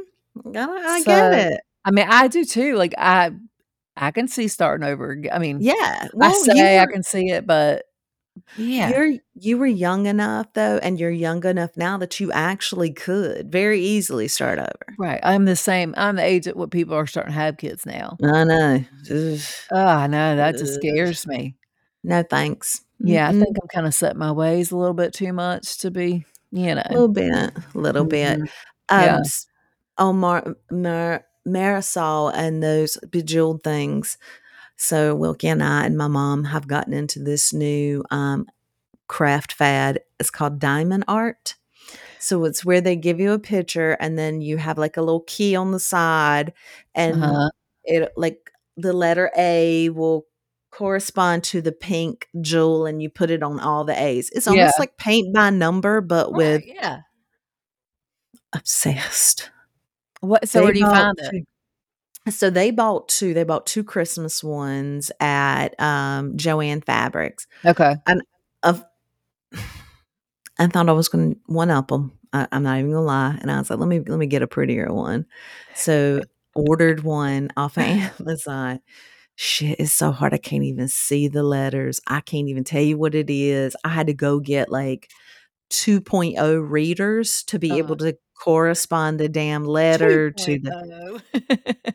I 0.56 0.66
I 0.96 1.02
get 1.02 1.32
it. 1.32 1.60
I 1.84 1.90
mean, 1.90 2.06
I 2.08 2.28
do 2.28 2.44
too, 2.44 2.76
like, 2.76 2.94
I 2.98 3.30
I 3.96 4.10
can 4.12 4.28
see 4.28 4.48
starting 4.48 4.86
over 4.86 5.22
I 5.32 5.38
mean, 5.38 5.58
Yeah. 5.60 6.08
I 6.20 6.28
Well, 6.28 6.30
you 6.54 6.54
say 6.54 6.78
I 6.80 6.86
can 6.86 7.02
see 7.02 7.30
it, 7.30 7.46
but 7.46 7.84
yeah. 8.56 8.88
you're 8.90 9.14
you 9.34 9.58
were 9.58 9.66
young 9.66 10.06
enough 10.06 10.48
though, 10.54 10.78
and 10.82 11.00
you're 11.00 11.10
young 11.12 11.44
enough 11.46 11.72
now 11.76 11.98
that 11.98 12.20
you 12.20 12.32
actually 12.32 12.92
could 12.92 13.52
very 13.52 13.80
easily 13.80 14.28
start 14.28 14.58
over. 14.60 14.96
Right, 14.98 15.20
I'm 15.24 15.46
the 15.46 15.56
same 15.56 15.94
I'm 15.98 16.16
the 16.16 16.24
age 16.24 16.48
at 16.48 16.56
what 16.56 16.70
people 16.72 16.94
are 16.96 17.06
starting 17.08 17.34
to 17.34 17.40
have 17.40 17.58
kids 17.58 17.86
now. 17.86 18.18
I 18.24 18.44
know. 18.44 18.84
Ugh. 19.12 19.40
Ugh, 19.72 19.78
I 19.88 20.08
know, 20.08 20.36
that 20.36 20.58
just 20.58 20.74
scares 20.76 21.26
me. 21.28 21.56
No, 22.04 22.22
thanks. 22.24 22.82
Yeah, 23.02 23.28
I 23.28 23.32
Mm-mm. 23.32 23.44
think 23.44 23.56
I'm 23.60 23.68
kinda 23.68 23.92
set 23.92 24.16
my 24.16 24.32
ways 24.32 24.70
a 24.70 24.76
little 24.76 24.94
bit 24.94 25.12
too 25.12 25.32
much 25.32 25.78
to 25.78 25.90
be, 25.90 26.24
you 26.50 26.74
know 26.74 26.82
a 26.84 26.94
Little 26.94 27.08
bit, 27.08 27.52
a 27.74 27.78
little 27.78 28.04
bit. 28.04 28.38
Mhm. 28.38 28.48
Yeah. 28.94 29.18
Um, 29.18 29.32
on 29.98 30.18
Mar 30.18 30.56
Mar 30.70 31.24
Marysol 31.46 32.32
and 32.34 32.62
those 32.62 32.98
Bejeweled 33.10 33.62
things. 33.64 34.18
So 34.76 35.14
Wilkie 35.16 35.48
and 35.48 35.62
I 35.62 35.86
and 35.86 35.98
my 35.98 36.08
mom 36.08 36.44
have 36.44 36.68
gotten 36.68 36.92
into 36.94 37.20
this 37.22 37.52
new, 37.54 38.04
um, 38.10 38.46
craft 39.08 39.52
fad. 39.54 40.00
It's 40.20 40.30
called 40.30 40.58
diamond 40.60 41.04
art. 41.08 41.56
So 42.18 42.44
it's 42.44 42.64
where 42.64 42.80
they 42.82 42.96
give 42.96 43.20
you 43.20 43.32
a 43.32 43.38
picture, 43.40 43.92
and 44.00 44.18
then 44.18 44.40
you 44.42 44.58
have, 44.58 44.78
like, 44.78 44.96
a 44.98 45.02
little 45.02 45.22
key 45.26 45.56
on 45.56 45.72
the 45.72 45.80
side, 45.80 46.52
and 46.94 47.14
Uh-huh. 47.14 47.50
it 47.84 48.12
like, 48.16 48.50
the 48.76 48.92
letter 48.94 49.30
A 49.38 49.90
will 49.90 50.26
correspond 50.76 51.44
to 51.44 51.60
the 51.62 51.72
pink 51.72 52.28
jewel, 52.40 52.86
and 52.86 53.02
you 53.02 53.08
put 53.10 53.30
it 53.30 53.42
on 53.42 53.60
all 53.60 53.84
the 53.84 54.00
A's. 54.00 54.30
It's 54.30 54.46
Yeah. 54.46 54.52
almost 54.52 54.78
like 54.78 54.96
paint 54.98 55.34
by 55.34 55.50
number, 55.50 56.00
but 56.00 56.32
with 56.32 56.62
yeah. 56.66 57.00
obsessed. 58.52 59.50
What 60.20 60.48
so 60.48 60.58
They 60.60 60.64
where 60.64 60.72
do 60.72 60.80
you 60.80 60.86
find 60.86 61.18
it? 61.18 61.30
2 61.30 62.30
so 62.30 62.50
they 62.50 62.70
bought 62.70 63.08
2 63.08 63.34
they 63.34 63.44
bought 63.44 63.66
2 63.66 63.84
Christmas 63.84 64.42
ones 64.42 65.12
at, 65.20 65.78
um, 65.80 66.36
Joann 66.36 66.84
Fabrics. 66.84 67.46
Okay. 67.64 67.96
And 68.06 68.22
of 68.62 68.84
I 70.58 70.66
thought 70.68 70.88
I 70.88 70.92
was 70.92 71.08
gonna 71.08 71.34
one-up 71.46 71.92
'em. 71.92 72.12
I 72.32 72.48
I'm 72.52 72.62
not 72.64 72.78
even 72.78 72.90
gonna 72.92 73.02
lie, 73.04 73.38
and 73.42 73.50
I 73.50 73.58
was 73.58 73.70
like, 73.70 73.78
"Let 73.78 73.88
me 73.88 74.00
let 74.00 74.18
me 74.18 74.26
get 74.26 74.42
a 74.42 74.46
prettier 74.46 74.92
one." 74.92 75.26
So, 75.74 76.22
ordered 76.54 77.02
one 77.04 77.50
off 77.56 77.76
of 77.76 77.82
Amazon. 78.20 78.80
Shit, 79.38 79.78
it's 79.78 79.92
so 79.92 80.12
hard, 80.12 80.32
I 80.32 80.38
can't 80.38 80.64
even 80.64 80.88
see 80.88 81.28
the 81.28 81.42
letters. 81.42 82.00
I 82.06 82.20
can't 82.22 82.48
even 82.48 82.64
tell 82.64 82.80
you 82.80 82.96
what 82.96 83.14
it 83.14 83.28
is. 83.28 83.76
I 83.84 83.90
had 83.90 84.06
to 84.06 84.14
go 84.14 84.40
get, 84.40 84.70
like, 84.70 85.10
2.0 85.70 86.58
readers 86.70 87.42
to 87.44 87.58
be 87.58 87.78
able 87.78 87.96
Uh-huh. 87.96 87.98
to 87.98 88.16
correspond 88.34 89.20
the 89.20 89.28
damn 89.28 89.64
letter 89.64 90.30
to 90.32 90.58
the 90.60 90.74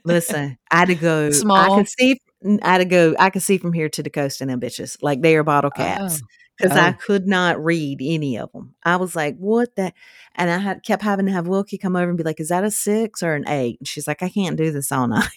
Listen, 0.06 0.58
I 0.72 0.78
had 0.80 0.88
to 0.90 0.96
go 0.96 1.42
Small. 1.42 1.56
I 1.56 1.70
could 1.70 1.88
see 1.88 2.20
I 2.64 2.72
had 2.72 2.78
to 2.80 2.86
go 2.86 3.16
I 3.20 3.30
could 3.30 3.44
see 3.44 3.58
from 3.60 3.74
here 3.74 3.90
to 3.90 4.02
the 4.04 4.10
coast 4.10 4.42
in 4.42 4.48
them 4.48 4.60
bitches, 4.60 4.98
like 5.02 5.22
they 5.22 5.36
are 5.36 5.44
bottle 5.44 5.70
Oh. 5.78 5.78
caps, 5.78 6.24
'cause 6.60 6.76
I 6.76 6.92
Oh. 6.92 6.94
could 6.94 7.28
not 7.28 7.64
read 7.64 8.00
any 8.02 8.38
of 8.38 8.52
them. 8.52 8.74
I 8.84 8.96
was 8.96 9.16
like, 9.16 9.38
"What 9.38 9.76
the" 9.76 9.94
and 10.36 10.50
I 10.50 10.58
had 10.58 10.84
kept 10.84 11.04
having 11.04 11.28
to 11.28 11.32
have 11.34 11.48
Wilkie 11.48 11.78
come 11.78 11.96
over 11.96 12.10
and 12.10 12.18
be 12.18 12.24
like, 12.24 12.40
"Is 12.40 12.50
that 12.50 12.64
a 12.64 12.72
6 12.72 13.22
or 13.22 13.36
an 13.36 13.48
8?" 13.48 13.78
And 13.80 13.88
she's 13.88 14.08
like, 14.08 14.24
"I 14.24 14.30
can't 14.30 14.58
do 14.58 14.72
this 14.72 14.92
all 14.92 15.08
night." 15.08 15.30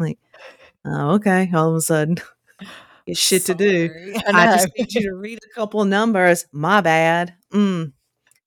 I'm 0.00 0.06
like, 0.06 0.18
"Oh, 0.84 1.12
okay." 1.16 1.50
All 1.54 1.70
of 1.70 1.76
a 1.76 1.80
sudden, 1.80 2.16
get 3.06 3.18
shit 3.18 3.46
to 3.46 3.54
do. 3.54 3.90
I 4.26 4.44
I 4.44 4.48
just 4.48 4.68
need 4.78 4.94
you 4.94 5.02
to 5.10 5.14
read 5.16 5.38
a 5.44 5.54
couple 5.54 5.84
numbers. 5.86 6.46
My 6.52 6.80
bad. 6.82 7.34
Mm. 7.54 7.92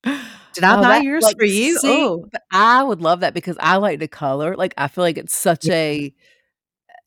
Did 0.54 0.64
I 0.64 0.76
Oh, 0.76 0.80
buy 0.80 0.98
that 0.98 1.04
yours 1.04 1.24
like, 1.24 1.36
for 1.36 1.44
you? 1.44 1.78
see, 1.78 1.84
Oh. 1.84 2.26
I 2.52 2.82
would 2.84 3.00
love 3.02 3.20
that 3.20 3.34
because 3.34 3.56
I 3.60 3.76
like 3.78 4.00
to 4.00 4.08
color, 4.08 4.56
like, 4.56 4.74
I 4.78 4.88
feel 4.88 5.04
like 5.04 5.18
it's 5.18 5.34
such 5.34 5.68
Yeah. 5.68 5.74
a 5.74 6.14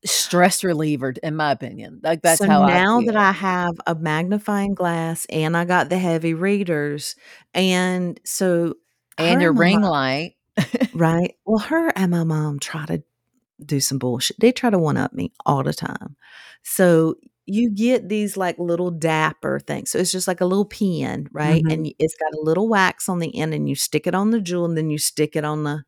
stress 0.05 0.63
reliever 0.63 1.13
in 1.23 1.35
my 1.35 1.51
opinion, 1.51 1.99
like, 2.03 2.21
that's 2.23 2.39
So 2.39 2.45
how 2.45 2.63
I 2.63 2.67
now 2.67 3.01
that. 3.01 3.15
I 3.15 3.31
have 3.31 3.75
a 3.87 3.95
magnifying 3.95 4.75
glass 4.75 5.25
and 5.29 5.57
I 5.57 5.65
got 5.65 5.89
the 5.89 5.97
heavy 5.99 6.33
readers, 6.33 7.15
and 7.53 8.19
so 8.25 8.75
And 9.17 9.41
your 9.41 9.51
ring 9.53 9.81
mom 9.81 9.81
light. 9.81 10.35
Right? 10.93 11.35
Well, 11.45 11.59
her 11.59 11.89
and 11.95 12.11
my 12.11 12.23
mom 12.23 12.59
try 12.59 12.85
to 12.87 13.03
do 13.65 13.79
some 13.79 13.99
bullshit. 13.99 14.39
They 14.39 14.51
try 14.51 14.69
to 14.69 14.79
one-up 14.79 15.13
me 15.13 15.31
all 15.45 15.63
the 15.63 15.73
time. 15.73 16.15
So, 16.63 17.15
you 17.49 17.69
get 17.71 18.09
these, 18.09 18.37
like, 18.37 18.59
little 18.59 18.91
dapper 18.91 19.59
things. 19.59 19.91
So, 19.91 19.99
it's 19.99 20.11
just 20.11 20.27
like 20.27 20.41
a 20.41 20.45
little 20.45 20.65
pen, 20.65 21.27
right? 21.31 21.65
Mhm. 21.65 21.73
And 21.73 21.93
it's 21.99 22.15
got 22.17 22.33
a 22.33 22.41
little 22.41 22.67
wax 22.69 23.07
on 23.09 23.19
the 23.19 23.35
end, 23.37 23.53
and 23.53 23.69
you 23.69 23.75
stick 23.75 24.07
it 24.07 24.15
on 24.15 24.31
the 24.31 24.41
jewel, 24.41 24.65
and 24.65 24.77
then 24.77 24.89
you 24.89 24.97
stick 24.99 25.35
it 25.35 25.45
on 25.45 25.63
the 25.63 25.83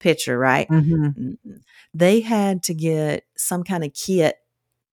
picture, 0.00 0.38
right? 0.38 0.70
Mhm. 0.70 1.16
Mm-mm. 1.18 1.60
They 1.94 2.20
had 2.20 2.62
to 2.64 2.74
get 2.74 3.24
some 3.36 3.64
kinda 3.64 3.88
kit 3.90 4.36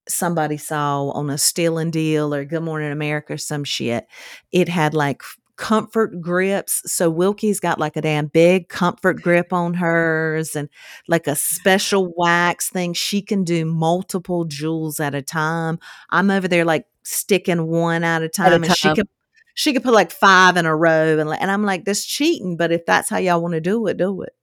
somebody 0.10 0.58
saw 0.58 1.10
on 1.12 1.30
a 1.32 1.38
Stealing 1.40 1.92
Deal 1.92 2.34
or 2.36 2.46
Good 2.46 2.64
Morning 2.64 2.92
America 2.92 3.34
or 3.34 3.38
some 3.40 3.64
shit. 3.66 4.08
It 4.52 4.70
had, 4.70 4.94
like, 4.96 5.22
comfort 5.62 6.22
grips. 6.22 6.84
So, 6.92 7.10
Wilkie's 7.12 7.62
got, 7.62 7.80
like, 7.80 7.96
a 7.98 8.02
damn 8.02 8.28
big 8.28 8.70
comfort 8.70 9.22
grip 9.22 9.54
on 9.54 9.76
hers 9.76 10.56
and, 10.58 10.70
like, 11.08 11.28
a 11.28 11.36
special 11.38 12.14
wax 12.18 12.70
thing. 12.70 12.94
She 12.96 13.22
can 13.22 13.46
do 13.46 13.66
multiple 13.66 14.46
jewels 14.46 15.00
at 15.00 15.16
a 15.16 15.22
time. 15.24 15.80
I'm 16.12 16.32
over 16.32 16.48
there, 16.50 16.66
like, 16.66 16.88
sticking 17.04 17.68
1 17.68 18.04
at 18.04 18.24
a 18.24 18.30
At 18.44 18.54
a 18.54 18.60
time, 18.60 18.64
and 18.66 18.74
she 18.74 18.92
time. 18.92 18.96
could 18.96 19.08
she 19.56 19.74
could 19.74 19.84
put, 19.84 19.94
like, 19.94 20.12
5 20.12 20.58
in 20.58 20.66
a 20.66 20.76
row, 20.76 21.20
and, 21.20 21.30
like 21.30 21.42
and 21.42 21.52
I'm 21.52 21.64
like, 21.66 21.86
"That's 21.86 22.06
cheating, 22.06 22.58
but 22.58 22.72
if 22.72 22.86
that's 22.86 23.10
how 23.10 23.18
y'all 23.20 23.42
wanna 23.42 23.62
do 23.62 23.86
it, 23.88 23.98
do 23.98 24.22
it." 24.24 24.34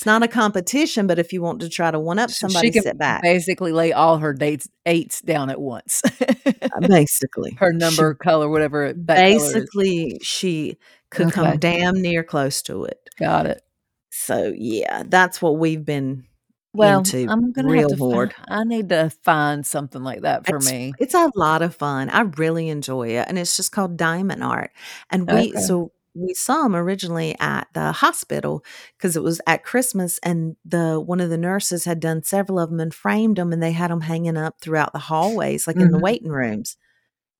It's 0.00 0.06
not 0.06 0.22
a 0.22 0.28
competition, 0.28 1.06
but 1.06 1.18
if 1.18 1.30
you 1.30 1.42
want 1.42 1.60
to 1.60 1.68
try 1.68 1.90
to 1.90 2.00
one-up 2.00 2.30
So, 2.30 2.48
she 2.48 2.48
somebody, 2.48 2.72
sit 2.72 2.96
back. 2.96 3.20
basically 3.20 3.70
lay 3.70 3.92
all 3.92 4.16
her 4.16 4.32
dates 4.32 4.66
8s 4.86 5.20
down 5.20 5.50
at 5.50 5.60
once. 5.60 6.00
Uh, 6.74 6.80
basically. 6.88 7.50
Her 7.58 7.70
She 7.70 7.78
number, 7.78 8.14
color, 8.14 8.48
whatever 8.48 8.94
basically, 8.94 10.18
she 10.22 10.78
could 11.10 11.30
come 11.32 11.58
damn 11.58 12.00
near 12.00 12.24
close 12.24 12.62
to 12.62 12.84
it. 12.84 12.98
Got 13.18 13.44
it. 13.44 13.60
So, 14.10 14.54
yeah, 14.56 15.02
that's 15.06 15.42
what 15.42 15.58
we've 15.58 15.84
been 15.84 16.24
Well, 16.72 17.00
into 17.00 17.28
I'm 17.28 17.52
gonna 17.52 17.68
have 17.68 17.74
real 17.74 17.88
to 17.88 17.96
fi. 17.98 18.28
I 18.48 18.64
need 18.64 18.88
to 18.88 19.10
find 19.22 19.66
something 19.66 20.02
like 20.02 20.22
that 20.22 20.46
for 20.46 20.58
It's 20.58 20.66
me. 20.72 20.94
it's 20.98 21.14
a 21.14 21.30
lot 21.34 21.60
of 21.60 21.74
fun. 21.74 22.08
I 22.08 22.20
really 22.22 22.70
enjoy 22.70 23.08
it, 23.08 23.26
and 23.28 23.38
it's 23.38 23.54
just 23.56 23.72
called 23.72 23.98
diamond 23.98 24.42
art. 24.42 24.70
And 25.10 25.28
we 25.30 25.50
Okay. 25.50 25.60
so, 25.60 25.92
we 26.14 26.34
saw 26.34 26.64
'em 26.64 26.76
originally 26.76 27.36
at 27.40 27.68
the 27.74 27.92
hospital 27.92 28.64
because 28.98 29.16
it 29.16 29.22
was 29.22 29.40
at 29.46 29.64
Christmas, 29.64 30.18
and 30.24 30.56
the 30.64 31.00
one 31.00 31.20
of 31.20 31.30
the 31.30 31.38
nurses 31.38 31.84
had 31.84 32.00
done 32.00 32.22
several 32.24 32.58
of 32.58 32.70
them 32.70 32.80
and 32.80 32.94
framed 32.94 33.36
them, 33.38 33.52
and 33.52 33.62
they 33.62 33.72
had 33.72 33.90
them 33.90 34.02
hanging 34.02 34.36
up 34.36 34.56
throughout 34.60 34.92
the 34.92 34.98
hallways, 35.00 35.66
like, 35.66 35.80
in 35.82 35.90
the 35.90 35.98
Mhm. 35.98 36.02
waiting 36.02 36.30
rooms. 36.30 36.76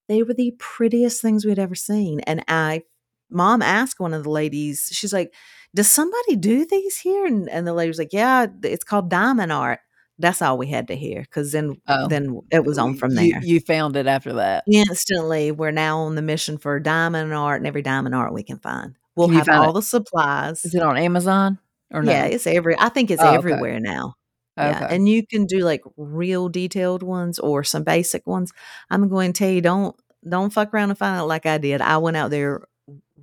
They 0.09 0.23
were 0.25 0.35
the 0.35 0.55
prettiest 0.59 1.23
things 1.23 1.45
we'd 1.47 1.59
ever 1.61 1.75
seen, 1.77 2.21
and 2.23 2.45
I 2.49 2.83
mom 3.31 3.63
asked 3.63 4.01
one 4.01 4.15
of 4.15 4.25
the 4.25 4.31
ladies, 4.31 4.89
she's 4.93 5.13
like, 5.13 5.35
"Does 5.75 5.89
somebody 5.91 6.37
do 6.37 6.67
these 6.67 6.99
here?" 6.99 7.27
And 7.27 7.49
and 7.51 7.67
the 7.67 7.75
lady 7.75 7.89
was 7.91 7.99
like, 7.99 8.13
"Yeah, 8.15 8.47
it's 8.65 8.85
called 8.85 9.11
diamond 9.11 9.53
art." 9.53 9.81
That's 10.21 10.43
all 10.43 10.59
we 10.59 10.67
had 10.69 10.89
to 10.89 10.97
hear 10.97 11.25
'cause 11.31 11.53
then 11.53 11.81
Oh. 11.89 12.07
then 12.09 12.41
it 12.51 12.65
was 12.65 12.79
on 12.79 12.95
from 12.97 13.15
there. 13.15 13.41
you 13.43 13.61
found 13.61 13.97
it 13.97 14.07
after 14.07 14.35
that. 14.35 14.65
Instantly, 14.71 15.51
we're 15.51 15.71
now 15.71 16.01
on 16.01 16.15
the 16.15 16.23
mission 16.23 16.59
for 16.59 16.79
diamond 16.81 17.33
art 17.33 17.61
and 17.61 17.67
every 17.67 17.83
diamond 17.83 18.15
art 18.15 18.33
we 18.35 18.43
can 18.43 18.59
find. 18.59 18.97
We'll 19.17 19.29
Can 19.29 19.39
have 19.39 19.49
all 19.49 19.71
it 19.71 19.75
the 19.75 19.83
supplies. 19.83 20.65
Is 20.65 20.75
it 20.75 20.83
on 20.83 20.97
Amazon? 20.97 21.59
Or 21.93 22.03
no? 22.03 22.13
Yeah, 22.13 22.27
it's 22.27 22.47
every 22.47 22.77
I 22.79 22.89
think 22.91 23.11
it's 23.11 23.23
Oh, 23.23 23.27
okay. 23.29 23.37
everywhere 23.37 23.81
now. 23.81 24.15
Yeah, 24.57 24.87
and 24.91 25.09
you 25.09 25.27
can 25.27 25.47
do, 25.47 25.61
like, 25.61 25.81
real 25.97 26.51
detailed 26.51 27.03
ones 27.03 27.39
or 27.39 27.65
some 27.65 27.83
basic 27.83 28.27
ones. 28.27 28.53
I'm 28.91 29.09
going 29.09 29.33
to 29.33 29.39
tell 29.39 29.51
you, 29.51 29.63
don't 29.63 29.97
don't 30.29 30.53
fuck 30.53 30.75
around 30.75 30.91
and 30.91 30.99
find 30.99 31.19
out 31.19 31.29
like 31.29 31.47
I 31.47 31.57
did. 31.57 31.81
I 31.81 31.97
went 31.97 32.19
out 32.19 32.31
there 32.31 32.61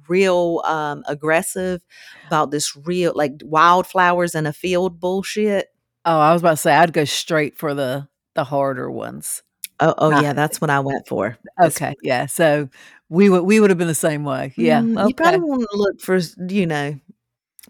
real, 0.09 0.61
um, 0.65 1.03
aggressive 1.07 1.83
about 2.27 2.49
this 2.49 2.75
real 2.75 3.11
like, 3.15 3.33
wildflowers 3.43 4.33
in 4.33 4.47
a 4.47 4.53
field 4.53 4.99
bullshit. 4.99 5.67
Oh, 6.08 6.20
I 6.20 6.32
was 6.32 6.41
about 6.41 6.51
to 6.51 6.58
say 6.58 6.74
I'd 6.74 6.93
go 6.93 7.03
straight 7.05 7.58
for 7.58 7.74
the 7.74 8.08
the 8.34 8.45
harder 8.45 8.89
ones. 8.89 9.43
Oh 9.80 9.93
oh, 9.97 10.12
Ah. 10.14 10.22
yeah, 10.22 10.34
that's 10.34 10.62
what 10.62 10.70
I 10.70 10.80
went 10.80 11.08
for. 11.08 11.38
Okay, 11.62 11.95
yeah, 12.01 12.26
so 12.28 12.70
we 13.10 13.30
would 13.30 13.43
we 13.43 13.60
would 13.60 13.70
have 13.72 13.78
been 13.78 13.88
the 13.89 13.93
same 13.95 14.24
way. 14.24 14.53
Yeah, 14.58 14.82
Mm, 14.84 15.08
you 15.10 15.14
probably 15.14 15.39
okay. 15.39 15.49
wanna 15.49 15.68
look 15.74 15.99
for 15.99 16.18
you 16.49 16.66
know, 16.66 16.95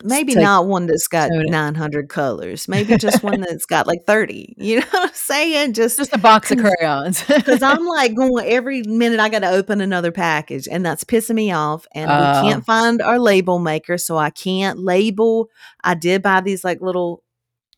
maybe 0.03 0.33
take 0.35 0.43
not 0.43 0.67
one 0.67 0.85
that's 0.87 1.07
got 1.07 1.29
tone 1.31 1.41
it. 1.47 1.49
900 1.49 2.09
colors. 2.09 2.67
Maybe 2.67 2.95
just 2.97 3.23
one 3.23 3.41
that's 3.47 3.65
got, 3.65 3.87
like, 3.87 4.05
30. 4.05 4.53
You 4.57 4.81
know 4.81 4.85
what 4.91 5.09
I'm 5.09 5.15
saying? 5.15 5.73
Just 5.73 5.97
Just 5.97 6.13
a 6.13 6.19
box 6.19 6.51
of 6.51 6.59
crayons 6.59 7.23
because 7.25 7.63
I'm, 7.63 7.85
like, 7.97 8.15
going 8.15 8.45
every 8.47 8.83
minute 8.83 9.19
I 9.19 9.29
gotta 9.29 9.49
open 9.49 9.81
another 9.81 10.11
package, 10.11 10.67
and 10.71 10.85
that's 10.85 11.03
pissing 11.03 11.35
me 11.35 11.51
off, 11.51 11.87
and 11.93 12.09
we 12.09 12.27
Oh. 12.27 12.41
can't 12.43 12.65
find 12.65 13.01
our 13.01 13.19
label 13.19 13.59
maker, 13.59 13.97
so 13.97 14.17
I 14.17 14.29
can't 14.29 14.79
label. 14.79 15.49
I 15.83 15.95
did 15.95 16.21
buy 16.21 16.41
these, 16.41 16.63
like, 16.63 16.81
little 16.81 17.23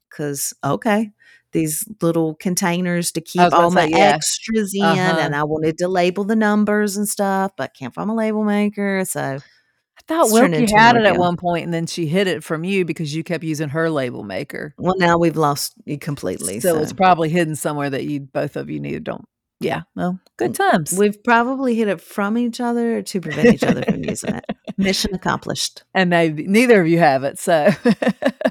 'cause 0.09 0.53
okay, 0.63 1.11
these 1.51 1.83
little 2.01 2.35
containers 2.35 3.11
to 3.13 3.21
keep 3.21 3.41
all 3.53 3.71
my 3.71 3.85
say, 3.85 3.91
yeah. 3.91 3.97
extras 4.15 4.73
in, 4.75 4.83
Uh-huh. 4.83 5.17
and 5.19 5.35
I 5.35 5.43
wanted 5.43 5.77
to 5.79 5.87
label 5.87 6.23
the 6.23 6.35
numbers 6.35 6.95
and 6.97 7.07
stuff, 7.09 7.51
but 7.57 7.73
can't 7.73 7.93
find 7.93 8.07
my 8.07 8.13
label 8.13 8.43
maker, 8.43 9.03
so 9.05 9.39
I 9.39 10.01
thought 10.07 10.31
Wilkie 10.31 10.65
had 10.73 10.95
it 10.95 11.05
at 11.05 11.17
one 11.17 11.35
point, 11.37 11.65
and 11.65 11.73
then 11.73 11.85
she 11.85 12.05
hid 12.07 12.27
it 12.27 12.43
from 12.43 12.63
you 12.63 12.85
because 12.85 13.13
you 13.13 13.23
kept 13.23 13.43
using 13.43 13.69
her 13.69 13.89
label 13.89 14.23
maker. 14.23 14.73
Well, 14.77 14.95
now 14.97 15.17
we've 15.17 15.35
lost 15.37 15.73
it 15.85 16.01
completely, 16.01 16.59
So 16.61 16.79
it's 16.79 16.93
probably 16.93 17.29
hidden 17.29 17.55
somewhere 17.55 17.89
that 17.89 18.05
you 18.05 18.21
both 18.21 18.55
of 18.55 18.69
you 18.69 18.79
needed 18.79 19.03
don't 19.03 19.25
yeah, 19.61 19.81
well, 19.95 20.17
good 20.37 20.55
times. 20.55 20.93
we've 20.97 21.21
probably 21.23 21.75
hid 21.75 21.89
it 21.89 21.99
from 21.99 22.37
each 22.37 22.61
other 22.61 23.01
to 23.01 23.19
prevent 23.19 23.53
each 23.55 23.63
other 23.63 23.81
from 23.83 24.01
using 24.05 24.35
it. 24.35 24.45
Mission 24.77 25.13
accomplished. 25.13 25.83
And 25.93 26.13
they 26.13 26.29
neither 26.31 26.79
of 26.79 26.87
you 26.87 26.99
have 26.99 27.25
it, 27.25 27.37
so 27.39 27.69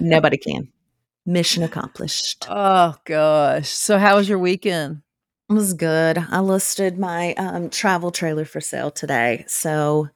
Nobody 0.00 0.36
can. 0.36 0.68
Mission 1.28 1.62
accomplished. 1.62 2.46
Oh 2.48 2.94
gosh. 3.04 3.68
So 3.68 3.98
how 3.98 4.16
was 4.16 4.30
your 4.30 4.38
weekend? 4.38 5.02
It 5.50 5.52
was 5.52 5.74
good. 5.74 6.16
I 6.16 6.40
listed 6.40 6.98
my 6.98 7.34
um, 7.34 7.68
travel 7.68 8.10
trailer 8.10 8.46
for 8.46 8.62
sale 8.62 8.90
today. 8.90 9.44
So, 9.46 10.08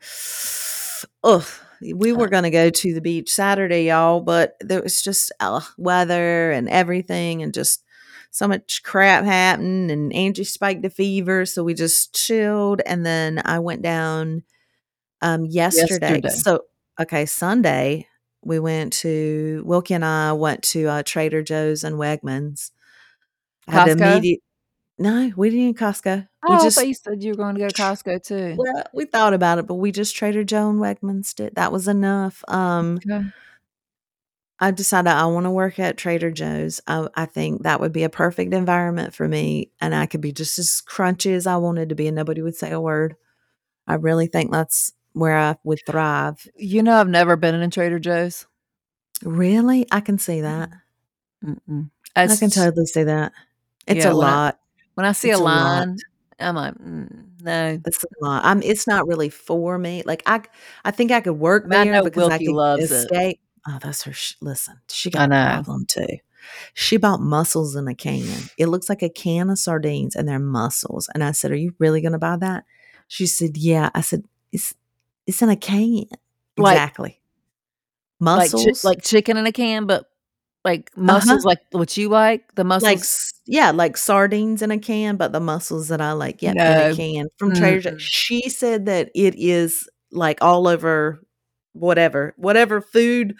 ugh, 1.22 1.44
we 1.82 2.12
were 2.12 2.26
Uh 2.26 2.28
going 2.28 2.44
to 2.44 2.50
go 2.50 2.70
to 2.70 2.94
the 2.94 3.02
beach 3.02 3.30
Saturday, 3.30 3.84
y'all, 3.88 4.22
but 4.22 4.56
there 4.60 4.82
was 4.82 5.02
just 5.02 5.30
uh, 5.38 5.60
weather 5.76 6.50
and 6.50 6.66
everything 6.68 7.42
and 7.42 7.52
just 7.52 7.84
so 8.30 8.48
much 8.48 8.82
crap 8.82 9.24
happened. 9.24 9.90
And 9.90 10.14
Angie 10.14 10.44
spiked 10.44 10.84
a 10.86 10.90
fever. 10.90 11.44
So 11.44 11.62
we 11.62 11.74
just 11.74 12.14
chilled. 12.14 12.80
And 12.86 13.04
then 13.04 13.42
I 13.44 13.58
went 13.58 13.82
down 13.82 14.44
um, 15.20 15.44
yesterday. 15.44 16.20
Yesterday. 16.22 16.28
So, 16.28 16.64
okay, 16.98 17.26
Sunday, 17.26 18.06
we 18.44 18.58
went 18.58 18.92
to, 18.94 19.62
Wilkie 19.64 19.94
and 19.94 20.04
I 20.04 20.32
went 20.32 20.62
to 20.64 20.86
uh, 20.86 21.02
Trader 21.04 21.42
Joe's 21.42 21.84
and 21.84 21.96
Wegmans. 21.96 22.70
Had 23.68 23.88
immediate 23.88 24.40
no, 24.98 25.32
we 25.36 25.50
didn't 25.50 25.78
Costco. 25.78 26.28
Oh, 26.44 26.50
We 26.50 26.56
I 26.56 26.62
just 26.62 26.76
thought 26.76 26.86
you 26.86 26.94
said 26.94 27.22
you 27.24 27.32
were 27.32 27.36
going 27.36 27.54
to 27.54 27.60
go 27.60 27.68
to 27.68 27.74
Costco 27.74 28.22
too. 28.22 28.54
well, 28.56 28.84
we 28.92 29.04
thought 29.04 29.34
about 29.34 29.58
it, 29.58 29.66
but 29.66 29.74
we 29.74 29.90
just 29.90 30.14
Trader 30.14 30.44
Joe 30.44 30.70
and 30.70 30.78
Wegmans 30.78 31.34
did. 31.34 31.54
That 31.56 31.72
was 31.72 31.88
enough. 31.88 32.44
Um, 32.48 33.00
Okay. 33.04 33.26
I 34.60 34.70
decided 34.70 35.10
I 35.10 35.26
want 35.26 35.44
to 35.44 35.50
work 35.50 35.80
at 35.80 35.96
Trader 35.96 36.30
Joe's. 36.30 36.80
I, 36.86 37.08
I 37.16 37.26
think 37.26 37.64
that 37.64 37.80
would 37.80 37.92
be 37.92 38.04
a 38.04 38.08
perfect 38.08 38.54
environment 38.54 39.12
for 39.12 39.26
me, 39.26 39.72
and 39.80 39.92
I 39.92 40.06
could 40.06 40.20
be 40.20 40.30
just 40.30 40.56
as 40.60 40.80
crunchy 40.86 41.32
as 41.32 41.48
I 41.48 41.56
wanted 41.56 41.88
to 41.88 41.96
be, 41.96 42.06
and 42.06 42.14
nobody 42.14 42.42
would 42.42 42.54
say 42.54 42.70
a 42.70 42.80
word. 42.80 43.16
I 43.88 43.94
really 43.94 44.28
think 44.28 44.52
that's 44.52 44.92
where 45.14 45.36
I 45.38 45.56
would 45.64 45.80
thrive. 45.86 46.46
You 46.56 46.82
know 46.82 46.96
I've 46.96 47.08
never 47.08 47.36
been 47.36 47.54
in 47.54 47.62
a 47.62 47.70
Trader 47.70 47.98
Joe's. 47.98 48.46
Really, 49.22 49.86
I 49.90 50.00
can 50.00 50.18
see 50.18 50.40
that. 50.40 50.70
Mm-mm. 51.44 51.90
I 52.16 52.36
can 52.36 52.50
totally 52.50 52.86
see 52.86 53.04
that. 53.04 53.32
It's 53.86 54.04
yeah, 54.04 54.10
a 54.12 54.14
when 54.14 54.28
I 54.28 54.34
lot. 54.34 54.58
when 54.94 55.06
I 55.06 55.12
see 55.12 55.30
It's 55.30 55.38
a 55.38 55.42
a 55.42 55.44
lot. 55.44 55.86
line, 55.86 55.96
I'm 56.38 56.54
like, 56.54 56.74
mm, 56.74 57.26
no. 57.40 57.80
It's 57.84 58.04
a 58.04 58.24
lot. 58.24 58.44
I'm 58.44 58.62
it's 58.62 58.86
not 58.86 59.06
really 59.06 59.28
for 59.30 59.78
me. 59.78 60.02
Like 60.04 60.22
I, 60.26 60.42
I 60.84 60.90
think 60.90 61.10
I 61.10 61.20
could 61.20 61.38
work 61.38 61.68
And 61.70 61.74
I 61.74 61.84
there 61.84 61.92
know 61.94 62.04
because 62.04 62.28
I 62.28 62.38
Wilkie 62.38 62.46
could 62.46 62.54
loves 62.54 62.90
it. 62.90 63.12
escape. 63.12 63.40
Oh, 63.66 63.78
that's 63.80 64.02
her. 64.04 64.12
Sh- 64.12 64.34
listen, 64.40 64.80
she 64.88 65.10
got 65.10 65.30
a 65.32 65.36
problem 65.62 65.86
too. 65.86 66.18
She 66.74 66.96
bought 66.96 67.20
mussels 67.20 67.76
in 67.76 67.86
a 67.88 67.94
can. 67.94 68.50
It 68.58 68.66
looks 68.66 68.88
like 68.88 69.02
a 69.02 69.08
can 69.08 69.48
of 69.50 69.58
sardines, 69.58 70.16
and 70.16 70.28
they're 70.28 70.38
mussels. 70.40 71.08
And 71.14 71.22
I 71.22 71.32
said, 71.32 71.52
"Are 71.52 71.56
you 71.56 71.74
really 71.78 72.00
going 72.00 72.12
to 72.12 72.18
buy 72.18 72.36
that?" 72.36 72.64
She 73.08 73.26
said, 73.26 73.56
"Yeah." 73.56 73.90
I 73.94 74.00
said, 74.00 74.24
"It's 74.52 74.74
it's 75.26 75.42
in 75.42 75.48
a 75.48 75.56
can." 75.56 76.04
Like 76.56 76.74
Exactly. 76.76 77.20
like 78.20 78.50
chi- 78.50 78.72
like 78.84 79.02
chicken 79.02 79.36
in 79.36 79.46
a 79.46 79.52
can, 79.52 79.86
but 79.86 80.06
like 80.64 80.90
uh 80.96 81.20
huh. 81.20 81.38
like 81.44 81.58
what 81.72 81.96
you 81.96 82.08
like, 82.08 82.54
the 82.54 82.62
Like 82.64 82.82
mussels. 82.82 83.00
s- 83.02 83.32
yeah, 83.46 83.70
like 83.72 83.96
sardines 83.96 84.62
in 84.62 84.70
a 84.70 84.78
can, 84.78 85.16
but 85.16 85.32
the 85.32 85.40
mussels 85.40 85.88
that 85.88 86.00
I 86.00 86.12
like, 86.12 86.40
yep, 86.42 86.54
in 86.54 86.60
a 86.60 86.94
can 86.94 87.28
from 87.38 87.52
Trader 87.54 87.80
Joe's. 87.80 88.02
She 88.02 88.48
said 88.48 88.86
that 88.86 89.10
it 89.14 89.34
is 89.36 89.88
like 90.12 90.38
all 90.42 90.68
over 90.68 91.20
whatever, 91.72 92.34
whatever 92.36 92.80
food 92.80 93.34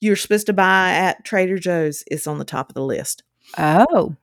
you're 0.00 0.16
supposed 0.16 0.46
to 0.46 0.52
buy 0.52 0.90
at 0.92 1.24
Trader 1.24 1.58
Joe's 1.58 2.04
is 2.10 2.26
on 2.26 2.38
the 2.38 2.44
top 2.44 2.68
of 2.70 2.74
the 2.74 2.84
list. 2.84 3.22
Oh. 3.58 4.14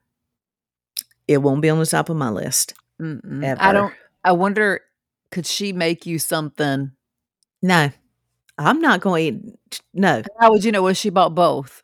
It 1.28 1.39
won't 1.39 1.62
be 1.62 1.70
on 1.70 1.80
the 1.80 1.86
top 1.86 2.10
of 2.10 2.16
my 2.16 2.30
list. 2.30 2.74
I 3.01 3.74
don't 3.74 3.93
I 4.24 4.32
wonder 4.32 4.82
could 5.32 5.45
she 5.45 5.74
make 5.74 6.05
you 6.05 6.18
something? 6.20 6.91
No, 7.62 7.89
I'm 8.58 8.80
not 8.82 9.01
going 9.01 9.41
to 9.41 9.47
eat. 9.49 9.82
No, 9.93 10.24
How 10.39 10.51
would 10.51 10.64
you 10.64 10.72
know 10.72 10.88
if 10.88 10.97
she 10.97 11.10
bought 11.10 11.36
both? 11.36 11.84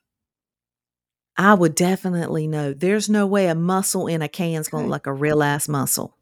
I 1.35 1.53
would 1.55 1.75
definitely 1.75 2.47
know. 2.47 2.73
There's 2.73 3.09
no 3.09 3.25
way 3.25 3.47
a 3.47 3.55
muscle 3.55 4.07
in 4.07 4.21
a 4.21 4.27
can 4.29 4.61
is 4.61 4.67
going 4.67 4.83
to 4.83 4.85
Okay. 4.85 4.91
look 4.91 5.07
like 5.07 5.07
a 5.07 5.13
real 5.13 5.41
ass 5.41 5.67
muscle. 5.67 6.17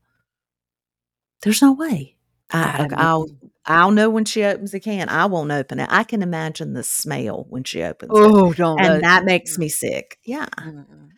There's 1.41 1.61
no 1.61 1.73
way. 1.73 2.15
I, 2.53 2.85
I 2.97 3.03
I'll 3.03 3.27
I'll 3.65 3.91
know 3.91 4.09
when 4.09 4.25
she 4.25 4.43
opens 4.43 4.71
the 4.71 4.79
can. 4.79 5.09
I 5.09 5.25
won't 5.25 5.51
open 5.51 5.79
it. 5.79 5.87
I 5.91 6.03
can 6.03 6.21
imagine 6.21 6.73
the 6.73 6.83
smell 6.83 7.45
when 7.49 7.63
she 7.63 7.81
opens 7.83 8.11
it, 8.13 8.25
oh, 8.25 8.53
don't 8.53 8.77
and 8.77 8.93
let 8.95 9.01
that 9.01 9.23
makes 9.25 9.55
mm, 9.55 9.59
me 9.59 9.69
sick. 9.69 10.17
Yeah. 10.23 10.47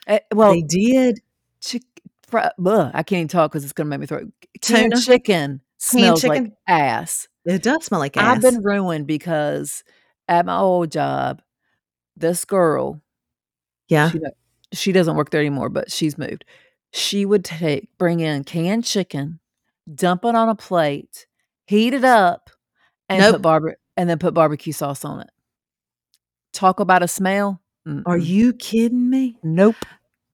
Eh, 0.08 0.20
well, 0.34 0.54
they 0.54 0.62
did 0.62 1.22
chick, 1.62 1.84
fr- 2.28 2.38
I 2.38 3.04
can't 3.04 3.12
even 3.14 3.28
talk 3.30 3.52
because 3.52 3.64
it's 3.64 3.74
gonna 3.74 3.90
make 3.90 4.00
me 4.02 4.06
throw. 4.06 4.22
Tuna 4.62 5.02
chicken 5.02 5.62
smells 5.80 6.24
like 6.28 6.44
chicken. 6.44 6.56
ass. 6.68 7.28
It 7.46 7.64
does 7.64 7.86
smell 7.86 8.00
like 8.00 8.16
ass. 8.18 8.38
I've 8.38 8.42
been 8.42 8.64
ruined 8.64 9.08
because 9.08 9.84
at 10.28 10.46
my 10.46 10.58
old 10.58 10.92
job, 10.92 11.42
this 12.16 12.46
girl, 12.46 13.02
Yeah. 13.90 14.10
she 14.12 14.20
she 14.72 14.92
doesn't 14.92 15.16
work 15.16 15.30
there 15.30 15.42
anymore, 15.42 15.70
but 15.70 15.92
she's 15.92 16.18
moved. 16.18 16.46
She 16.92 17.26
would 17.26 17.44
take 17.46 17.90
bring 17.98 18.20
in 18.22 18.44
canned 18.44 18.86
chicken, 18.86 19.40
dump 19.94 20.26
it 20.26 20.36
on 20.36 20.50
a 20.50 20.56
plate, 20.56 21.28
heat 21.66 21.94
it 21.94 22.04
up, 22.04 22.50
and 23.10 23.22
put 23.22 23.32
Nope. 23.34 23.42
barbe 23.42 23.74
and 23.98 24.10
then 24.10 24.20
put 24.20 24.34
barbecue 24.34 24.74
sauce 24.74 25.04
on 25.06 25.22
it. 25.22 25.30
Talk 26.54 26.80
about 26.80 27.04
a 27.04 27.08
smell. 27.08 27.62
Are 28.06 28.18
Mm-mm. 28.18 28.26
you 28.26 28.54
kidding 28.54 29.10
me? 29.10 29.38
Nope. 29.44 29.76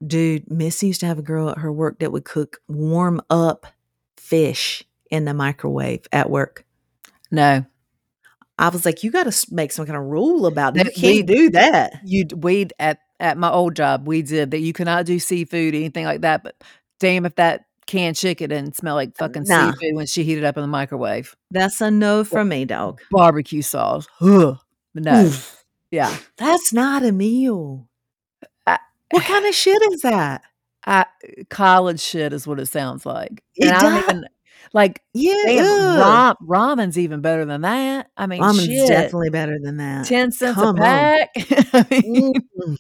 Dude, 0.06 0.50
Missy 0.52 0.88
used 0.88 1.00
to 1.02 1.06
have 1.08 1.18
a 1.20 1.24
girl 1.24 1.50
at 1.50 1.58
her 1.58 1.72
work 1.74 2.00
that 2.00 2.12
would 2.12 2.24
cook 2.26 2.58
warm 2.68 3.20
up 3.30 3.66
fish 4.18 4.84
in 5.10 5.26
the 5.26 5.34
microwave 5.34 6.06
at 6.14 6.30
work. 6.30 6.64
No. 7.32 7.66
I 8.58 8.70
was 8.70 8.86
like, 8.86 9.04
you 9.04 9.12
got 9.12 9.32
to 9.32 9.48
make 9.54 9.72
some 9.72 9.86
kind 9.86 9.98
of 9.98 10.04
rule 10.06 10.46
about 10.46 10.76
it. 10.76 10.80
You 10.80 10.84
That 10.86 10.94
can't 10.96 11.04
we 11.04 11.22
do 11.24 11.50
that. 11.52 11.94
you 12.04 12.26
we 12.36 12.68
at 12.80 13.00
at 13.20 13.38
my 13.38 13.50
old 13.50 13.76
job 13.76 14.08
we 14.08 14.22
did 14.22 14.52
that 14.52 14.60
you 14.60 14.74
cannot 14.74 15.06
do 15.06 15.20
seafood 15.20 15.76
anything 15.76 16.06
like 16.06 16.22
that. 16.22 16.44
But 16.44 16.56
damn 17.00 17.26
if 17.26 17.36
that 17.36 17.66
canned 17.88 18.16
chicken 18.18 18.50
didn't 18.50 18.76
smell 18.76 18.96
like 18.96 19.10
uh, 19.20 19.26
fucking 19.28 19.44
Nah, 19.48 19.72
seafood 19.72 19.96
when 19.96 20.06
she 20.08 20.24
heated 20.24 20.44
up 20.44 20.58
in 20.58 20.62
the 20.62 20.68
microwave. 20.68 21.36
that's 21.52 21.82
a 21.82 21.90
no 21.90 22.24
from 22.24 22.50
me, 22.50 22.66
dog. 22.66 23.02
barbecue 23.12 23.62
sauce. 23.62 24.08
Ugh. 24.22 24.58
No. 24.94 25.26
Oof. 25.26 25.64
Yeah. 25.92 26.16
That's 26.38 26.72
not 26.74 27.04
a 27.04 27.12
meal. 27.12 27.88
I, 28.68 28.78
What 29.12 29.24
kind 29.24 29.46
of 29.46 29.56
shit 29.56 29.82
is 29.92 30.02
that? 30.02 30.44
I 30.86 31.06
college 31.50 32.00
shit 32.00 32.32
is 32.34 32.46
what 32.48 32.60
it 32.60 32.68
sounds 32.68 33.06
like. 33.06 33.42
And 33.60 33.70
It 33.70 33.74
I 33.74 33.82
don't 33.82 33.94
does. 33.94 34.04
even 34.04 34.26
like 34.74 35.02
Yeah. 35.14 35.34
damn 35.46 36.00
ram, 36.00 36.36
ramen's 36.42 36.98
even 36.98 37.22
better 37.22 37.46
than 37.46 37.62
that. 37.62 38.10
I 38.18 38.28
mean 38.28 38.42
Ramen's 38.42 38.66
shit. 38.66 38.88
definitely 38.88 39.30
better 39.30 39.58
than 39.62 39.78
that. 39.78 40.06
10 40.08 40.32
cents 40.32 40.58
a 40.58 40.62
Come 40.62 40.76
on. 40.76 40.78
pack. 40.78 41.30
I 41.74 41.86
mean 41.92 42.34
Mm. 42.60 42.78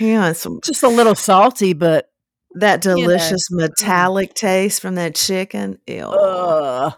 Yeah, 0.00 0.32
some 0.32 0.60
just 0.64 0.82
a 0.82 0.88
little 0.88 1.14
salty, 1.14 1.72
but 1.72 2.10
that 2.56 2.84
you 2.84 2.90
know. 2.90 2.96
delicious 2.96 3.48
mm. 3.52 3.58
metallic 3.60 4.34
taste 4.34 4.80
from 4.82 4.96
that 4.96 5.14
chicken. 5.14 5.78
Ew. 5.86 6.02
Ugh. 6.04 6.92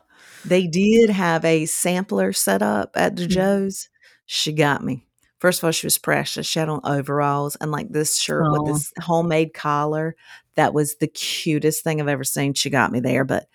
They 0.44 0.66
did 0.66 1.10
have 1.10 1.44
a 1.44 1.66
sampler 1.66 2.32
set 2.32 2.62
up 2.62 2.92
at 2.94 3.16
the 3.16 3.24
Mm. 3.26 3.28
Joe's. 3.30 3.88
She 4.26 4.52
got 4.52 4.82
me. 4.84 5.04
First 5.38 5.60
of 5.60 5.64
all, 5.64 5.70
she 5.72 5.86
was 5.86 5.98
precious. 5.98 6.46
She 6.46 6.58
had 6.58 6.68
on 6.68 6.80
overalls 6.84 7.56
and 7.60 7.70
like 7.70 7.90
this 7.90 8.16
shirt 8.16 8.44
with 8.50 8.66
this 8.72 8.92
homemade 9.00 9.54
collar. 9.54 10.16
That 10.56 10.74
was 10.74 10.96
the 10.96 11.06
cutest 11.06 11.84
thing 11.84 12.00
I've 12.00 12.08
ever 12.08 12.24
seen. 12.24 12.54
She 12.54 12.70
got 12.70 12.90
me 12.90 12.98
there, 13.00 13.24
but 13.24 13.46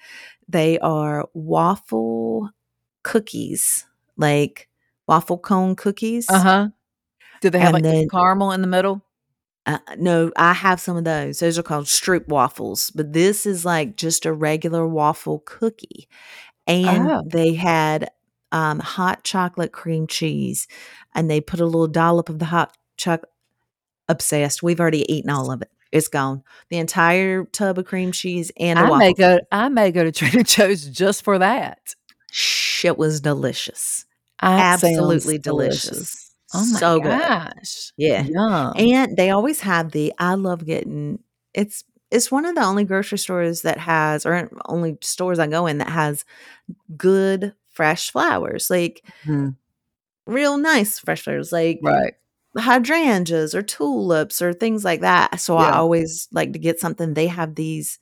they 0.48 0.80
are 0.80 1.28
waffle 1.34 2.50
cookies, 3.04 3.86
like 4.18 4.70
waffle 5.08 5.38
cone 5.38 5.76
cookies. 5.76 6.30
Uh 6.30 6.40
huh. 6.40 6.68
Do 7.42 7.50
they 7.50 7.60
have 7.60 7.74
And 7.74 7.84
like 7.84 7.84
then- 7.84 8.10
caramel 8.10 8.52
in 8.52 8.62
the 8.62 8.68
middle? 8.68 9.02
Uh, 9.66 9.78
no, 9.98 10.30
I 10.36 10.52
have 10.54 10.82
some 10.82 10.98
of 10.98 11.06
those. 11.06 11.40
Those 11.40 11.58
are 11.58 11.64
called 11.64 11.86
Stroop 11.86 12.28
waffles, 12.28 12.90
but 12.92 13.14
this 13.14 13.46
is 13.46 13.64
like 13.64 13.96
just 13.96 14.26
a 14.26 14.34
regular 14.34 14.86
waffle 14.86 15.42
cookie. 15.46 16.10
And 16.68 17.08
Oh. 17.10 17.24
they 17.26 17.54
had 17.54 18.10
um, 18.52 18.80
hot 18.80 19.24
chocolate 19.24 19.72
cream 19.72 20.06
cheese, 20.06 20.68
and 21.16 21.30
they 21.30 21.40
put 21.42 21.60
a 21.62 21.66
little 21.66 21.88
dollop 21.88 22.28
of 22.30 22.40
the 22.40 22.46
hot 22.46 22.76
chocolate. 22.98 23.30
Obsessed. 24.10 24.62
We've 24.62 24.82
already 24.82 25.10
eaten 25.12 25.30
all 25.30 25.50
of 25.50 25.62
it. 25.62 25.72
It's 25.94 26.08
gone. 26.10 26.44
The 26.70 26.78
entire 26.80 27.46
tub 27.46 27.78
of 27.78 27.86
cream 27.86 28.12
cheese 28.12 28.52
and 28.60 28.78
I 28.80 28.84
waffle. 28.90 28.98
may 28.98 29.14
go. 29.14 29.40
I 29.52 29.70
may 29.70 29.92
go 29.92 30.04
to 30.04 30.12
Trader 30.14 30.44
Joe's 30.44 30.86
just 30.86 31.24
for 31.24 31.38
that. 31.40 31.96
Shit 32.32 32.98
was 32.98 33.22
delicious. 33.22 34.06
Sounds 34.42 34.84
Absolutely 34.84 35.38
delicious. 35.38 36.32
Oh 36.54 36.66
my 36.74 36.80
So 36.80 37.00
good. 37.00 37.10
gosh! 37.10 37.92
Yeah. 37.98 38.24
Yum. 38.28 38.74
And 38.76 39.16
they 39.18 39.30
always 39.30 39.62
have 39.62 39.92
the 39.92 40.14
I 40.20 40.34
love 40.34 40.66
getting 40.66 41.20
it's 41.54 41.84
it's 42.12 42.32
one 42.32 42.46
of 42.46 42.54
the 42.56 42.64
only 42.64 42.84
grocery 42.84 43.18
stores 43.18 43.62
that 43.64 43.78
has 43.80 44.26
or 44.26 44.50
only 44.66 44.98
stores 45.02 45.40
I 45.40 45.48
go 45.48 45.66
in 45.68 45.78
that 45.80 45.90
has 45.90 46.26
good 46.98 47.54
fresh 47.70 48.12
flowers. 48.12 48.70
Like 48.70 49.04
Mhm. 49.26 49.56
real 50.28 50.58
nice 50.58 51.00
fresh 51.00 51.24
flowers 51.24 51.52
like 51.52 51.80
Right. 51.84 52.14
Hydrangeas 52.58 53.56
or 53.56 53.62
tulips 53.64 54.42
or 54.42 54.54
things 54.54 54.84
like 54.86 55.02
that. 55.02 55.40
So 55.40 55.58
I 55.58 55.72
always 55.72 56.28
like 56.32 56.54
to 56.54 56.60
get 56.60 56.80
something. 56.80 57.14
They 57.14 57.28
have 57.28 57.56
these 57.56 58.00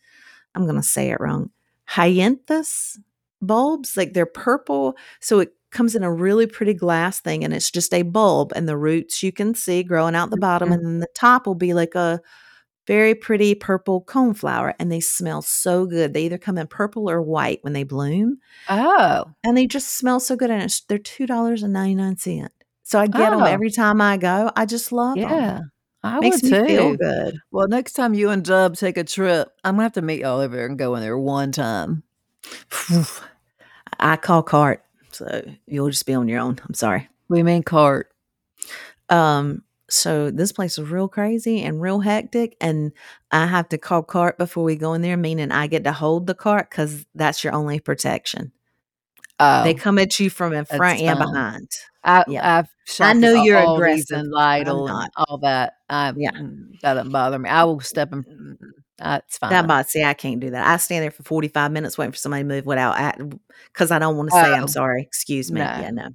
I'm 0.55 0.63
going 0.63 0.75
to 0.75 0.83
say 0.83 1.11
it 1.11 1.19
wrong. 1.21 1.51
Hyanthus 1.89 2.97
bulbs 3.41 3.97
like 3.97 4.13
they're 4.13 4.25
purple 4.25 4.95
so 5.19 5.39
it 5.39 5.53
comes 5.71 5.95
in 5.95 6.03
a 6.03 6.11
really 6.13 6.45
pretty 6.47 6.73
glass 6.73 7.19
thing 7.21 7.43
and 7.43 7.53
it's 7.53 7.71
just 7.71 7.93
a 7.93 8.03
bulb 8.03 8.51
and 8.55 8.67
the 8.69 8.77
roots 8.77 9.23
you 9.23 9.31
can 9.31 9.55
see 9.55 9.81
growing 9.83 10.13
out 10.15 10.29
the 10.29 10.37
bottom 10.37 10.69
Mhm. 10.69 10.73
and 10.75 10.85
then 10.85 10.99
the 10.99 11.07
top 11.15 11.47
will 11.47 11.55
be 11.55 11.73
like 11.73 11.95
a 11.95 12.21
very 12.87 13.15
pretty 13.15 13.55
purple 13.55 14.03
coneflower 14.03 14.73
and 14.79 14.91
they 14.91 14.99
smell 14.99 15.41
so 15.41 15.85
good 15.87 16.13
they 16.13 16.25
either 16.25 16.37
come 16.37 16.57
in 16.57 16.67
purple 16.67 17.09
or 17.09 17.21
white 17.21 17.59
when 17.63 17.73
they 17.73 17.83
bloom 17.83 18.37
Oh. 18.69 19.25
and 19.43 19.57
they 19.57 19.67
just 19.67 19.97
smell 19.97 20.19
so 20.19 20.35
good 20.35 20.51
and 20.51 20.63
it's, 20.63 20.81
they're 20.81 20.99
$2.99 20.99 22.49
so 22.91 22.99
i 22.99 23.07
get 23.07 23.29
them 23.31 23.41
Oh. 23.41 23.45
every 23.45 23.71
time 23.71 24.01
i 24.01 24.17
go 24.17 24.51
i 24.55 24.65
just 24.65 24.91
love 24.91 25.15
them 25.15 25.29
Yeah. 25.29 25.59
I 26.03 26.19
makes 26.19 26.41
would 26.41 26.51
me 26.51 26.57
too. 26.59 26.65
feel 26.67 26.95
good 26.97 27.37
Well, 27.51 27.67
next 27.67 27.93
time 27.93 28.13
you 28.15 28.29
and 28.31 28.43
Dub 28.43 28.75
take 28.75 28.97
a 28.97 29.03
trip, 29.03 29.49
I'm 29.63 29.75
gonna 29.75 29.83
have 29.83 29.93
to 29.93 30.01
meet 30.01 30.21
y'all 30.21 30.39
over 30.39 30.55
there 30.55 30.65
and 30.65 30.77
go 30.77 30.95
in 30.95 31.01
there 31.01 31.17
one 31.17 31.51
time. 31.51 32.01
i 33.99 34.15
call 34.15 34.41
cart 34.43 34.83
so 35.11 35.43
you'll 35.67 35.89
just 35.89 36.05
be 36.05 36.13
on 36.13 36.27
your 36.27 36.39
own 36.39 36.57
i'm 36.67 36.73
sorry 36.73 37.07
We 37.29 37.43
mean 37.43 37.63
cart. 37.63 38.09
Um, 39.09 39.63
so 39.89 40.31
this 40.31 40.51
place 40.51 40.77
is 40.77 40.89
real 40.89 41.07
crazy 41.09 41.61
and 41.63 41.81
real 41.81 41.99
hectic, 41.99 42.55
and 42.61 42.93
I 43.29 43.45
have 43.45 43.67
to 43.69 43.77
call 43.77 44.03
cart 44.03 44.37
before 44.37 44.63
we 44.63 44.75
go 44.77 44.93
in 44.93 45.01
there, 45.01 45.17
meaning 45.17 45.51
I 45.51 45.67
get 45.67 45.83
to 45.83 45.91
hold 45.91 46.27
the 46.27 46.33
cart 46.33 46.69
because 46.69 47.05
that's 47.13 47.43
your 47.43 47.53
only 47.53 47.79
protection. 47.81 48.53
Oh, 49.41 49.63
They 49.63 49.73
come 49.73 49.97
at 49.99 50.19
you 50.19 50.29
from 50.29 50.53
in 50.53 50.65
front 50.65 51.01
and 51.01 51.17
behind. 51.19 51.69
I, 52.03 52.23
yeah. 52.27 52.63
Shopped 52.85 53.17
know 53.19 53.43
you're 53.43 53.57
Aldi's 53.59 53.75
aggressive. 54.09 54.17
and 54.19 54.33
I'm 54.35 54.61
and 54.61 54.69
all 55.17 55.37
that. 55.39 55.73
I, 55.89 56.13
Yeah. 56.15 56.31
mm, 56.31 56.79
that 56.81 56.95
doesn't 56.95 57.11
bother 57.11 57.37
me. 57.39 57.49
I 57.49 57.63
will 57.63 57.79
step 57.79 58.11
in. 58.11 58.23
mm, 58.23 58.57
That's 58.97 59.37
fine. 59.37 59.49
That 59.51 59.67
boss, 59.67 59.89
see, 59.89 60.03
I 60.03 60.13
can't 60.13 60.39
do 60.39 60.49
that. 60.51 60.65
I 60.67 60.77
stand 60.77 61.03
there 61.03 61.11
for 61.11 61.23
forty 61.23 61.47
five 61.47 61.71
minutes 61.71 61.97
waiting 61.97 62.11
for 62.11 62.17
somebody 62.17 62.43
to 62.43 62.47
move 62.47 62.65
without 62.65 63.17
because 63.71 63.91
I 63.91 63.99
don't 63.99 64.17
want 64.17 64.29
to 64.29 64.35
say 64.35 64.49
Oh. 64.49 64.53
I'm 64.53 64.67
sorry. 64.67 65.03
Excuse 65.03 65.51
me. 65.51 65.59
No. 65.61 65.65
Yeah, 65.65 65.91
no. 65.91 66.07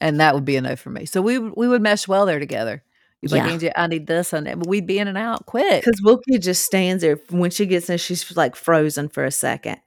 and 0.00 0.20
that 0.20 0.34
would 0.34 0.44
be 0.44 0.56
a 0.56 0.60
no 0.60 0.76
for 0.76 0.90
me. 0.90 1.04
So 1.06 1.20
we 1.22 1.38
we 1.38 1.68
would 1.68 1.82
mesh 1.82 2.06
well 2.08 2.26
there 2.26 2.38
together. 2.38 2.82
You'd 3.22 3.32
Yeah. 3.32 3.42
like, 3.44 3.52
Angie, 3.52 3.70
I 3.76 3.86
need 3.86 4.06
this, 4.06 4.32
and 4.32 4.44
but 4.46 4.68
we'd 4.68 4.86
be 4.86 4.98
in 4.98 5.08
and 5.08 5.16
out 5.18 5.46
quick. 5.46 5.84
Because 5.84 6.00
Wilkie 6.02 6.38
just 6.38 6.64
stands 6.64 7.02
there. 7.02 7.18
When 7.30 7.50
she 7.50 7.66
gets 7.66 7.88
in, 7.90 7.98
she's 7.98 8.36
like 8.36 8.54
frozen 8.56 9.08
for 9.08 9.24
a 9.24 9.30
second, 9.30 9.78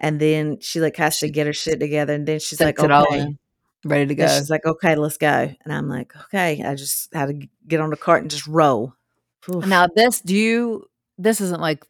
and 0.00 0.18
then 0.18 0.58
she 0.60 0.80
like 0.80 0.96
has 0.96 1.18
to 1.20 1.28
get 1.28 1.46
her 1.46 1.52
shit 1.52 1.78
together, 1.78 2.14
and 2.14 2.26
then 2.26 2.40
she's 2.40 2.60
like, 2.60 2.80
okay. 2.80 3.36
ready 3.84 4.06
to 4.06 4.14
go. 4.14 4.24
And 4.24 4.32
she's 4.32 4.50
like, 4.50 4.64
okay, 4.64 4.96
let's 4.96 5.18
go. 5.18 5.54
And 5.64 5.72
I'm 5.72 5.88
like, 5.88 6.12
okay. 6.24 6.64
I 6.64 6.74
just 6.74 7.14
had 7.14 7.26
to 7.26 7.48
get 7.68 7.80
on 7.80 7.90
the 7.90 7.96
cart 7.96 8.22
and 8.22 8.30
just 8.30 8.46
roll. 8.46 8.94
Oof. 9.48 9.66
Now 9.66 9.86
this, 9.94 10.20
do 10.20 10.34
you? 10.34 10.86
This 11.18 11.40
isn't 11.40 11.60
like 11.60 11.84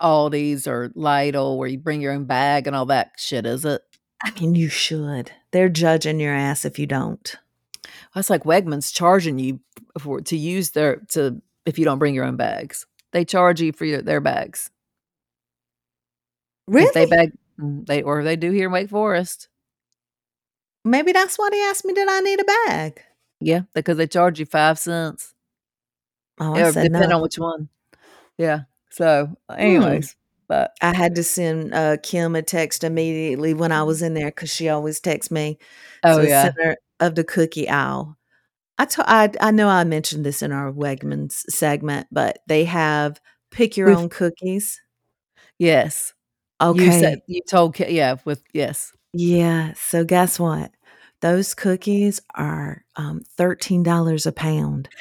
Aldi's 0.00 0.66
or 0.68 0.90
Lidl 0.90 1.56
where 1.56 1.68
you 1.68 1.78
bring 1.78 2.00
your 2.00 2.12
own 2.12 2.24
bag 2.24 2.66
and 2.66 2.76
all 2.76 2.86
that 2.86 3.12
shit, 3.16 3.44
is 3.44 3.64
it? 3.64 3.82
I 4.24 4.32
mean, 4.40 4.54
you 4.54 4.68
should. 4.68 5.32
They're 5.50 5.68
judging 5.68 6.20
your 6.20 6.34
ass 6.34 6.64
if 6.64 6.78
you 6.78 6.86
don't. 6.86 7.36
That's 8.14 8.30
like 8.30 8.44
Wegmans 8.44 8.92
charging 8.92 9.38
you 9.38 9.60
for 9.98 10.20
to 10.20 10.36
use 10.36 10.70
their 10.70 10.96
to 11.10 11.42
if 11.66 11.78
you 11.78 11.84
don't 11.84 11.98
bring 11.98 12.14
your 12.14 12.24
own 12.24 12.36
bags. 12.36 12.86
They 13.12 13.24
charge 13.24 13.60
you 13.60 13.72
for 13.72 13.84
your, 13.84 14.02
their 14.02 14.20
bags. 14.20 14.70
Really? 16.66 16.86
If 16.86 16.94
they 16.94 17.06
bag 17.06 17.32
they 17.58 18.02
or 18.02 18.22
they 18.22 18.36
do 18.36 18.50
here 18.50 18.66
in 18.66 18.72
Wake 18.72 18.90
Forest. 18.90 19.48
Maybe 20.84 21.12
that's 21.12 21.38
why 21.38 21.50
they 21.50 21.62
asked 21.64 21.84
me, 21.84 21.92
did 21.92 22.08
I 22.08 22.20
need 22.20 22.40
a 22.40 22.44
bag? 22.44 23.02
Yeah, 23.40 23.62
because 23.74 23.96
they 23.98 24.06
charge 24.06 24.40
you 24.40 24.46
five 24.46 24.78
cents. 24.78 25.34
Oh, 26.40 26.54
I 26.54 26.62
Or 26.62 26.72
said 26.72 26.84
depending 26.84 27.10
no. 27.10 27.16
on 27.16 27.22
which 27.22 27.38
one. 27.38 27.68
Yeah. 28.38 28.60
So, 28.90 29.36
Hmm. 29.50 29.54
anyways, 29.58 30.16
but 30.48 30.72
I 30.80 30.94
had 30.94 31.14
to 31.16 31.22
send 31.24 31.74
uh, 31.74 31.96
Kim 32.02 32.34
a 32.36 32.42
text 32.42 32.84
immediately 32.84 33.54
when 33.54 33.70
I 33.72 33.82
was 33.82 34.02
in 34.02 34.14
there 34.14 34.30
because 34.30 34.50
she 34.50 34.68
always 34.68 35.00
texts 35.00 35.30
me. 35.30 35.58
oh 36.04 36.20
yeah, 36.22 36.44
center 36.44 36.76
of 37.00 37.16
the 37.16 37.24
cookie 37.24 37.68
aisle. 37.68 38.16
I 38.78 38.84
to- 38.86 39.10
I 39.10 39.30
I 39.40 39.50
know 39.50 39.68
I 39.68 39.82
mentioned 39.84 40.24
this 40.24 40.40
in 40.42 40.52
our 40.52 40.72
Wegmans 40.72 41.32
segment, 41.50 42.06
but 42.12 42.38
they 42.46 42.64
have 42.64 43.20
pick 43.50 43.76
your 43.76 43.88
We've- 43.88 44.00
own 44.02 44.08
cookies. 44.08 44.80
yes. 45.58 46.14
Okay. 46.60 46.84
You 46.84 46.92
said 46.92 47.22
you 47.26 47.40
told 47.48 47.74
Ki- 47.74 47.90
yeah 47.94 48.16
with 48.24 48.42
yes. 48.52 48.92
yeah. 49.12 49.72
So 49.76 50.04
guess 50.04 50.38
what? 50.40 50.72
Those 51.20 51.54
cookies 51.54 52.20
are 52.34 52.84
um, 52.96 53.22
thirteen 53.36 53.82
dollars 53.82 54.26
a 54.26 54.32
pound. 54.32 54.88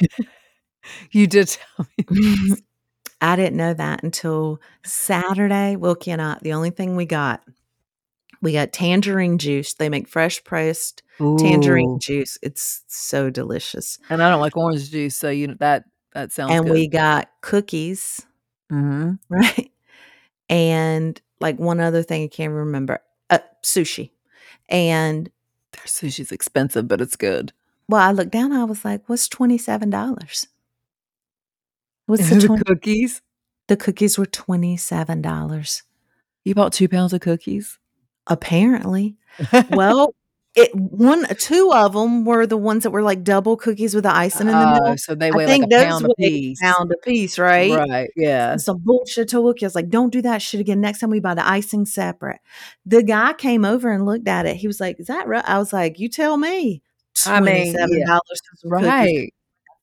You 1.12 1.28
did 1.28 1.48
tell 1.50 1.86
me. 1.98 2.56
I 3.22 3.36
didn't 3.36 3.58
know 3.58 3.74
that 3.74 4.04
until 4.04 4.62
Saturday. 4.86 5.76
Wilkie 5.76 6.12
and 6.12 6.22
I, 6.22 6.38
the 6.42 6.54
only 6.54 6.70
thing 6.70 6.96
we 6.96 7.06
got, 7.06 7.44
we 8.42 8.54
got 8.54 8.72
tangerine 8.72 9.38
juice. 9.38 9.74
They 9.74 9.90
make 9.90 10.08
fresh 10.08 10.44
pressed 10.44 11.04
tangerine 11.18 12.00
juice. 12.00 12.38
It's 12.42 12.84
so 12.88 13.30
delicious. 13.30 13.98
and 14.10 14.22
I 14.22 14.30
don't 14.30 14.40
like 14.40 14.56
orange 14.56 14.92
juice, 14.92 15.16
so 15.16 15.30
you 15.30 15.48
know 15.48 15.56
that 15.60 15.86
that 16.14 16.32
sounds 16.32 16.54
and 16.54 16.66
good. 16.66 16.74
we 16.74 16.88
got 16.88 17.30
cookies. 17.42 18.26
mm-hmm. 18.72 19.14
right? 19.30 19.72
And 20.50 21.20
like 21.40 21.58
one 21.60 21.80
other 21.80 22.04
thing 22.04 22.24
I 22.24 22.28
can't 22.28 22.54
remember, 22.54 23.00
uh, 23.30 23.40
sushi. 23.64 24.12
And 24.70 25.30
Their 25.74 25.84
sushi's 25.86 26.32
expensive, 26.32 26.88
but 26.88 27.02
it's 27.02 27.16
good. 27.16 27.54
well, 27.90 28.02
I 28.02 28.12
looked 28.12 28.32
down, 28.32 28.52
I 28.54 28.64
was 28.66 28.84
like, 28.86 29.08
"What's 29.08 29.28
twenty 29.28 29.58
seven 29.58 29.90
dollars?" 29.90 30.48
What's 32.06 32.30
the 32.30 32.36
the 32.36 32.48
20? 32.48 32.64
cookies? 32.64 33.22
the 33.68 33.78
cookies 33.78 34.18
were 34.18 34.26
twenty 34.26 34.78
seven 34.78 35.22
dollars. 35.22 35.84
You 36.46 36.56
bought 36.56 36.74
two 36.74 36.88
pounds 36.88 37.14
of 37.14 37.22
cookies. 37.22 37.80
Apparently, 38.28 39.18
well, 39.72 40.14
it 40.58 40.74
one 40.76 41.26
two 41.36 41.72
of 41.74 41.94
them 41.94 42.26
were 42.26 42.46
the 42.46 42.58
ones 42.58 42.84
that 42.84 42.90
were 42.92 43.02
like 43.04 43.24
double 43.24 43.56
cookies 43.56 43.94
with 43.96 44.04
the 44.04 44.14
icing 44.14 44.48
in 44.48 44.54
the 44.54 44.60
Oh, 44.68 44.74
middle. 44.74 44.98
so 44.98 45.16
they 45.16 45.28
I 45.30 45.36
weigh 45.36 45.46
think 45.46 45.72
like 45.72 45.82
a 45.82 45.86
pound 45.86 46.06
a 46.06 46.10
piece. 46.18 46.60
a 46.62 46.66
pound 46.66 46.92
a 46.92 46.98
piece, 46.98 47.40
right? 47.40 47.72
Right. 47.72 48.10
Yeah. 48.16 48.58
Some 48.58 48.80
bullshit 48.80 49.30
to 49.30 49.38
Wookie. 49.38 49.64
I 49.64 49.68
was 49.68 49.76
like, 49.76 49.90
don't 49.90 50.12
do 50.12 50.22
that 50.24 50.42
shit 50.42 50.60
again. 50.60 50.82
Next 50.82 51.00
time 51.00 51.12
we 51.12 51.20
buy 51.20 51.36
the 51.36 51.48
icing 51.48 51.86
separate. 51.86 52.40
The 52.86 53.04
guy 53.04 53.34
came 53.34 53.64
over 53.64 53.92
and 53.92 54.06
looked 54.06 54.28
at 54.28 54.46
it. 54.46 54.58
He 54.58 54.68
was 54.68 54.80
like, 54.82 55.00
Is 55.00 55.08
that 55.08 55.28
right? 55.28 55.44
I 55.48 55.60
was 55.60 55.72
like, 55.72 56.00
You 56.00 56.10
tell 56.10 56.36
me. 56.38 56.82
I 57.26 57.40
mean, 57.40 57.74
$27 57.76 57.88
yeah. 57.92 58.18
for 58.62 58.70
cookies. 58.70 58.88
Right. 58.88 59.34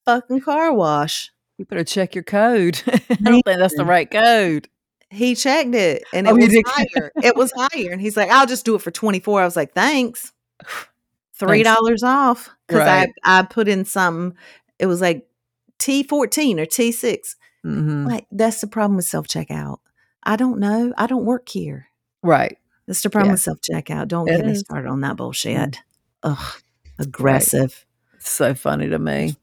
Fucking 0.05 0.41
car 0.41 0.73
wash. 0.75 1.31
You 1.57 1.65
better 1.65 1.85
check 1.85 2.15
your 2.15 2.25
code. 2.25 2.83
I 2.87 3.15
don't 3.23 3.43
think 3.43 3.59
that's 3.59 3.77
the 3.77 3.85
right 3.85 4.11
code. 4.11 4.69
He 5.11 5.37
checked 5.37 5.75
it 5.77 6.03
and 6.13 6.27
oh, 6.27 6.37
it 6.37 6.43
Oh, 6.43 6.47
was 6.47 6.63
higher. 6.67 7.13
it 7.23 7.37
was 7.37 7.53
higher. 7.57 7.93
And 7.93 8.01
he's 8.01 8.17
like, 8.17 8.31
I'll 8.31 8.47
just 8.47 8.65
do 8.65 8.75
it 8.75 8.83
for 8.83 8.91
24. 8.91 9.41
I 9.43 9.45
was 9.45 9.55
like, 9.57 9.73
Thanks. 9.73 10.33
$3 11.41 12.03
off. 12.03 12.51
Because 12.67 12.81
Right. 12.87 13.11
I, 13.25 13.41
I 13.41 13.43
put 13.43 13.69
in 13.69 13.85
something. 13.85 14.37
It 14.79 14.87
was 14.87 15.01
like 15.01 15.27
T14 15.79 16.59
or 16.61 16.67
T6. 16.67 17.37
mm-hmm. 17.65 18.07
Like, 18.07 18.27
that's 18.31 18.61
the 18.61 18.67
problem 18.67 18.97
with 18.97 19.05
self 19.05 19.27
checkout. 19.29 19.79
I 20.23 20.37
don't 20.37 20.59
know. 20.59 20.93
I 20.97 21.07
don't 21.07 21.25
work 21.25 21.49
here. 21.49 21.89
Right. 22.23 22.57
That's 22.87 23.03
the 23.03 23.11
problem 23.11 23.29
Yeah. 23.31 23.33
with 23.35 23.41
self 23.41 23.59
checkout. 23.61 24.09
Don't 24.09 24.29
It 24.29 24.37
get 24.39 24.47
me 24.47 24.55
started 24.55 24.89
on 24.89 25.01
that 25.03 25.17
bullshit. 25.17 25.79
Ugh, 26.23 26.61
aggressive. 26.99 27.85
so 28.19 28.55
funny 28.55 28.89
to 28.89 28.99
me. 28.99 29.37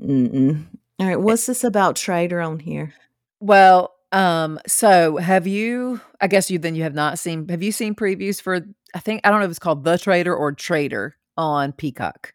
Mm-mm. 0.00 0.64
All 0.98 1.06
right, 1.06 1.20
what's 1.20 1.46
this 1.46 1.64
about 1.64 1.96
Traitor 1.96 2.40
on 2.40 2.58
here? 2.60 2.94
Well, 3.40 3.94
um, 4.12 4.58
so 4.66 5.16
have 5.16 5.46
you? 5.46 6.00
I 6.20 6.26
guess 6.28 6.50
you 6.50 6.58
then 6.58 6.74
you 6.74 6.84
have 6.84 6.94
not 6.94 7.18
seen. 7.18 7.48
Have 7.48 7.62
you 7.62 7.72
seen 7.72 7.94
previews 7.94 8.40
for? 8.40 8.60
I 8.96 8.98
think 8.98 9.20
I 9.24 9.30
don't 9.30 9.40
know 9.40 9.44
if 9.44 9.50
it's 9.50 9.58
called 9.58 9.84
The 9.84 9.98
Traitor 9.98 10.34
or 10.34 10.52
Traitor 10.52 11.16
on 11.36 11.72
Peacock. 11.72 12.32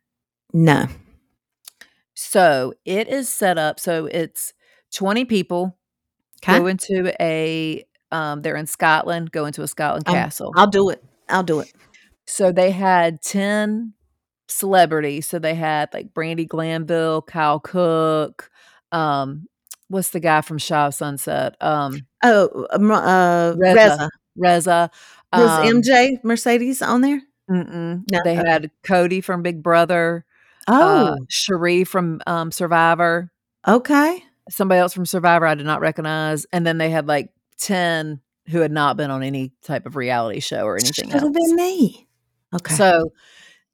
No. 0.54 0.86
So 2.14 2.74
it 2.86 3.08
is 3.08 3.30
set 3.30 3.58
up. 3.58 3.80
So 3.80 4.06
it's 4.06 4.54
twenty 4.94 5.26
people 5.26 5.76
Okay. 6.44 6.60
go 6.60 6.68
into 6.68 7.14
a. 7.20 7.84
Um, 8.12 8.42
they're 8.44 8.56
in 8.58 8.68
Scotland. 8.68 9.32
Go 9.32 9.46
into 9.46 9.64
a 9.64 9.68
Scotland 9.68 10.08
Um, 10.08 10.14
castle. 10.16 10.52
I'll 10.56 10.68
do 10.68 10.90
it. 10.90 11.04
I'll 11.30 11.44
do 11.44 11.62
it. 11.62 11.72
So 12.28 12.52
they 12.52 12.70
had 12.72 13.22
10 13.22 13.94
celebrities. 14.48 15.28
So 15.28 15.40
they 15.40 15.56
had 15.56 15.90
like 15.94 16.14
Brandi 16.14 16.48
Glanville, 16.48 17.22
Kyle 17.22 17.60
Cook, 17.60 18.50
um, 18.92 19.48
what's 19.88 20.10
the 20.10 20.20
guy 20.20 20.42
from 20.42 20.58
Shaw 20.58 20.90
Sunset? 20.90 21.56
Um, 21.62 22.06
Oh, 22.24 22.68
um, 22.72 22.92
uh, 22.92 23.54
Reza. 23.58 23.74
Reza. 23.80 24.10
Reza. 24.36 24.92
Was 25.34 25.50
um, 25.50 25.82
MJ 25.82 26.24
Mercedes 26.24 26.82
on 26.82 27.02
there? 27.02 27.22
mm-mm. 27.50 28.04
No, 28.12 28.20
They 28.24 28.36
had 28.36 28.72
Cody 28.84 29.22
from 29.22 29.42
Big 29.42 29.62
Brother, 29.64 30.26
Oh, 30.68 31.08
uh, 31.08 31.16
Cirie 31.30 31.84
from 31.84 32.22
um, 32.28 32.52
Survivor, 32.52 33.32
okay. 33.68 34.24
somebody 34.50 34.80
else 34.80 34.94
from 34.94 35.06
Survivor 35.06 35.46
I 35.46 35.56
did 35.56 35.66
not 35.66 35.82
recognize, 35.82 36.46
and 36.54 36.66
then 36.66 36.78
they 36.78 36.90
had 36.90 37.08
like 37.08 37.30
10 37.58 38.22
who 38.48 38.60
had 38.60 38.72
not 38.72 38.98
been 38.98 39.12
on 39.12 39.24
any 39.24 39.54
type 39.64 39.86
of 39.86 39.96
reality 39.96 40.40
show 40.40 40.66
or 40.66 40.76
anything 40.76 41.10
Should 41.10 41.22
have 41.22 41.34
been 41.34 41.56
me. 41.56 42.08
Okay. 42.54 42.74
So 42.76 43.14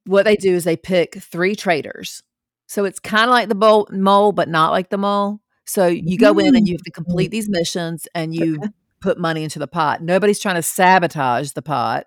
what 0.05 0.25
they 0.25 0.35
do 0.35 0.53
is 0.53 0.63
they 0.63 0.77
pick 0.77 1.15
three 1.15 1.55
traitors. 1.55 2.23
So 2.67 2.85
it's 2.85 2.99
kind 2.99 3.23
of 3.23 3.29
like 3.29 3.49
the 3.49 3.55
bowl, 3.55 3.87
mole, 3.91 4.31
but 4.33 4.49
not 4.49 4.71
like 4.71 4.89
the 4.89 4.97
mole. 4.97 5.39
So 5.65 5.87
you 5.87 6.17
go 6.17 6.37
in 6.39 6.55
and 6.55 6.67
you 6.67 6.75
have 6.75 6.83
to 6.83 6.91
complete 6.91 7.31
these 7.31 7.49
missions 7.49 8.07
and 8.13 8.33
you 8.35 8.57
Mm. 8.57 8.63
Okay. 8.63 8.73
Put 9.01 9.19
money 9.19 9.43
into 9.43 9.59
the 9.59 9.67
pot. 9.67 10.01
Nobody's 10.01 10.39
trying 10.39 10.55
to 10.55 10.63
sabotage 10.63 11.51
the 11.51 11.61
pot. 11.61 12.05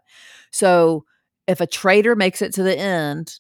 So 0.50 1.04
if 1.46 1.60
a 1.60 1.66
traitor 1.66 2.16
makes 2.16 2.42
it 2.42 2.52
to 2.54 2.62
the 2.62 2.76
end, 2.78 3.38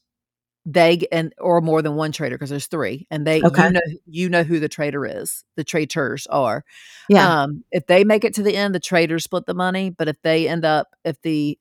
they 0.66 1.00
and 1.10 1.32
or 1.38 1.60
more 1.60 1.80
than 1.82 1.94
one 1.96 2.12
traitor 2.12 2.36
because 2.36 2.50
there's 2.50 2.66
three, 2.66 3.06
and 3.10 3.26
they 3.26 3.38
Okay. 3.42 3.66
you 3.66 3.72
know 3.72 3.80
you 4.06 4.28
know 4.28 4.42
who 4.42 4.60
the 4.60 4.68
traitor 4.68 5.06
is. 5.06 5.42
The 5.56 5.64
traitors 5.64 6.26
are. 6.28 6.64
yeah. 7.08 7.42
Um, 7.42 7.64
if 7.72 7.86
they 7.86 8.04
make 8.04 8.24
it 8.24 8.34
to 8.34 8.42
the 8.42 8.54
end, 8.56 8.74
the 8.74 8.80
traitors 8.80 9.24
split 9.24 9.46
the 9.46 9.54
money. 9.54 9.90
But 9.90 10.08
if 10.08 10.20
they 10.22 10.46
end 10.48 10.64
up, 10.64 10.88
if 11.04 11.20
the 11.22 11.58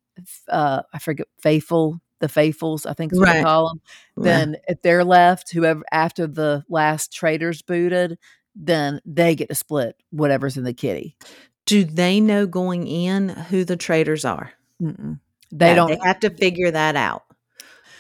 uh, 0.50 0.82
I 0.94 1.00
forget 1.00 1.28
faithful, 1.42 2.02
the 2.20 2.28
faithfuls, 2.30 2.86
I 2.86 2.94
think 2.94 3.14
is 3.14 3.20
what 3.20 3.28
they 3.28 3.32
Right. 3.32 3.44
call 3.44 3.70
them. 3.70 3.82
Then 4.18 4.58
if 4.68 4.82
they're 4.82 5.06
left, 5.06 5.52
whoever 5.52 5.82
after 5.94 6.28
the 6.28 6.66
last 6.70 7.14
traitor's 7.14 7.62
booted, 7.62 8.18
then 8.54 9.00
they 9.06 9.34
get 9.36 9.48
to 9.48 9.56
split 9.56 9.96
whatever's 10.10 10.58
in 10.58 10.66
the 10.66 10.74
kitty. 10.74 11.16
Do 11.70 11.84
they 11.84 12.20
know 12.20 12.48
going 12.48 12.88
in 12.88 13.30
who 13.30 13.64
the 13.64 13.78
traitors 13.78 14.26
are? 14.26 14.52
Mm-mm. 14.82 15.20
They 15.52 15.74
don't. 15.76 15.90
They 15.90 16.00
have 16.04 16.20
to 16.22 16.30
figure 16.30 16.72
that 16.72 16.96
out. 16.96 17.24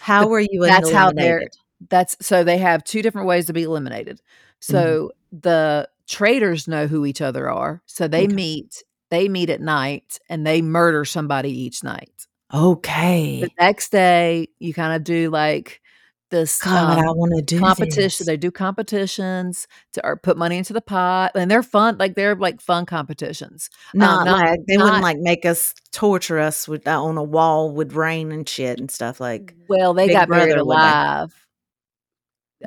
How 0.01 0.23
But 0.25 0.31
are 0.31 0.39
you 0.41 0.61
that's 0.65 0.91
how 0.91 1.11
they're- 1.11 1.49
That's 1.89 2.17
so 2.19 2.43
they 2.43 2.57
have 2.57 2.83
two 2.83 3.01
different 3.01 3.27
ways 3.27 3.45
to 3.45 3.53
be 3.53 3.63
eliminated. 3.63 4.17
Mm-hmm. 4.17 4.73
So 4.73 5.11
the 5.31 5.87
traitors 6.07 6.67
know 6.67 6.87
who 6.87 7.05
each 7.05 7.21
other 7.21 7.49
are. 7.49 7.81
So 7.85 8.07
they 8.07 8.23
Okay. 8.25 8.33
meet. 8.33 8.83
They 9.09 9.29
meet 9.29 9.49
at 9.49 9.61
night 9.61 10.19
and 10.29 10.45
they 10.45 10.61
murder 10.61 11.05
somebody 11.05 11.51
each 11.51 11.83
night. 11.83 12.27
Okay. 12.53 13.41
The 13.41 13.49
next 13.59 13.91
day, 13.91 14.49
you 14.59 14.73
kind 14.73 14.95
of 14.95 15.03
do 15.03 15.29
like 15.29 15.81
this 16.29 16.61
God, 16.61 16.99
um, 16.99 17.07
I 17.07 17.11
want 17.11 17.33
to 17.35 17.41
do 17.41 17.59
competition. 17.59 18.01
this. 18.03 18.17
They 18.19 18.37
do 18.37 18.51
competitions 18.51 19.67
to 19.93 20.05
or 20.05 20.15
put 20.17 20.37
money 20.37 20.57
into 20.57 20.73
the 20.73 20.81
pot, 20.81 21.31
and 21.35 21.49
they're 21.49 21.63
fun. 21.63 21.97
Like 21.97 22.15
they're 22.15 22.35
like 22.35 22.61
fun 22.61 22.85
competitions. 22.85 23.69
Not, 23.93 24.25
not- 24.25 24.39
like 24.49 24.59
they 24.67 24.77
not- 24.77 24.83
wouldn't 24.85 25.03
like 25.03 25.17
make 25.19 25.45
us 25.45 25.73
torture 25.91 26.39
us 26.39 26.67
with 26.67 26.87
uh, 26.87 27.01
on 27.03 27.17
a 27.17 27.23
wall 27.23 27.71
with 27.71 27.93
rain 27.93 28.31
and 28.31 28.47
shit 28.47 28.79
and 28.79 28.89
stuff 28.91 29.19
like. 29.19 29.55
Well, 29.67 29.93
they 29.93 30.09
got 30.09 30.29
buried 30.29 30.57
alive 30.57 31.33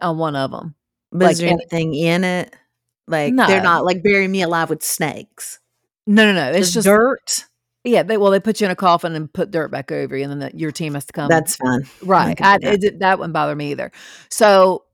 on 0.00 0.18
one 0.18 0.36
of 0.36 0.50
them. 0.50 0.74
But 1.10 1.20
Like, 1.26 1.32
is 1.32 1.38
there 1.40 1.50
anything 1.50 1.94
in 1.94 2.24
it? 2.24 2.54
Like 3.06 3.32
No. 3.34 3.46
they're 3.46 3.62
not 3.62 3.84
like 3.84 4.02
bury 4.02 4.26
me 4.28 4.42
alive 4.42 4.70
with 4.70 4.82
snakes. 4.82 5.58
No, 6.06 6.24
no, 6.24 6.32
no. 6.32 6.56
It's 6.56 6.72
just 6.72 6.86
dirt. 6.86 7.44
Yeah. 7.84 8.02
They 8.02 8.16
well, 8.16 8.30
they 8.30 8.40
put 8.40 8.60
you 8.60 8.66
in 8.66 8.70
a 8.70 8.76
coffin 8.76 9.14
and 9.14 9.32
put 9.32 9.50
dirt 9.50 9.70
back 9.70 9.90
over 9.92 10.16
you, 10.16 10.24
and 10.24 10.32
then 10.32 10.38
the, 10.50 10.58
your 10.58 10.72
team 10.72 10.94
has 10.94 11.04
to 11.06 11.12
come. 11.12 11.28
That's 11.28 11.56
fun. 11.56 11.84
right. 12.02 12.40
I, 12.40 12.58
that. 12.58 12.84
it, 12.84 12.98
that 13.00 13.18
wouldn't 13.18 13.34
bother 13.34 13.54
me 13.54 13.72
either. 13.72 13.92
So 14.28 14.84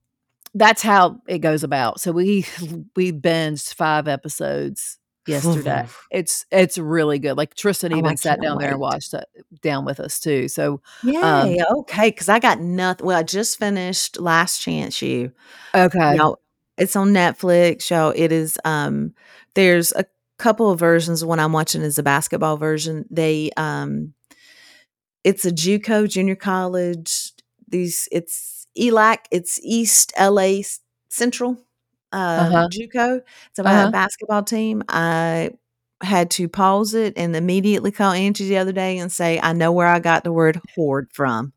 that's 0.54 0.82
how 0.82 1.20
it 1.26 1.38
goes 1.38 1.62
about. 1.62 2.00
So 2.00 2.12
we 2.12 2.46
we 2.96 3.12
binged 3.12 3.74
five 3.74 4.08
episodes 4.08 4.98
yesterday. 5.26 5.86
it's 6.10 6.46
it's 6.50 6.78
really 6.78 7.18
good. 7.18 7.36
Like 7.36 7.54
Tristan 7.54 7.92
Oh, 7.92 7.98
even 7.98 8.10
I 8.10 8.14
sat 8.14 8.40
down 8.40 8.58
there 8.58 8.70
and 8.70 8.80
watched 8.80 9.14
it 9.14 9.26
down 9.62 9.84
with 9.84 10.00
us 10.00 10.18
too. 10.18 10.48
So 10.48 10.80
Yay. 11.02 11.58
okay. 11.70 12.10
Because 12.10 12.28
I 12.28 12.38
got 12.38 12.60
nothing. 12.60 13.06
Well, 13.06 13.18
I 13.18 13.22
just 13.22 13.58
finished 13.58 14.18
Last 14.18 14.58
Chance 14.58 15.00
U. 15.02 15.32
okay, 15.74 16.16
Y'all, 16.16 16.40
it's 16.76 16.96
on 16.96 17.12
Netflix, 17.12 17.90
y'all. 17.90 18.12
It 18.16 18.32
is 18.32 18.58
um 18.64 19.14
there's 19.54 19.92
a 19.92 20.04
couple 20.38 20.70
of 20.70 20.78
versions. 20.78 21.24
One 21.24 21.40
I'm 21.40 21.52
watching 21.52 21.82
is 21.82 21.96
the 21.96 22.02
basketball 22.02 22.56
version. 22.56 23.04
They 23.10 23.50
um 23.56 24.14
it's 25.24 25.44
a 25.44 25.50
JUCO 25.52 26.08
junior 26.08 26.36
college. 26.36 27.32
These 27.68 28.08
it's 28.12 28.66
ELAC, 28.78 29.18
it's 29.30 29.58
East 29.62 30.12
LA 30.18 30.60
Central 31.08 31.58
uh 32.12 32.16
Uh-huh. 32.42 32.68
JUCO. 32.72 33.20
It's 33.50 33.58
about 33.58 33.74
Uh-huh. 33.74 33.88
a 33.88 33.92
basketball 33.92 34.42
team. 34.42 34.82
I 34.88 35.50
had 36.02 36.30
to 36.30 36.48
pause 36.48 36.94
it 36.94 37.14
and 37.16 37.34
immediately 37.34 37.90
call 37.90 38.12
Angie 38.12 38.48
the 38.48 38.58
other 38.58 38.72
day 38.72 38.98
and 38.98 39.10
say, 39.10 39.40
I 39.42 39.52
know 39.52 39.72
where 39.72 39.88
I 39.88 39.98
got 39.98 40.22
the 40.24 40.32
word 40.32 40.60
hoard 40.76 41.08
from 41.12 41.52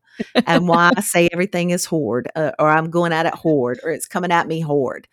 and 0.46 0.66
why 0.68 0.90
I 0.96 1.00
say 1.00 1.28
everything 1.32 1.70
is 1.70 1.84
hoard, 1.84 2.28
uh, 2.34 2.50
or 2.58 2.68
I'm 2.68 2.90
going 2.90 3.12
at 3.12 3.26
it 3.26 3.34
hoard, 3.34 3.78
or 3.84 3.90
it's 3.92 4.08
coming 4.08 4.32
at 4.32 4.48
me 4.48 4.60
hoard. 4.60 5.06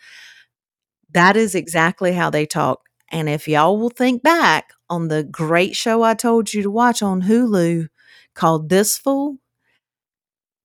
That 1.12 1.38
is 1.38 1.56
exactly 1.56 2.14
how 2.14 2.30
they 2.30 2.46
talk. 2.46 2.89
And 3.12 3.28
if 3.30 3.48
y'all 3.48 3.78
will 3.78 3.90
think 3.90 4.22
back 4.24 4.74
on 4.90 5.08
the 5.08 5.24
great 5.24 5.76
show 5.76 6.04
I 6.04 6.14
told 6.14 6.54
you 6.54 6.64
to 6.64 6.72
watch 6.72 7.02
on 7.02 7.24
Hulu 7.24 7.88
called 8.36 8.70
This 8.70 8.98
Fool, 8.98 9.38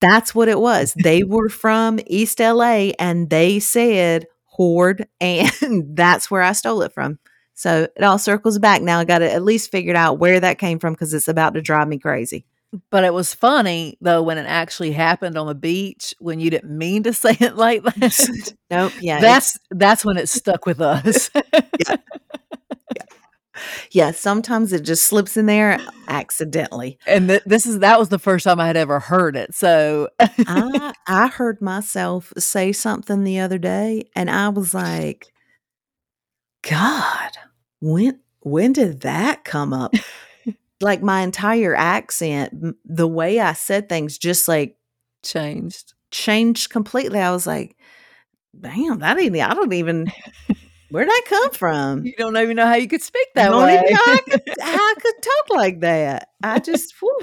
that's 0.00 0.34
what 0.34 0.48
it 0.48 0.60
was. 0.60 0.94
They 1.02 1.22
were 1.22 1.48
from 1.48 1.98
East 2.06 2.40
LA 2.40 2.92
and 2.98 3.30
they 3.30 3.58
said 3.60 4.26
hoard, 4.44 5.08
and 5.20 5.96
that's 5.96 6.30
where 6.30 6.42
I 6.42 6.52
stole 6.52 6.82
it 6.82 6.92
from. 6.92 7.18
So 7.54 7.88
it 7.96 8.02
all 8.02 8.18
circles 8.18 8.58
back. 8.58 8.82
Now 8.82 8.98
I 8.98 9.04
got 9.04 9.18
to 9.18 9.32
at 9.32 9.44
least 9.44 9.70
figured 9.70 9.96
out 9.96 10.18
where 10.18 10.40
that 10.40 10.58
came 10.58 10.78
from 10.78 10.92
because 10.92 11.14
it's 11.14 11.28
about 11.28 11.54
to 11.54 11.62
drive 11.62 11.88
me 11.88 11.98
crazy. 11.98 12.44
but 12.90 13.04
it 13.04 13.14
was 13.14 13.32
funny 13.32 13.96
though 14.00 14.22
when 14.22 14.36
it 14.38 14.46
actually 14.48 14.90
happened 14.90 15.38
on 15.38 15.46
the 15.46 15.54
beach 15.54 16.12
when 16.18 16.40
you 16.40 16.50
didn't 16.50 16.76
mean 16.76 17.04
to 17.04 17.12
say 17.24 17.36
it 17.40 17.56
like 17.56 17.82
that. 17.84 18.54
Nope. 18.70 18.92
Yeah. 19.00 19.20
that's 19.20 19.58
that's 19.70 20.04
when 20.04 20.16
it 20.16 20.28
stuck 20.28 20.66
with 20.66 20.80
us. 20.80 21.30
yeah. 21.34 21.96
Yeah, 23.90 24.10
sometimes 24.10 24.72
it 24.72 24.82
just 24.82 25.06
slips 25.06 25.36
in 25.36 25.46
there 25.46 25.78
accidentally. 26.08 26.98
and 27.06 27.28
th- 27.28 27.42
this 27.46 27.66
is 27.66 27.78
that 27.80 27.98
was 27.98 28.08
the 28.08 28.18
first 28.18 28.44
time 28.44 28.60
I 28.60 28.66
had 28.66 28.76
ever 28.76 29.00
heard 29.00 29.36
it. 29.36 29.54
So 29.54 30.08
I 30.20 30.94
I 31.06 31.26
heard 31.28 31.60
myself 31.60 32.32
say 32.38 32.72
something 32.72 33.24
the 33.24 33.40
other 33.40 33.58
day, 33.58 34.08
and 34.14 34.30
I 34.30 34.48
was 34.48 34.74
like, 34.74 35.32
"God, 36.62 37.30
when 37.80 38.20
when 38.40 38.72
did 38.72 39.00
that 39.02 39.44
come 39.44 39.72
up?" 39.72 39.94
like 40.80 41.02
my 41.02 41.22
entire 41.22 41.74
accent, 41.74 42.76
the 42.84 43.08
way 43.08 43.40
I 43.40 43.52
said 43.52 43.88
things, 43.88 44.18
just 44.18 44.48
like 44.48 44.76
changed. 45.22 45.94
changed 46.10 46.70
completely. 46.70 47.20
I 47.20 47.30
was 47.30 47.46
like, 47.46 47.76
"Damn, 48.58 48.98
that 49.00 49.18
ain't. 49.18 49.36
I 49.36 49.54
don't 49.54 49.72
even. 49.72 50.10
Where'd 50.94 51.08
I 51.10 51.20
come 51.26 51.50
from? 51.50 52.06
You 52.06 52.12
don't 52.16 52.36
even 52.36 52.54
know 52.54 52.68
how 52.68 52.76
you 52.76 52.86
could 52.86 53.02
speak 53.02 53.26
that 53.34 53.48
don't 53.48 53.64
way. 53.64 53.74
even 53.74 53.94
know 53.94 53.98
I 54.00 54.20
could, 54.28 54.42
how 54.60 54.76
I 54.76 54.94
could 55.00 55.14
talk 55.20 55.58
like 55.58 55.80
that. 55.80 56.28
I 56.40 56.60
just, 56.60 56.94
whew, 57.00 57.18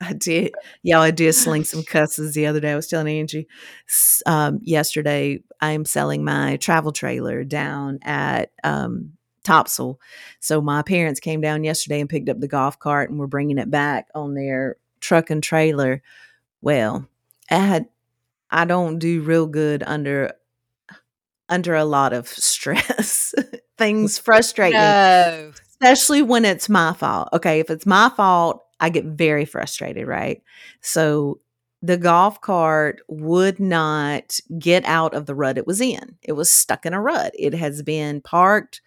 I 0.00 0.12
did. 0.12 0.54
Y'all, 0.82 1.00
I 1.00 1.12
did 1.12 1.34
sling 1.34 1.62
some 1.62 1.84
cusses 1.84 2.34
the 2.34 2.46
other 2.46 2.58
day. 2.58 2.72
I 2.72 2.74
was 2.74 2.88
telling 2.88 3.06
Angie 3.06 3.46
um, 4.26 4.58
yesterday, 4.64 5.40
I 5.60 5.70
am 5.70 5.84
selling 5.84 6.24
my 6.24 6.56
travel 6.56 6.90
trailer 6.90 7.44
down 7.44 8.00
at 8.02 8.50
um, 8.64 9.12
Topsail. 9.44 10.00
So 10.40 10.60
my 10.60 10.82
parents 10.82 11.20
came 11.20 11.40
down 11.40 11.62
yesterday 11.62 12.00
and 12.00 12.10
picked 12.10 12.28
up 12.28 12.40
the 12.40 12.48
golf 12.48 12.80
cart 12.80 13.08
and 13.08 13.20
we're 13.20 13.28
bringing 13.28 13.58
it 13.58 13.70
back 13.70 14.08
on 14.16 14.34
their 14.34 14.78
truck 14.98 15.30
and 15.30 15.44
trailer. 15.44 16.02
Well, 16.60 17.06
I 17.52 17.54
had, 17.54 17.88
I 18.50 18.64
don't 18.64 18.98
do 18.98 19.22
real 19.22 19.46
good 19.46 19.84
under 19.86 20.32
under 21.50 21.74
a 21.74 21.84
lot 21.84 22.14
of 22.14 22.28
stress. 22.28 23.34
Things 23.78 24.18
frustrate 24.18 24.72
me 24.72 25.52
especially 25.80 26.22
when 26.22 26.44
it's 26.44 26.68
my 26.68 26.92
fault. 26.92 27.28
Okay, 27.32 27.60
if 27.60 27.70
it's 27.70 27.86
my 27.86 28.10
fault, 28.10 28.64
I 28.80 28.90
get 28.90 29.04
very 29.04 29.44
frustrated, 29.44 30.06
right? 30.06 30.42
So 30.80 31.40
the 31.82 31.96
golf 31.96 32.40
cart 32.40 33.00
would 33.08 33.58
not 33.58 34.38
get 34.58 34.84
out 34.84 35.14
of 35.14 35.26
the 35.26 35.34
rut 35.34 35.56
it 35.56 35.66
was 35.66 35.80
in. 35.80 36.16
It 36.22 36.32
was 36.32 36.52
stuck 36.52 36.84
in 36.84 36.92
a 36.92 37.00
rut. 37.00 37.32
It 37.38 37.54
has 37.54 37.82
been 37.82 38.20
parked. 38.20 38.82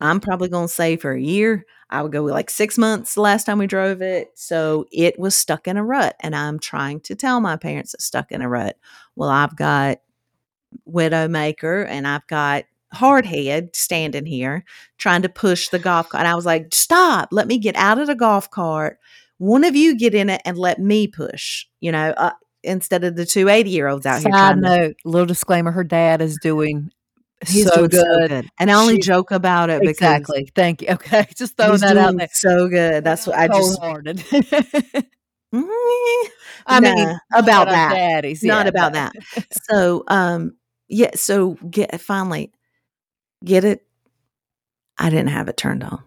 I'm 0.00 0.20
probably 0.20 0.48
going 0.48 0.66
to 0.66 0.72
say 0.72 0.96
for 0.96 1.12
a 1.12 1.20
year. 1.20 1.66
I 1.90 2.02
would 2.02 2.12
go 2.12 2.22
like 2.22 2.50
six 2.50 2.78
months 2.78 3.14
the 3.14 3.20
last 3.20 3.44
time 3.44 3.58
we 3.58 3.66
drove 3.66 4.02
it. 4.02 4.30
So 4.34 4.86
it 4.92 5.18
was 5.18 5.36
stuck 5.36 5.68
in 5.68 5.76
a 5.76 5.84
rut. 5.84 6.16
And 6.20 6.34
I'm 6.34 6.58
trying 6.58 7.00
to 7.00 7.14
tell 7.14 7.40
my 7.40 7.56
parents 7.56 7.94
it's 7.94 8.04
stuck 8.04 8.32
in 8.32 8.42
a 8.42 8.48
rut. 8.48 8.78
Well, 9.14 9.30
I've 9.30 9.56
got 9.56 9.98
Widowmaker 10.88 11.86
and 11.88 12.06
I've 12.06 12.26
got 12.26 12.64
Hardhead 12.94 13.74
standing 13.76 14.26
here 14.26 14.64
trying 14.98 15.22
to 15.22 15.28
push 15.28 15.68
the 15.68 15.78
golf 15.78 16.08
cart. 16.08 16.20
And 16.20 16.28
I 16.28 16.34
was 16.34 16.46
like, 16.46 16.74
stop, 16.74 17.28
let 17.32 17.46
me 17.46 17.58
get 17.58 17.76
out 17.76 17.98
of 17.98 18.06
the 18.06 18.14
golf 18.14 18.50
cart. 18.50 18.98
One 19.38 19.64
of 19.64 19.76
you 19.76 19.96
get 19.96 20.14
in 20.14 20.30
it 20.30 20.40
and 20.44 20.56
let 20.56 20.78
me 20.78 21.06
push, 21.06 21.66
you 21.80 21.92
know, 21.92 22.10
uh, 22.16 22.30
instead 22.62 23.04
of 23.04 23.16
the 23.16 23.26
two 23.26 23.48
80 23.48 23.70
year 23.70 23.88
olds 23.88 24.06
out 24.06 24.22
Side 24.22 24.32
here. 24.34 24.54
To, 24.54 24.60
note, 24.60 24.96
little 25.04 25.26
disclaimer: 25.26 25.70
her 25.72 25.84
dad 25.84 26.22
is 26.22 26.38
doing 26.40 26.90
he's 27.46 27.66
so 27.66 27.76
doing 27.76 27.88
good. 27.90 28.00
so 28.00 28.28
good. 28.28 28.48
And 28.58 28.70
I 28.70 28.74
only 28.80 28.94
She's- 28.94 29.06
joke 29.06 29.30
about 29.30 29.68
it 29.68 29.80
because 29.80 29.90
Exactly. 29.90 30.48
Thank 30.54 30.82
you. 30.82 30.88
Okay, 30.92 31.26
just 31.36 31.56
throwing 31.56 31.80
that 31.80 31.96
out 31.98 32.16
there. 32.16 32.28
so 32.32 32.68
good. 32.68 33.04
That's 33.04 33.26
what 33.26 33.36
I 33.36 33.48
just, 33.48 33.78
Cold-hearted. 33.80 34.24
Mm, 35.54 35.64
I 36.66 36.80
mean, 36.80 37.18
about 37.34 37.68
that. 37.68 37.94
daddies, 37.94 38.42
not 38.42 38.66
yeah, 38.66 38.70
about 38.70 38.92
but- 38.92 39.12
that. 39.34 39.46
So, 39.70 40.02
um, 40.08 40.54
yeah, 40.88 41.10
so 41.14 41.54
get 41.70 41.92
uh, 41.94 41.98
finally 41.98 42.52
get 43.44 43.64
it. 43.64 43.84
I 44.98 45.10
didn't 45.10 45.28
have 45.28 45.48
it 45.48 45.56
turned 45.56 45.84
on. 45.84 46.02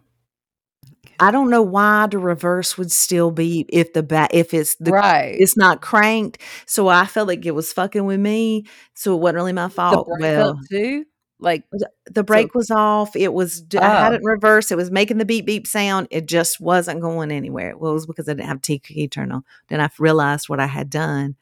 I 1.21 1.31
don't 1.31 1.49
know 1.49 1.61
why 1.61 2.07
the 2.07 2.17
reverse 2.17 2.77
would 2.77 2.91
still 2.91 3.29
be 3.29 3.65
if 3.69 3.91
the 3.93 4.01
back 4.03 4.29
if 4.33 4.53
it's 4.53 4.75
the 4.75 4.91
right. 4.91 5.35
it's 5.37 5.57
not 5.57 5.81
cranked. 5.81 6.41
So 6.65 6.87
I 6.87 7.05
felt 7.05 7.27
like 7.27 7.45
it 7.45 7.51
was 7.51 7.73
fucking 7.73 8.05
with 8.05 8.19
me. 8.19 8.65
So 8.95 9.15
it 9.15 9.19
wasn't 9.19 9.35
really 9.35 9.53
my 9.53 9.67
fault. 9.69 10.07
Well, 10.19 10.59
too. 10.69 11.05
Like 11.41 11.63
the 12.05 12.23
brake 12.23 12.53
was 12.55 12.71
off. 12.71 13.15
It 13.15 13.33
was 13.33 13.63
I 13.79 13.85
had 13.85 14.11
Oh. 14.11 14.15
it 14.15 14.21
in 14.21 14.25
reverse. 14.25 14.71
It 14.71 14.77
was 14.77 14.91
making 14.91 15.17
the 15.17 15.25
beep 15.25 15.45
beep 15.45 15.67
sound. 15.67 16.07
It 16.11 16.25
just 16.25 16.59
wasn't 16.61 17.01
going 17.01 17.31
anywhere. 17.31 17.77
Well, 17.77 17.91
it 17.91 17.95
was 17.95 18.07
because 18.07 18.27
I 18.29 18.33
didn't 18.33 18.47
have 18.47 18.61
T 18.61 18.79
key 18.79 19.07
turned 19.07 19.33
on. 19.33 19.43
Then 19.67 19.81
I 19.81 19.89
realized 19.99 20.47
what 20.49 20.59
I 20.59 20.67
had 20.67 20.89
done. 20.89 21.35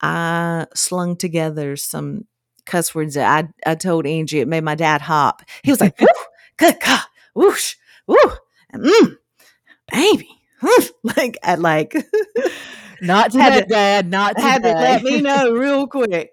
I 0.00 0.66
slung 0.74 1.16
together 1.16 1.76
some 1.76 2.26
cuss 2.68 2.94
words 2.94 3.14
that 3.14 3.26
I 3.66 3.70
I 3.70 3.74
told 3.74 4.06
Angie. 4.06 4.40
It 4.40 4.48
made 4.48 4.62
my 4.64 4.76
dad 4.76 5.00
hop. 5.00 5.42
He 5.64 5.72
was 5.72 5.80
like, 5.80 6.00
"Woo, 6.00 6.06
good 6.56 6.76
God, 6.84 7.00
whoosh, 7.34 7.74
woo, 8.06 8.16
mm, 8.74 9.16
baby." 9.92 10.28
mm," 10.62 10.90
like 11.16 11.36
at 11.42 11.60
like 11.60 11.94
not 13.02 13.32
Had 13.32 13.50
today, 13.52 13.60
to- 13.60 13.66
Dad. 13.66 14.10
Not 14.10 14.38
had 14.40 14.62
to 14.62 14.68
today. 14.68 14.80
let 14.80 15.02
me 15.02 15.20
know 15.22 15.52
real 15.52 15.86
quick. 15.86 16.32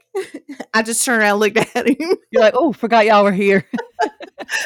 I 0.74 0.82
just 0.82 1.04
turned 1.06 1.22
around, 1.22 1.32
and 1.44 1.56
looked 1.56 1.76
at 1.76 1.88
him, 1.88 2.16
You're 2.32 2.42
like, 2.42 2.54
oh, 2.56 2.72
forgot 2.74 3.06
y'all 3.06 3.24
were 3.24 3.32
here. 3.32 3.66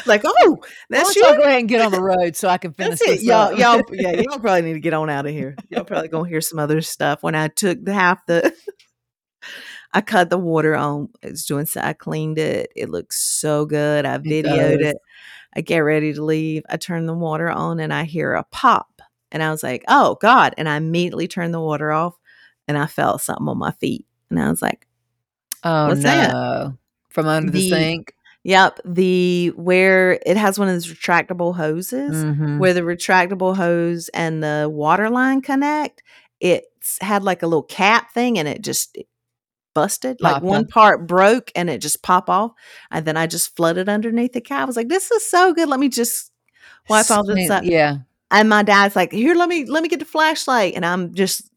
like, 0.06 0.22
"Oh, 0.24 0.58
That's 0.88 1.14
you." 1.16 1.22
go 1.22 1.40
ahead 1.42 1.60
and 1.60 1.68
get 1.68 1.80
on 1.80 1.92
the 1.92 2.00
road 2.02 2.36
so 2.36 2.48
I 2.48 2.58
can 2.58 2.72
finish 2.72 3.00
it. 3.02 3.06
this 3.06 3.22
Y'all, 3.24 3.52
up. 3.52 3.58
y'all, 3.58 3.82
yeah, 3.92 4.12
y'all 4.12 4.38
probably 4.38 4.62
need 4.62 4.74
to 4.74 4.80
get 4.80 4.92
on 4.94 5.10
out 5.10 5.26
of 5.26 5.32
here. 5.32 5.56
Y'all 5.68 5.84
probably 5.84 6.08
gonna 6.08 6.28
hear 6.28 6.40
some 6.40 6.58
other 6.58 6.80
stuff. 6.80 7.22
When 7.22 7.34
I 7.34 7.48
took 7.48 7.84
the 7.84 7.92
half 7.92 8.24
the, 8.26 8.52
I 9.92 10.00
cut 10.00 10.30
the 10.30 10.38
water 10.38 10.76
on. 10.76 11.08
It's 11.22 11.44
doing 11.44 11.66
so. 11.66 11.80
I 11.80 11.92
cleaned 11.94 12.38
it. 12.38 12.70
It 12.76 12.90
looks 12.90 13.20
so 13.20 13.66
good. 13.66 14.06
I 14.06 14.18
videoed 14.18 14.78
does. 14.78 14.90
it. 14.92 14.96
I 15.56 15.60
get 15.62 15.78
ready 15.78 16.12
to 16.12 16.22
leave. 16.24 16.62
I 16.70 16.76
turn 16.76 17.06
the 17.06 17.14
water 17.14 17.50
on 17.50 17.80
and 17.80 17.92
I 17.92 18.04
hear 18.04 18.34
a 18.34 18.44
pop, 18.44 19.02
and 19.32 19.42
I 19.42 19.50
was 19.50 19.62
like, 19.64 19.84
"Oh 19.88 20.16
God!" 20.20 20.54
And 20.56 20.68
I 20.68 20.76
immediately 20.76 21.26
turned 21.26 21.52
the 21.52 21.60
water 21.60 21.90
off, 21.90 22.14
and 22.68 22.78
I 22.78 22.86
felt 22.86 23.20
something 23.22 23.48
on 23.48 23.58
my 23.58 23.72
feet, 23.72 24.06
and 24.30 24.40
I 24.40 24.48
was 24.48 24.62
like, 24.62 24.86
oh 25.64 25.88
What's 25.88 26.02
no. 26.02 26.10
that? 26.10 26.72
From 27.08 27.26
under 27.26 27.50
the, 27.50 27.58
The- 27.58 27.68
sink. 27.70 28.14
"Yep." 28.44 28.78
The 28.84 29.48
where 29.56 30.20
it 30.24 30.36
has 30.36 30.56
one 30.56 30.68
of 30.68 30.74
those 30.74 30.86
retractable 30.86 31.56
hoses. 31.56 32.24
Mhm. 32.24 32.58
where 32.58 32.72
the 32.72 32.82
retractable 32.82 33.56
hose 33.56 34.08
and 34.10 34.42
the 34.44 34.68
water 34.72 35.10
line 35.10 35.40
connect, 35.42 36.02
it's 36.38 36.96
had 37.02 37.24
like 37.24 37.42
a 37.42 37.46
little 37.48 37.64
cap 37.64 38.12
thing 38.14 38.38
and 38.38 38.46
it 38.46 38.62
just 38.62 38.96
busted. 39.74 40.20
Like 40.20 40.34
Pop, 40.34 40.42
one 40.42 40.66
part 40.66 41.06
broke 41.06 41.50
and 41.54 41.70
it 41.70 41.80
just 41.80 42.02
pop 42.02 42.28
off. 42.30 42.52
And 42.90 43.04
then 43.06 43.16
I 43.16 43.26
just 43.26 43.56
flooded 43.56 43.88
underneath 43.88 44.32
the 44.32 44.40
cap. 44.40 44.62
I 44.62 44.64
was 44.64 44.76
like, 44.76 44.88
this 44.88 45.10
is 45.10 45.28
so 45.28 45.52
good. 45.52 45.68
Let 45.68 45.80
me 45.80 45.88
just 45.88 46.30
wipe 46.88 47.10
all 47.10 47.24
this 47.24 47.50
up. 47.50 47.64
Yeah. 47.64 47.98
And 48.30 48.48
my 48.48 48.62
dad's 48.62 48.94
like, 48.96 49.12
here, 49.12 49.34
let 49.34 49.48
me 49.48 49.64
let 49.64 49.82
me 49.82 49.88
get 49.88 49.98
the 49.98 50.04
flashlight. 50.04 50.74
And 50.74 50.86
I'm 50.86 51.14
just 51.14 51.50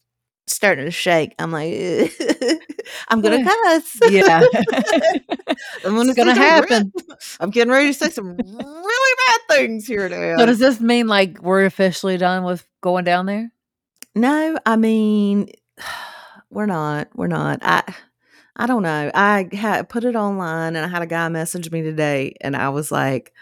starting 0.48 0.86
to 0.86 0.92
shake. 0.92 1.34
I'm 1.40 1.52
like, 1.52 1.74
I'm 3.10 3.22
gonna 3.22 3.44
cuss. 3.44 4.00
Yeah. 4.10 4.42
I'm 5.86 5.96
gonna 5.96 6.10
It's 6.10 6.16
gonna 6.16 6.16
some 6.16 6.24
real- 6.26 6.36
happen. 6.36 6.94
I'm 7.40 7.50
getting 7.50 7.72
ready 7.72 7.88
to 7.88 7.94
say 7.94 8.10
some 8.10 8.36
really 8.36 9.16
bad 9.28 9.40
things 9.50 9.86
here 9.88 10.10
now. 10.10 10.38
So 10.38 10.46
does 10.46 10.60
this 10.60 10.80
mean 10.80 11.08
like 11.08 11.42
we're 11.42 11.66
officially 11.66 12.18
done 12.18 12.44
with 12.44 12.68
going 12.82 13.06
down 13.06 13.26
there? 13.28 13.52
No, 14.16 14.58
I 14.66 14.76
mean, 14.76 15.50
we're 16.54 16.66
not. 16.66 17.10
We're 17.16 17.28
not. 17.28 17.60
I 17.62 17.84
I 18.56 18.68
don't 18.68 18.84
know. 18.84 19.12
I 19.14 19.50
had 19.54 19.90
put 19.90 20.04
it 20.06 20.16
online 20.16 20.76
and 20.76 20.86
I 20.86 20.88
had 20.88 21.02
a 21.02 21.08
guy 21.08 21.28
message 21.30 21.72
me 21.72 21.82
today 21.82 22.36
and 22.42 22.56
I 22.56 22.70
was 22.70 22.92
like, 22.92 23.34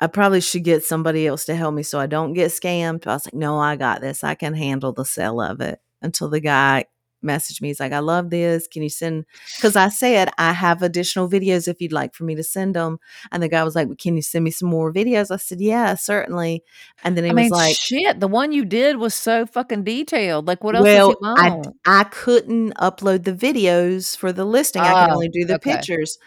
I 0.00 0.06
probably 0.08 0.40
should 0.40 0.64
get 0.64 0.84
somebody 0.84 1.26
else 1.26 1.44
to 1.46 1.54
help 1.56 1.74
me 1.74 1.82
so 1.82 1.98
I 1.98 2.06
don't 2.06 2.34
get 2.34 2.50
scammed. 2.50 3.06
I 3.06 3.14
was 3.14 3.26
like, 3.26 3.34
no, 3.34 3.58
I 3.58 3.76
got 3.76 4.00
this. 4.02 4.22
I 4.24 4.34
can 4.34 4.54
handle 4.54 4.92
the 4.92 5.04
sale 5.04 5.40
of 5.40 5.60
it. 5.60 5.80
Until 6.02 6.28
the 6.28 6.40
guy 6.40 6.84
messaged 7.26 7.60
me. 7.60 7.68
He's 7.68 7.80
like, 7.80 7.92
I 7.92 7.98
love 7.98 8.30
this. 8.30 8.66
Can 8.68 8.82
you 8.82 8.88
send? 8.88 9.24
Because 9.56 9.76
I 9.76 9.88
said 9.88 10.30
I 10.38 10.52
have 10.52 10.82
additional 10.82 11.28
videos 11.28 11.68
if 11.68 11.80
you'd 11.80 11.92
like 11.92 12.14
for 12.14 12.24
me 12.24 12.34
to 12.36 12.42
send 12.44 12.74
them. 12.76 12.98
And 13.32 13.42
the 13.42 13.48
guy 13.48 13.64
was 13.64 13.74
like, 13.74 13.88
well, 13.88 13.96
Can 13.98 14.16
you 14.16 14.22
send 14.22 14.44
me 14.44 14.50
some 14.50 14.68
more 14.68 14.92
videos? 14.92 15.30
I 15.30 15.36
said, 15.36 15.60
Yeah, 15.60 15.94
certainly. 15.94 16.62
And 17.04 17.16
then 17.16 17.24
he 17.24 17.30
I 17.30 17.34
was 17.34 17.42
mean, 17.42 17.50
like, 17.50 17.76
shit, 17.76 18.20
the 18.20 18.28
one 18.28 18.52
you 18.52 18.64
did 18.64 18.96
was 18.98 19.14
so 19.14 19.46
fucking 19.46 19.84
detailed. 19.84 20.46
Like, 20.46 20.62
what 20.62 20.76
else 20.76 20.84
well, 20.84 21.14
I? 21.36 21.56
I 21.84 22.04
couldn't 22.04 22.74
upload 22.76 23.24
the 23.24 23.32
videos 23.32 24.16
for 24.16 24.32
the 24.32 24.44
listing. 24.44 24.82
I 24.82 24.94
can 24.94 25.10
Oh, 25.10 25.14
only 25.14 25.28
do 25.28 25.44
the 25.44 25.56
okay. 25.56 25.72
pictures. 25.72 26.18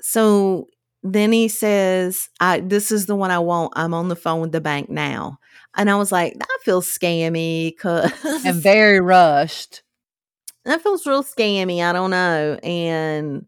So 0.00 0.68
then 1.02 1.32
he 1.32 1.48
says, 1.48 2.28
"I 2.40 2.60
this 2.60 2.90
is 2.90 3.06
the 3.06 3.16
one 3.16 3.30
I 3.30 3.38
want. 3.38 3.72
I'm 3.76 3.94
on 3.94 4.08
the 4.08 4.16
phone 4.16 4.40
with 4.40 4.52
the 4.52 4.60
bank 4.60 4.88
now." 4.90 5.38
And 5.76 5.90
I 5.90 5.96
was 5.96 6.10
like, 6.12 6.34
"That 6.38 6.58
feels 6.64 6.86
scammy, 6.86 7.76
cause 7.78 8.12
and 8.44 8.62
very 8.62 9.00
rushed. 9.00 9.82
That 10.68 10.82
feels 10.82 11.06
real 11.06 11.24
scammy. 11.24 11.82
I 11.82 11.92
don't 11.92 12.10
know." 12.10 12.58
And 12.62 13.46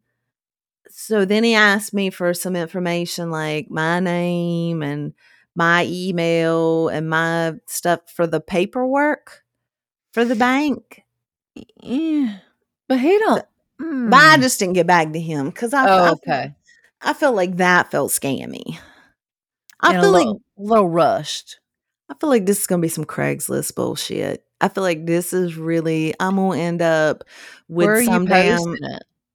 so 0.88 1.24
then 1.24 1.44
he 1.44 1.54
asked 1.54 1.94
me 1.94 2.10
for 2.10 2.34
some 2.34 2.56
information 2.56 3.30
like 3.30 3.70
my 3.70 4.00
name 4.00 4.82
and 4.82 5.14
my 5.54 5.84
email 5.88 6.88
and 6.88 7.08
my 7.08 7.54
stuff 7.66 8.00
for 8.14 8.26
the 8.26 8.40
paperwork 8.40 9.42
for 10.12 10.24
the 10.24 10.36
bank. 10.36 11.02
Yeah. 11.82 12.38
But 12.88 13.00
he 13.00 13.18
don't. 13.18 13.44
But 13.78 14.16
I 14.20 14.36
Mm. 14.36 14.42
just 14.42 14.58
didn't 14.58 14.74
get 14.74 14.86
back 14.86 15.12
to 15.12 15.20
him 15.20 15.46
because 15.50 15.72
I, 15.74 15.86
Oh, 15.88 16.04
I, 16.04 16.10
okay. 16.12 16.54
I 17.02 17.12
felt 17.14 17.34
like 17.36 17.56
that 17.56 17.90
felt 17.90 18.10
scammy. 18.12 18.78
I 19.80 19.92
And 19.94 19.98
a 19.98 20.02
feel 20.02 20.12
like 20.12 20.26
a 20.26 20.40
little 20.58 20.88
rushed. 20.88 21.58
I 22.10 22.14
feel 22.14 22.28
like 22.28 22.46
this 22.46 22.60
is 22.60 22.66
gonna 22.66 22.82
be 22.82 22.88
some 22.88 23.04
Craigslist 23.06 23.74
bullshit. 23.74 24.44
I 24.60 24.68
feel 24.68 24.82
like 24.82 25.06
this 25.06 25.32
is 25.32 25.56
really 25.56 26.14
I'm 26.20 26.36
gonna 26.36 26.58
end 26.58 26.82
up 26.82 27.24
with 27.68 28.04
some 28.04 28.26
damn? 28.26 28.76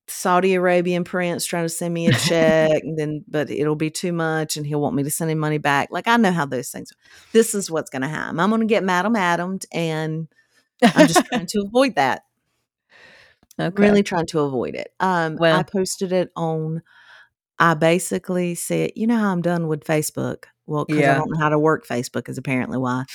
Saudi 0.07 0.53
Arabian 0.53 1.03
prince 1.03 1.45
trying 1.45 1.65
to 1.65 1.69
send 1.69 1.93
me 1.93 2.07
a 2.07 2.13
check, 2.13 2.83
and 2.83 2.97
then 2.97 3.23
but 3.27 3.49
it'll 3.49 3.75
be 3.75 3.89
too 3.89 4.13
much, 4.13 4.55
and 4.55 4.65
he'll 4.65 4.81
want 4.81 4.95
me 4.95 5.03
to 5.03 5.09
send 5.09 5.31
him 5.31 5.39
money 5.39 5.57
back. 5.57 5.89
Like 5.91 6.07
I 6.07 6.17
know 6.17 6.31
how 6.31 6.45
those 6.45 6.69
things. 6.69 6.91
are. 6.91 6.95
This 7.31 7.55
is 7.55 7.71
what's 7.71 7.89
gonna 7.89 8.07
happen. 8.07 8.39
I'm 8.39 8.49
gonna 8.49 8.65
get 8.65 8.83
Madam 8.83 9.15
Adams, 9.15 9.65
and 9.71 10.27
I'm 10.83 11.07
just 11.07 11.25
trying 11.25 11.47
to 11.47 11.61
avoid 11.65 11.95
that. 11.95 12.23
okay. 13.59 13.81
really 13.81 14.03
trying 14.03 14.27
to 14.27 14.41
avoid 14.41 14.75
it. 14.75 14.93
Um, 14.99 15.41
I 15.41 15.63
posted 15.63 16.11
it 16.11 16.31
on. 16.35 16.81
I 17.57 17.73
basically 17.73 18.53
said, 18.53 18.91
you 18.95 19.07
know 19.07 19.17
how 19.17 19.31
I'm 19.31 19.41
done 19.41 19.67
with 19.67 19.85
Facebook. 19.85 20.45
Well, 20.67 20.85
because 20.85 21.03
I 21.03 21.13
don't 21.13 21.31
know 21.31 21.39
how 21.39 21.49
to 21.49 21.59
work 21.59 21.87
Facebook 21.87 22.27
is 22.27 22.37
apparently 22.37 22.77
why. 22.77 23.05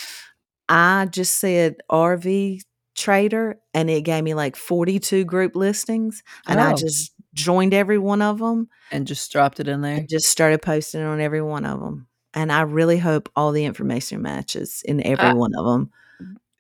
I 0.71 1.07
just 1.11 1.39
said 1.39 1.77
RV 1.91 2.61
trader, 2.97 3.59
and 3.75 3.91
it 3.91 4.03
gave 4.03 4.23
me 4.25 4.35
like 4.35 4.57
42 4.57 5.25
group 5.25 5.57
listings, 5.57 6.23
and 6.47 6.61
I 6.61 6.73
Oh. 6.73 6.77
just 6.77 7.13
joined 7.35 7.75
every 7.75 7.99
one 7.99 8.23
of 8.23 8.39
them 8.39 8.69
and 8.91 9.07
just 9.07 9.31
dropped 9.33 9.61
it 9.61 9.69
in 9.69 9.81
there. 9.83 10.05
just 10.09 10.27
started 10.29 10.63
posting 10.63 11.03
on 11.03 11.21
every 11.21 11.43
one 11.43 11.65
of 11.65 11.81
them. 11.81 12.07
And 12.35 12.53
I 12.53 12.63
really 12.63 12.99
hope 12.99 13.29
all 13.37 13.53
the 13.53 13.65
information 13.65 14.23
matches 14.23 14.83
in 14.85 15.05
every 15.05 15.25
I- 15.27 15.33
one 15.35 15.53
of 15.57 15.65
them. 15.67 15.91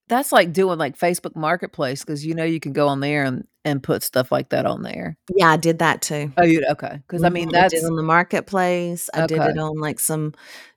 That's 0.08 0.32
like 0.32 0.52
doing 0.52 0.76
like 0.76 0.98
Facebook 0.98 1.36
Marketplace 1.36 2.04
because 2.04 2.26
you 2.26 2.34
know 2.34 2.42
you 2.42 2.58
can 2.58 2.72
go 2.72 2.88
on 2.88 2.98
there 2.98 3.22
and, 3.22 3.46
and 3.64 3.80
put 3.80 4.02
stuff 4.02 4.32
like 4.32 4.48
that 4.48 4.66
on 4.66 4.82
there. 4.82 5.16
Yeah, 5.32 5.50
I 5.50 5.56
did 5.56 5.78
that 5.78 6.02
too. 6.02 6.32
Oh, 6.36 6.42
you 6.42 6.64
okay? 6.70 7.00
Because 7.06 7.22
I 7.22 7.28
mean 7.28 7.50
Mhm, 7.50 7.56
I 7.56 7.60
that's 7.60 7.74
did 7.74 7.84
on 7.84 7.94
the 7.94 8.02
marketplace. 8.02 9.08
I 9.14 9.26
did 9.26 9.38
it 9.40 9.56
on 9.58 9.78
like 9.78 10.00
some 10.00 10.34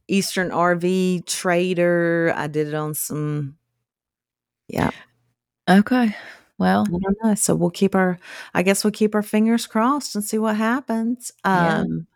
Eastern 0.08 0.50
RV 0.50 1.26
trader. 1.26 2.34
I 2.36 2.48
did 2.48 2.68
it 2.68 2.74
on 2.74 2.94
some. 2.94 3.58
Yeah, 4.68 4.92
okay. 5.70 6.16
Well, 6.58 6.86
I 6.88 6.92
don't 6.92 7.18
know. 7.24 7.36
So 7.36 7.56
we'll 7.56 7.72
keep 7.72 7.96
our 7.96 8.20
I 8.54 8.64
guess 8.64 8.84
we'll 8.84 8.92
keep 8.92 9.16
our 9.16 9.24
fingers 9.24 9.68
crossed 9.68 10.16
and 10.16 10.24
see 10.24 10.38
what 10.38 10.56
happens. 10.56 11.32
Yeah. 11.46 11.80
Um 11.80 12.08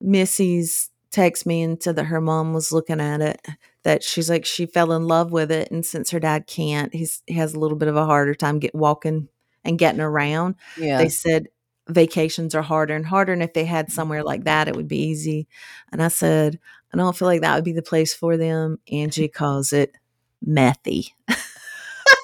Missy's 0.00 0.90
text 1.10 1.46
me 1.46 1.62
and 1.62 1.82
said 1.82 1.96
that 1.96 2.04
her 2.04 2.20
mom 2.20 2.52
was 2.52 2.72
looking 2.72 3.00
at 3.00 3.20
it, 3.20 3.46
that 3.82 4.02
she's 4.02 4.28
like 4.30 4.44
she 4.44 4.66
fell 4.66 4.92
in 4.92 5.06
love 5.06 5.32
with 5.32 5.50
it 5.50 5.70
and 5.70 5.84
since 5.84 6.10
her 6.10 6.20
dad 6.20 6.46
can't, 6.46 6.94
he's 6.94 7.22
he 7.26 7.34
has 7.34 7.54
a 7.54 7.58
little 7.60 7.76
bit 7.76 7.88
of 7.88 7.96
a 7.96 8.06
harder 8.06 8.34
time 8.34 8.58
get 8.58 8.74
walking 8.74 9.28
and 9.64 9.78
getting 9.78 10.00
around. 10.00 10.54
yeah. 10.78 10.98
They 10.98 11.08
said 11.08 11.48
vacations 11.88 12.54
are 12.54 12.62
harder 12.62 12.94
and 12.94 13.06
harder 13.06 13.32
and 13.32 13.42
if 13.42 13.52
they 13.52 13.64
had 13.64 13.90
somewhere 13.92 14.22
like 14.24 14.44
that 14.44 14.68
it 14.68 14.76
would 14.76 14.88
be 14.88 15.02
easy. 15.02 15.48
And 15.92 16.02
I 16.02 16.08
said, 16.08 16.58
I 16.92 16.96
don't 16.96 17.16
feel 17.16 17.26
like 17.28 17.40
that 17.42 17.54
would 17.54 17.64
be 17.64 17.72
the 17.72 17.82
place 17.82 18.14
for 18.14 18.36
them. 18.36 18.78
Angie 18.90 19.28
calls 19.42 19.72
it 19.72 19.92
methy. 20.46 21.08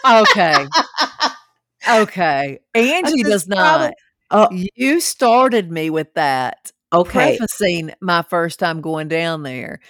okay. 0.09 0.67
Okay. 1.89 2.61
Angie 2.75 3.23
does 3.23 3.47
"Probably- 3.47 3.87
not. 3.87 3.95
Oh, 4.35 4.49
You 4.51 5.01
started 5.01 5.71
me 5.71 5.91
with 5.91 6.15
that. 6.15 6.73
okay. 6.93 7.37
Prefacing 7.37 7.93
my 8.01 8.23
first 8.23 8.59
time 8.59 8.81
going 8.81 9.09
down 9.09 9.43
there. 9.43 9.81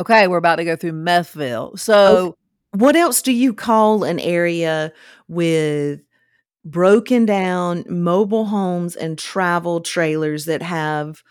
Okay, 0.00 0.26
we're 0.26 0.38
about 0.38 0.56
to 0.56 0.64
go 0.64 0.74
through 0.74 0.92
Methville. 0.92 1.78
So 1.78 1.94
oh, 2.16 2.34
What 2.72 2.96
else 2.96 3.20
do 3.20 3.30
you 3.32 3.52
call 3.52 4.02
an 4.04 4.18
area 4.20 4.92
with 5.28 6.00
broken 6.64 7.26
down 7.26 7.84
mobile 7.88 8.46
homes 8.46 8.96
and 8.96 9.18
travel 9.18 9.80
trailers 9.82 10.46
that 10.46 10.62
have 10.62 11.22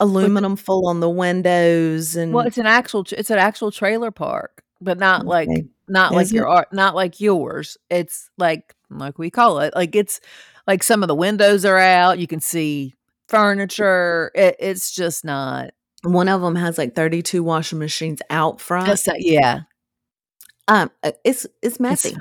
aluminum 0.00 0.56
full 0.56 0.86
on 0.88 1.00
the 1.00 1.08
windows 1.10 2.16
and 2.16 2.32
well, 2.32 2.46
it's 2.46 2.58
an 2.58 2.66
actual 2.66 3.04
it's 3.12 3.30
an 3.30 3.38
actual 3.38 3.70
trailer 3.70 4.10
park, 4.10 4.62
but 4.80 4.98
not 4.98 5.26
like 5.26 5.48
Okay. 5.48 5.66
not 5.88 6.12
like 6.12 6.24
Is 6.24 6.32
your 6.32 6.48
art 6.48 6.72
not 6.72 6.94
like 6.94 7.20
yours. 7.20 7.76
It's 7.90 8.30
like 8.38 8.74
like 8.90 9.18
we 9.18 9.30
call 9.30 9.60
it. 9.60 9.74
Like 9.74 9.94
it's 9.96 10.20
like 10.66 10.82
some 10.82 11.02
of 11.02 11.08
the 11.08 11.14
windows 11.14 11.64
are 11.64 11.78
out. 11.78 12.18
You 12.18 12.26
can 12.26 12.40
see 12.40 12.94
furniture. 13.28 14.30
It, 14.34 14.56
it's 14.58 14.90
just 14.92 15.24
not 15.24 15.70
one 16.04 16.28
of 16.28 16.40
them 16.40 16.54
has 16.54 16.78
like 16.78 16.94
32 16.94 17.42
washing 17.42 17.78
machines 17.78 18.20
out 18.30 18.60
front. 18.60 18.86
yeah. 19.18 19.60
um 20.68 20.90
uh, 21.02 21.12
it's 21.24 21.44
it's 21.62 21.74
It's 21.76 21.80
messy. 21.80 22.16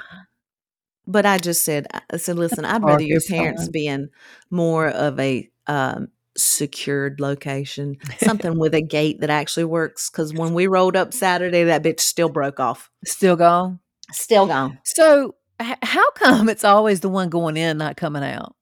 But 1.09 1.25
I 1.25 1.38
just 1.38 1.63
said 1.63 1.88
I 2.11 2.17
said 2.17 2.38
listen, 2.38 2.65
I'd 2.65 2.84
rather 2.84 3.03
your 3.03 3.21
parents 3.21 3.63
fun. 3.63 3.71
be 3.71 3.88
in 3.88 4.09
more 4.49 4.88
of 4.89 5.19
a 5.19 5.49
um 5.67 6.09
secured 6.38 7.20
location, 7.20 7.98
something 8.20 8.58
with 8.60 8.74
a 8.76 8.82
gate 8.82 9.20
that 9.22 9.30
actually 9.30 9.66
works 9.66 10.10
cuz 10.10 10.34
when 10.34 10.54
we 10.54 10.68
rolled 10.68 10.96
up 10.96 11.14
Saturday 11.14 11.64
that 11.66 11.84
bitch 11.84 12.00
still 12.00 12.30
broke 12.30 12.60
off. 12.60 12.90
still 13.06 13.36
gone. 13.36 13.80
Still 14.14 14.48
gone. 14.48 14.78
So 14.86 15.36
h- 15.62 15.78
how 15.82 16.10
come 16.12 16.48
it's 16.50 16.64
always 16.64 17.02
the 17.02 17.10
one 17.10 17.30
going 17.30 17.58
in, 17.58 17.78
not 17.78 17.98
coming 17.98 18.24
out? 18.24 18.56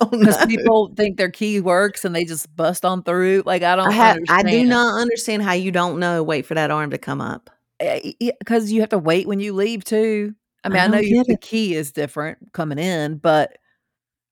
Oh, 0.00 0.08
Because 0.10 0.38
no. 0.40 0.46
people 0.46 0.94
think 0.96 1.16
their 1.16 1.30
key 1.30 1.60
works 1.60 2.04
and 2.04 2.14
they 2.14 2.24
just 2.24 2.54
bust 2.56 2.84
on 2.84 3.02
through. 3.02 3.42
Like 3.46 3.62
I 3.62 3.76
don't 3.76 3.92
I, 3.92 4.18
I 4.28 4.42
do 4.42 4.64
not 4.64 5.00
understand 5.00 5.42
how 5.42 5.52
you 5.52 5.70
don't 5.70 5.98
know. 5.98 6.22
Wait 6.22 6.44
for 6.44 6.54
that 6.54 6.70
arm 6.70 6.90
to 6.90 6.98
come 6.98 7.20
up. 7.20 7.50
Eh, 7.80 8.12
because 8.38 8.72
you 8.72 8.80
have 8.80 8.90
to 8.90 8.98
wait 8.98 9.26
when 9.28 9.38
you 9.40 9.52
leave 9.52 9.84
too. 9.84 10.34
I 10.64 10.68
mean, 10.68 10.78
I 10.78 10.84
I, 10.84 10.88
know 10.88 10.98
you, 10.98 11.24
the 11.24 11.36
key 11.36 11.74
is 11.74 11.92
different 11.92 12.52
coming 12.52 12.78
in, 12.78 13.18
but 13.18 13.56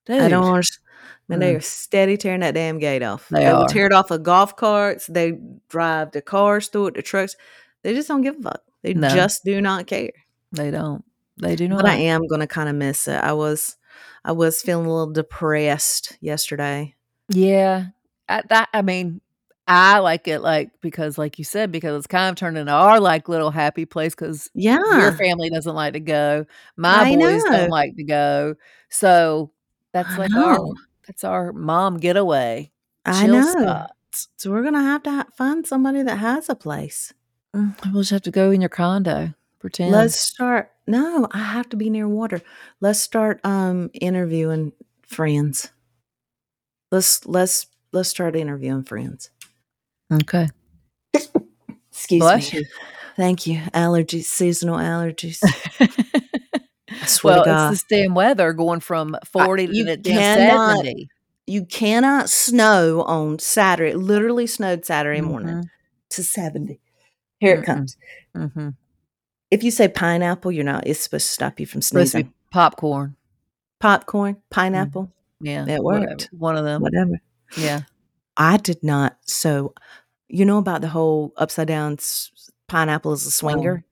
dude, 0.05 0.21
I 0.21 0.27
don't 0.27 0.45
understand. 0.45 0.84
Man, 1.27 1.39
they 1.39 1.53
Mm. 1.53 1.57
are 1.57 1.61
steady 1.61 2.17
tearing 2.17 2.41
that 2.41 2.53
damn 2.53 2.77
gate 2.77 3.01
off. 3.03 3.27
They 3.29 3.45
They, 3.45 3.53
will 3.53 3.65
tear 3.65 3.87
it 3.87 3.93
off 3.93 4.11
of 4.11 4.21
golf 4.23 4.55
carts. 4.55 5.07
They 5.07 5.39
drive 5.69 6.11
the 6.11 6.21
cars 6.21 6.67
through 6.67 6.87
it, 6.87 6.93
the 6.95 7.01
trucks. 7.01 7.35
They 7.81 7.93
just 7.93 8.07
don't 8.07 8.21
give 8.21 8.35
a 8.39 8.41
fuck. 8.43 8.61
They 8.83 8.93
No. 8.93 9.09
just 9.09 9.43
do 9.43 9.59
not 9.61 9.87
care. 9.87 10.11
they 10.51 10.71
don't. 10.71 11.03
They 11.41 11.55
do 11.55 11.67
not. 11.67 11.81
But 11.81 11.89
I 11.91 11.95
am 11.95 12.27
going 12.27 12.39
to 12.41 12.47
kind 12.47 12.69
of 12.69 12.75
miss 12.75 13.07
it. 13.07 13.15
I 13.21 13.33
was, 13.33 13.75
I 14.23 14.31
was 14.31 14.61
feeling 14.61 14.85
a 14.85 14.89
little 14.89 15.11
depressed 15.11 16.17
yesterday. 16.21 16.95
Yeah, 17.29 17.87
I, 18.29 18.41
that 18.49 18.69
I 18.73 18.81
mean, 18.83 19.19
I 19.67 19.97
like 19.99 20.27
it 20.27 20.39
like 20.39 20.69
because, 20.81 21.17
like 21.17 21.37
you 21.39 21.43
said, 21.43 21.71
because 21.71 21.97
it's 21.97 22.07
kind 22.07 22.29
of 22.29 22.35
turned 22.35 22.57
into 22.57 22.71
our 22.71 22.99
like 22.99 23.27
little 23.27 23.51
happy 23.51 23.85
place 23.85 24.13
because 24.15 24.49
yeah, 24.53 24.77
your 25.01 25.11
family 25.11 25.49
doesn't 25.49 25.73
like 25.75 25.93
to 25.93 25.99
go, 25.99 26.45
my 26.77 27.01
I 27.01 27.15
boys 27.15 27.43
know. 27.43 27.51
don't 27.51 27.69
like 27.69 27.95
to 27.97 28.03
go, 28.03 28.55
so 28.89 29.51
that's 29.91 30.09
I 30.11 30.17
like 30.17 30.33
our. 30.35 30.59
That's 31.05 31.23
our 31.23 31.51
mom 31.53 31.97
getaway. 31.97 32.71
I 33.05 33.27
know. 33.27 33.41
spot. 33.51 33.91
So 34.37 34.49
we're 34.51 34.63
gonna 34.63 34.81
have 34.81 35.03
to 35.03 35.11
ha- 35.11 35.27
find 35.35 35.65
somebody 35.67 36.01
that 36.01 36.17
has 36.17 36.49
a 36.49 36.55
place. 36.55 37.13
Mm, 37.55 37.75
We'll 37.93 38.01
just 38.01 38.11
have 38.11 38.21
to 38.23 38.31
go 38.31 38.51
in 38.51 38.61
your 38.61 38.69
condo, 38.69 39.33
pretend. 39.59 39.91
Let's 39.91 40.19
start. 40.19 40.71
No, 40.87 41.27
I 41.31 41.39
have 41.39 41.69
to 41.69 41.77
be 41.77 41.89
near 41.89 42.07
water. 42.07 42.41
Let's 42.81 42.99
start 42.99 43.39
um 43.45 43.89
interviewing 43.93 44.71
friends. 45.07 45.71
Let's 46.91 47.25
let's 47.25 47.67
let's 47.91 48.09
start 48.09 48.35
interviewing 48.35 48.83
friends. 48.83 49.29
okay. 50.11 50.47
Excuse 51.91 52.53
me. 52.53 52.65
Thank 53.15 53.47
you. 53.47 53.59
Allergies, 53.73 54.25
seasonal 54.25 54.75
allergies. 54.77 55.41
I 57.25 57.35
well, 57.37 57.45
God, 57.45 57.73
it's 57.73 57.81
this 57.83 57.99
damn 57.99 58.13
weather 58.15 58.53
going 58.53 58.79
from 58.79 59.15
40 59.31 59.69
you 59.71 59.85
to 59.85 59.97
cannot 59.97 60.77
70. 60.77 61.09
you 61.47 61.65
cannot 61.65 62.29
snow 62.29 63.03
on 63.03 63.39
Saturday. 63.39 63.91
It 63.91 63.97
literally 63.97 64.47
snowed 64.47 64.85
Saturday 64.85 65.21
morning 65.21 65.55
Mhm, 65.57 65.69
to 66.11 66.23
seventy. 66.23 66.79
Here 67.39 67.55
it 67.55 67.61
Mm-mm. 67.61 67.65
comes. 67.65 67.97
mhm. 68.35 68.75
If 69.51 69.63
you 69.63 69.71
say 69.71 69.87
pineapple, 69.87 70.51
you're 70.51 70.63
not. 70.63 70.87
It's 70.87 70.99
supposed 71.01 71.27
to 71.27 71.31
stop 71.33 71.59
you 71.59 71.65
from 71.65 71.81
sneezing. 71.81 72.33
popcorn. 72.51 73.15
Popcorn, 73.79 74.37
pineapple, 74.49 75.11
Yeah. 75.41 75.65
it 75.67 75.83
whatever. 75.83 76.07
worked. 76.07 76.29
One 76.31 76.55
of 76.57 76.63
them. 76.63 76.81
Whatever. 76.81 77.19
Yeah. 77.57 77.81
I 78.37 78.57
did 78.57 78.83
not. 78.83 79.17
So, 79.25 79.73
you 80.27 80.45
know 80.45 80.57
about 80.57 80.81
the 80.81 80.87
whole 80.89 81.33
upside 81.37 81.67
down 81.67 81.93
s- 81.99 82.31
pineapple 82.67 83.11
as 83.11 83.25
a 83.25 83.31
swinger? 83.31 83.83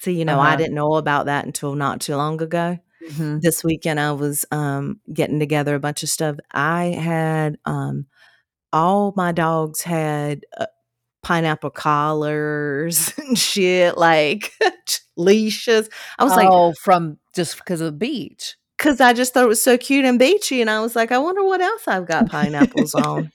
See, 0.00 0.12
you 0.18 0.24
know, 0.24 0.40
I 0.40 0.48
Uh-huh. 0.48 0.56
didn't 0.56 0.74
know 0.74 0.94
about 0.94 1.26
that 1.26 1.44
until 1.46 1.74
not 1.74 2.00
too 2.00 2.16
long 2.16 2.40
ago. 2.42 2.78
Mhm. 3.10 3.40
This 3.42 3.64
weekend, 3.64 3.98
I 4.00 4.12
was 4.12 4.44
um, 4.50 5.00
getting 5.12 5.38
together 5.38 5.74
a 5.74 5.80
bunch 5.80 6.02
of 6.02 6.08
stuff. 6.08 6.36
I 6.52 6.86
had 6.86 7.58
um, 7.64 8.06
all 8.72 9.12
my 9.16 9.32
dogs 9.32 9.82
had 9.82 10.44
uh, 10.58 10.66
pineapple 11.22 11.70
collars 11.70 13.12
and 13.18 13.38
shit, 13.38 13.96
like 13.98 14.52
leashes. 15.16 15.88
I 16.18 16.24
was 16.24 16.36
like, 16.36 16.48
oh, 16.50 16.74
from 16.74 17.18
just 17.34 17.58
because 17.58 17.80
of 17.80 17.86
the 17.86 17.98
beach. 17.98 18.56
because 18.78 19.00
I 19.00 19.12
just 19.12 19.34
thought 19.34 19.44
it 19.44 19.48
was 19.48 19.62
so 19.62 19.76
cute 19.78 20.04
and 20.04 20.18
beachy. 20.18 20.60
And 20.60 20.70
I 20.70 20.80
was 20.80 20.96
like, 20.96 21.12
I 21.12 21.18
wonder 21.18 21.44
what 21.44 21.60
else 21.60 21.86
I've 21.88 22.06
got 22.06 22.26
pineapples 22.30 22.94
on. 22.94 23.30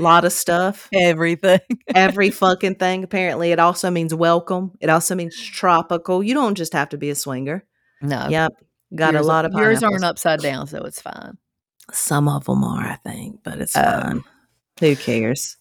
A 0.00 0.02
lot 0.02 0.24
of 0.24 0.32
stuff. 0.32 0.88
Everything. 0.94 1.60
every 1.94 2.30
fucking 2.30 2.76
thing. 2.76 3.04
Apparently, 3.04 3.52
it 3.52 3.58
also 3.58 3.90
means 3.90 4.14
welcome. 4.14 4.72
It 4.80 4.88
also 4.88 5.14
means 5.14 5.38
tropical. 5.38 6.22
You 6.22 6.32
don't 6.34 6.54
just 6.54 6.72
have 6.72 6.88
to 6.90 6.98
be 6.98 7.10
a 7.10 7.14
swinger. 7.14 7.64
No. 8.00 8.26
Yep, 8.28 8.52
got 8.94 9.12
yours, 9.12 9.26
a 9.26 9.28
lot 9.28 9.44
of 9.44 9.52
yours 9.52 9.82
aren't 9.82 10.04
upside 10.04 10.40
down, 10.40 10.66
so 10.66 10.82
it's 10.84 11.02
fine. 11.02 11.36
Some 11.92 12.28
of 12.28 12.46
them 12.46 12.64
are, 12.64 12.80
I 12.86 12.96
think, 13.04 13.40
but 13.42 13.60
it's 13.60 13.76
Oh. 13.76 13.82
fine. 13.82 14.24
Who 14.80 14.96
cares? 14.96 15.58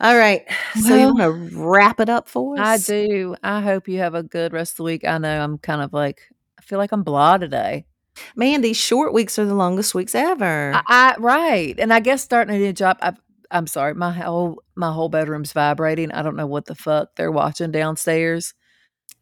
All 0.00 0.16
right. 0.18 0.44
So 0.82 0.94
you 0.94 1.14
want 1.14 1.18
to 1.20 1.58
wrap 1.58 2.00
it 2.00 2.10
up 2.10 2.28
for 2.28 2.58
us? 2.60 2.60
I 2.60 2.92
do. 2.92 3.36
I 3.42 3.62
hope 3.62 3.88
you 3.88 4.00
have 4.00 4.14
a 4.14 4.22
good 4.22 4.52
rest 4.52 4.72
of 4.74 4.76
the 4.78 4.82
week. 4.82 5.06
I 5.06 5.16
know 5.16 5.42
I'm 5.42 5.56
kind 5.56 5.80
of 5.80 5.94
like 5.94 6.20
I 6.58 6.62
feel 6.62 6.78
like 6.78 6.92
I'm 6.92 7.02
blah 7.02 7.38
today. 7.38 7.86
Man, 8.34 8.60
these 8.60 8.76
short 8.76 9.14
weeks 9.14 9.38
are 9.38 9.46
the 9.46 9.54
longest 9.54 9.94
weeks 9.94 10.14
ever. 10.14 10.72
I, 10.74 10.82
I 10.86 11.16
right, 11.18 11.74
and 11.78 11.92
I 11.92 12.00
guess 12.00 12.22
starting 12.22 12.54
a 12.54 12.58
new 12.58 12.72
job. 12.74 12.98
i 13.00 13.14
I'm 13.50 13.66
sorry, 13.66 13.94
my 13.94 14.12
whole 14.12 14.62
my 14.74 14.92
whole 14.92 15.08
bedroom's 15.08 15.52
vibrating. 15.52 16.12
I 16.12 16.22
don't 16.22 16.36
know 16.36 16.46
what 16.46 16.66
the 16.66 16.74
fuck 16.74 17.16
they're 17.16 17.32
watching 17.32 17.70
downstairs, 17.70 18.54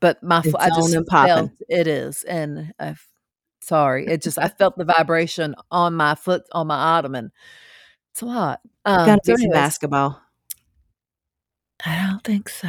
but 0.01 0.23
my 0.23 0.43
It's 0.45 0.55
I 0.55 0.69
just 0.69 0.97
felt 1.11 1.51
it 1.69 1.87
is, 1.87 2.23
and 2.25 2.73
I 2.79 2.95
sorry, 3.61 4.07
it 4.07 4.23
just 4.23 4.39
I 4.39 4.49
felt 4.59 4.77
the 4.77 4.85
vibration 4.85 5.55
on 5.71 5.95
my 5.95 6.15
foot 6.15 6.45
on 6.53 6.67
my 6.67 6.77
ottoman. 6.77 7.33
It's 8.13 8.23
a 8.23 8.27
lot. 8.27 8.61
Um, 8.85 9.07
Got 9.07 9.25
to 9.25 9.37
so 9.37 9.37
be 9.37 9.49
basketball. 9.49 10.21
I 11.85 12.07
don't 12.07 12.23
think 12.23 12.49
so. 12.49 12.69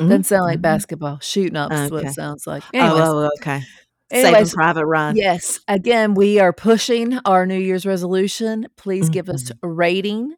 Mm, 0.00 0.08
Doesn't 0.08 0.24
sound 0.24 0.44
like 0.44 0.58
mhm. 0.58 0.62
basketball. 0.62 1.18
Shooting 1.20 1.56
up 1.56 1.72
is 1.72 1.90
what 1.90 2.04
it 2.04 2.12
sounds 2.12 2.46
like. 2.46 2.62
Oh, 2.74 2.78
Anyways, 2.78 3.02
oh, 3.02 3.30
okay. 3.38 3.62
Saving 4.10 4.26
anyways, 4.26 4.54
Private 4.54 4.86
Ryan. 4.86 5.16
Yes. 5.16 5.60
Again, 5.68 6.14
we 6.14 6.40
are 6.40 6.52
pushing 6.52 7.18
our 7.24 7.46
New 7.46 7.58
Year's 7.58 7.86
resolution. 7.86 8.66
Please 8.76 9.08
give 9.08 9.28
us 9.28 9.44
Mhm. 9.44 9.58
a 9.62 9.68
rating. 9.68 10.34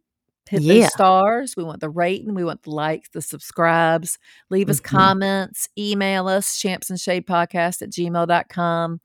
Hit 0.50 0.62
Yeah. 0.62 0.74
those 0.82 0.92
stars. 0.92 1.54
We 1.56 1.64
want 1.64 1.80
the 1.80 1.88
rating. 1.88 2.34
We 2.34 2.44
want 2.44 2.62
the 2.64 2.70
likes, 2.70 3.08
the 3.10 3.22
subscribes. 3.22 4.18
Leave 4.50 4.68
us 4.68 4.80
Mhm. 4.80 4.84
comments. 4.84 5.68
Email 5.78 6.28
us, 6.28 6.58
champs 6.58 6.90
and 6.90 7.00
shade 7.00 7.26
podcast 7.26 7.80
at 7.80 7.90
gmail.com. 7.90 9.00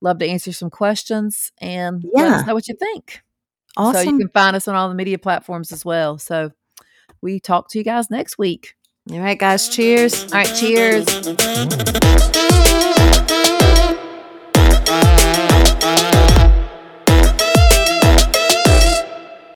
Love 0.00 0.18
to 0.18 0.26
answer 0.28 0.52
some 0.52 0.70
questions 0.70 1.50
and 1.60 2.04
let 2.12 2.26
us 2.26 2.40
Yeah. 2.40 2.46
know 2.46 2.54
what 2.54 2.68
you 2.68 2.74
think. 2.76 3.22
Awesome. 3.76 4.04
So 4.04 4.10
you 4.10 4.18
can 4.18 4.28
find 4.28 4.54
us 4.54 4.68
on 4.68 4.76
all 4.76 4.88
the 4.88 4.94
media 4.94 5.18
platforms 5.18 5.72
as 5.72 5.84
well. 5.84 6.18
So 6.18 6.50
we 7.20 7.40
talk 7.40 7.68
to 7.70 7.78
you 7.78 7.84
guys 7.84 8.08
next 8.10 8.38
week. 8.38 8.74
All 9.10 9.18
right, 9.18 9.38
guys. 9.38 9.68
Cheers. 9.68 10.24
All 10.32 10.38
right. 10.38 10.54
Cheers. 10.54 11.04